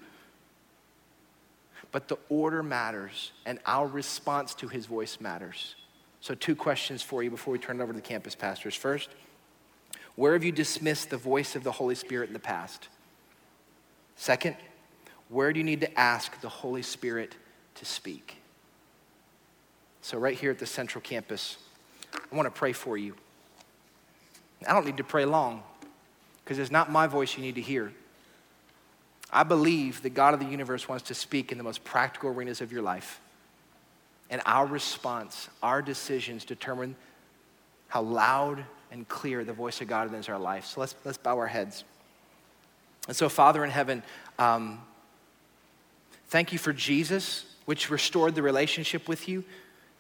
but 1.92 2.08
the 2.08 2.18
order 2.28 2.62
matters 2.62 3.32
and 3.44 3.58
our 3.66 3.86
response 3.86 4.54
to 4.56 4.68
his 4.68 4.86
voice 4.86 5.18
matters. 5.20 5.74
So, 6.20 6.34
two 6.34 6.56
questions 6.56 7.02
for 7.02 7.22
you 7.22 7.30
before 7.30 7.52
we 7.52 7.58
turn 7.58 7.80
it 7.80 7.82
over 7.82 7.92
to 7.92 7.96
the 7.96 8.02
campus 8.02 8.34
pastors. 8.34 8.74
First, 8.74 9.10
where 10.16 10.32
have 10.32 10.42
you 10.42 10.52
dismissed 10.52 11.10
the 11.10 11.16
voice 11.16 11.54
of 11.54 11.62
the 11.62 11.72
Holy 11.72 11.94
Spirit 11.94 12.28
in 12.28 12.32
the 12.32 12.38
past? 12.38 12.88
Second, 14.16 14.56
where 15.28 15.52
do 15.52 15.60
you 15.60 15.64
need 15.64 15.80
to 15.82 15.98
ask 15.98 16.40
the 16.40 16.48
Holy 16.48 16.82
Spirit 16.82 17.36
to 17.76 17.84
speak? 17.84 18.38
So, 20.00 20.18
right 20.18 20.36
here 20.36 20.50
at 20.50 20.58
the 20.58 20.66
Central 20.66 21.02
Campus, 21.02 21.58
I 22.14 22.34
want 22.34 22.46
to 22.46 22.58
pray 22.58 22.72
for 22.72 22.96
you. 22.96 23.14
I 24.66 24.72
don't 24.72 24.86
need 24.86 24.96
to 24.96 25.04
pray 25.04 25.24
long 25.24 25.62
because 26.42 26.58
it's 26.58 26.70
not 26.70 26.90
my 26.90 27.06
voice 27.06 27.36
you 27.36 27.42
need 27.42 27.56
to 27.56 27.60
hear. 27.60 27.92
I 29.32 29.42
believe 29.42 30.02
the 30.02 30.10
God 30.10 30.34
of 30.34 30.40
the 30.40 30.46
universe 30.46 30.88
wants 30.88 31.04
to 31.08 31.14
speak 31.14 31.52
in 31.52 31.58
the 31.58 31.64
most 31.64 31.84
practical 31.84 32.30
arenas 32.30 32.60
of 32.60 32.72
your 32.72 32.82
life. 32.82 33.20
And 34.30 34.40
our 34.46 34.66
response, 34.66 35.48
our 35.62 35.82
decisions 35.82 36.44
determine 36.44 36.96
how 37.88 38.02
loud 38.02 38.64
and 38.90 39.08
clear 39.08 39.44
the 39.44 39.52
voice 39.52 39.80
of 39.80 39.88
God 39.88 40.12
is 40.14 40.28
in 40.28 40.34
our 40.34 40.40
life. 40.40 40.64
So 40.66 40.80
let's, 40.80 40.94
let's 41.04 41.18
bow 41.18 41.36
our 41.38 41.46
heads. 41.46 41.84
And 43.06 43.16
so, 43.16 43.28
Father 43.28 43.64
in 43.64 43.70
heaven, 43.70 44.02
um, 44.38 44.80
thank 46.28 46.52
you 46.52 46.58
for 46.58 46.72
Jesus, 46.72 47.44
which 47.66 47.90
restored 47.90 48.34
the 48.34 48.42
relationship 48.42 49.08
with 49.08 49.28
you. 49.28 49.44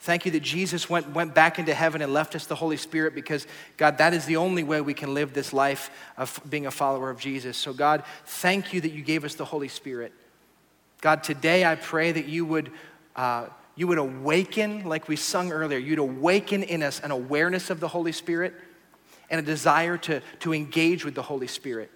Thank 0.00 0.26
you 0.26 0.30
that 0.32 0.42
Jesus 0.42 0.88
went, 0.90 1.10
went 1.14 1.34
back 1.34 1.58
into 1.58 1.74
heaven 1.74 2.02
and 2.02 2.12
left 2.12 2.34
us 2.34 2.46
the 2.46 2.54
Holy 2.54 2.76
Spirit 2.76 3.14
because, 3.14 3.46
God, 3.76 3.98
that 3.98 4.14
is 4.14 4.26
the 4.26 4.36
only 4.36 4.62
way 4.62 4.80
we 4.80 4.94
can 4.94 5.14
live 5.14 5.32
this 5.32 5.52
life 5.52 5.90
of 6.16 6.40
being 6.48 6.66
a 6.66 6.70
follower 6.70 7.10
of 7.10 7.18
Jesus. 7.18 7.56
So, 7.56 7.72
God, 7.72 8.04
thank 8.26 8.72
you 8.72 8.80
that 8.82 8.92
you 8.92 9.02
gave 9.02 9.24
us 9.24 9.34
the 9.34 9.44
Holy 9.44 9.68
Spirit. 9.68 10.12
God, 11.00 11.22
today 11.24 11.64
I 11.64 11.74
pray 11.74 12.12
that 12.12 12.26
you 12.26 12.44
would, 12.44 12.70
uh, 13.16 13.46
you 13.74 13.86
would 13.86 13.98
awaken, 13.98 14.84
like 14.84 15.08
we 15.08 15.16
sung 15.16 15.50
earlier, 15.50 15.78
you'd 15.78 15.98
awaken 15.98 16.62
in 16.62 16.82
us 16.82 17.00
an 17.00 17.10
awareness 17.10 17.70
of 17.70 17.80
the 17.80 17.88
Holy 17.88 18.12
Spirit 18.12 18.54
and 19.30 19.40
a 19.40 19.42
desire 19.42 19.98
to, 19.98 20.20
to 20.40 20.54
engage 20.54 21.04
with 21.04 21.14
the 21.14 21.22
Holy 21.22 21.46
Spirit. 21.46 21.90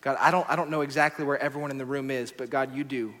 God, 0.00 0.16
I 0.20 0.30
don't, 0.30 0.48
I 0.48 0.56
don't 0.56 0.70
know 0.70 0.80
exactly 0.80 1.24
where 1.24 1.38
everyone 1.38 1.70
in 1.70 1.78
the 1.78 1.84
room 1.84 2.10
is, 2.10 2.32
but 2.32 2.50
God, 2.50 2.74
you 2.74 2.84
do. 2.84 3.14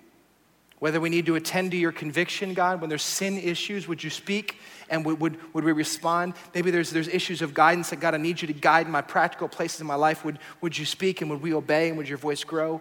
Whether 0.78 0.98
we 0.98 1.10
need 1.10 1.26
to 1.26 1.34
attend 1.36 1.72
to 1.72 1.76
your 1.76 1.92
conviction, 1.92 2.54
God, 2.54 2.80
when 2.80 2.88
there's 2.88 3.02
sin 3.02 3.36
issues, 3.36 3.86
would 3.86 4.02
you 4.02 4.08
speak 4.08 4.58
and 4.88 5.04
would, 5.04 5.20
would, 5.20 5.38
would 5.52 5.62
we 5.62 5.72
respond? 5.72 6.32
Maybe 6.54 6.70
there's, 6.70 6.90
there's 6.90 7.06
issues 7.06 7.42
of 7.42 7.52
guidance 7.52 7.90
that 7.90 8.00
God, 8.00 8.14
I 8.14 8.16
need 8.16 8.40
you 8.40 8.46
to 8.46 8.54
guide 8.54 8.88
my 8.88 9.02
practical 9.02 9.46
places 9.46 9.82
in 9.82 9.86
my 9.86 9.94
life. 9.94 10.24
Would, 10.24 10.38
would 10.62 10.78
you 10.78 10.86
speak 10.86 11.20
and 11.20 11.30
would 11.30 11.42
we 11.42 11.52
obey 11.52 11.88
and 11.88 11.98
would 11.98 12.08
your 12.08 12.16
voice 12.16 12.44
grow? 12.44 12.80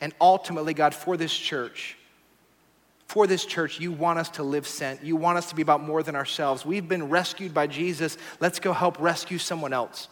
And 0.00 0.14
ultimately, 0.20 0.74
God, 0.74 0.94
for 0.94 1.16
this 1.16 1.36
church, 1.36 1.96
for 3.08 3.26
this 3.26 3.44
church, 3.44 3.80
you 3.80 3.90
want 3.90 4.20
us 4.20 4.28
to 4.30 4.44
live 4.44 4.68
sent. 4.68 5.02
You 5.02 5.16
want 5.16 5.36
us 5.36 5.48
to 5.48 5.56
be 5.56 5.62
about 5.62 5.82
more 5.82 6.04
than 6.04 6.14
ourselves. 6.14 6.64
We've 6.64 6.88
been 6.88 7.08
rescued 7.08 7.52
by 7.52 7.66
Jesus. 7.66 8.16
Let's 8.38 8.60
go 8.60 8.72
help 8.72 9.00
rescue 9.00 9.38
someone 9.38 9.72
else. 9.72 10.06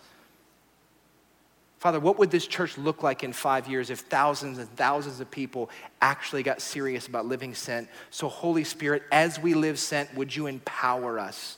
Father, 1.78 2.00
what 2.00 2.18
would 2.18 2.30
this 2.30 2.46
church 2.46 2.76
look 2.76 3.04
like 3.04 3.22
in 3.22 3.32
five 3.32 3.68
years 3.68 3.90
if 3.90 4.00
thousands 4.00 4.58
and 4.58 4.68
thousands 4.76 5.20
of 5.20 5.30
people 5.30 5.70
actually 6.00 6.42
got 6.42 6.60
serious 6.60 7.06
about 7.06 7.24
living 7.24 7.54
sent? 7.54 7.88
So, 8.10 8.28
Holy 8.28 8.64
Spirit, 8.64 9.04
as 9.12 9.38
we 9.38 9.54
live 9.54 9.78
sent, 9.78 10.12
would 10.16 10.34
you 10.34 10.46
empower 10.46 11.20
us? 11.20 11.56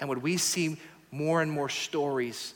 And 0.00 0.08
would 0.08 0.22
we 0.22 0.36
see 0.36 0.78
more 1.12 1.42
and 1.42 1.50
more 1.50 1.68
stories 1.68 2.54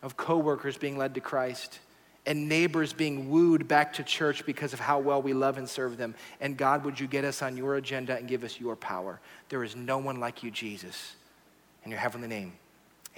of 0.00 0.16
coworkers 0.16 0.78
being 0.78 0.96
led 0.96 1.14
to 1.16 1.20
Christ 1.20 1.80
and 2.24 2.48
neighbors 2.48 2.92
being 2.92 3.28
wooed 3.28 3.66
back 3.66 3.94
to 3.94 4.04
church 4.04 4.46
because 4.46 4.72
of 4.72 4.78
how 4.78 5.00
well 5.00 5.20
we 5.20 5.32
love 5.32 5.58
and 5.58 5.68
serve 5.68 5.96
them? 5.96 6.14
And 6.40 6.56
God, 6.56 6.84
would 6.84 7.00
you 7.00 7.08
get 7.08 7.24
us 7.24 7.42
on 7.42 7.56
your 7.56 7.74
agenda 7.74 8.16
and 8.16 8.28
give 8.28 8.44
us 8.44 8.60
your 8.60 8.76
power? 8.76 9.20
There 9.48 9.64
is 9.64 9.74
no 9.74 9.98
one 9.98 10.20
like 10.20 10.44
you, 10.44 10.52
Jesus. 10.52 11.16
In 11.84 11.90
your 11.90 11.98
heavenly 11.98 12.28
name, 12.28 12.52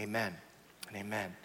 amen 0.01 0.35
and 0.89 0.97
amen. 0.97 1.37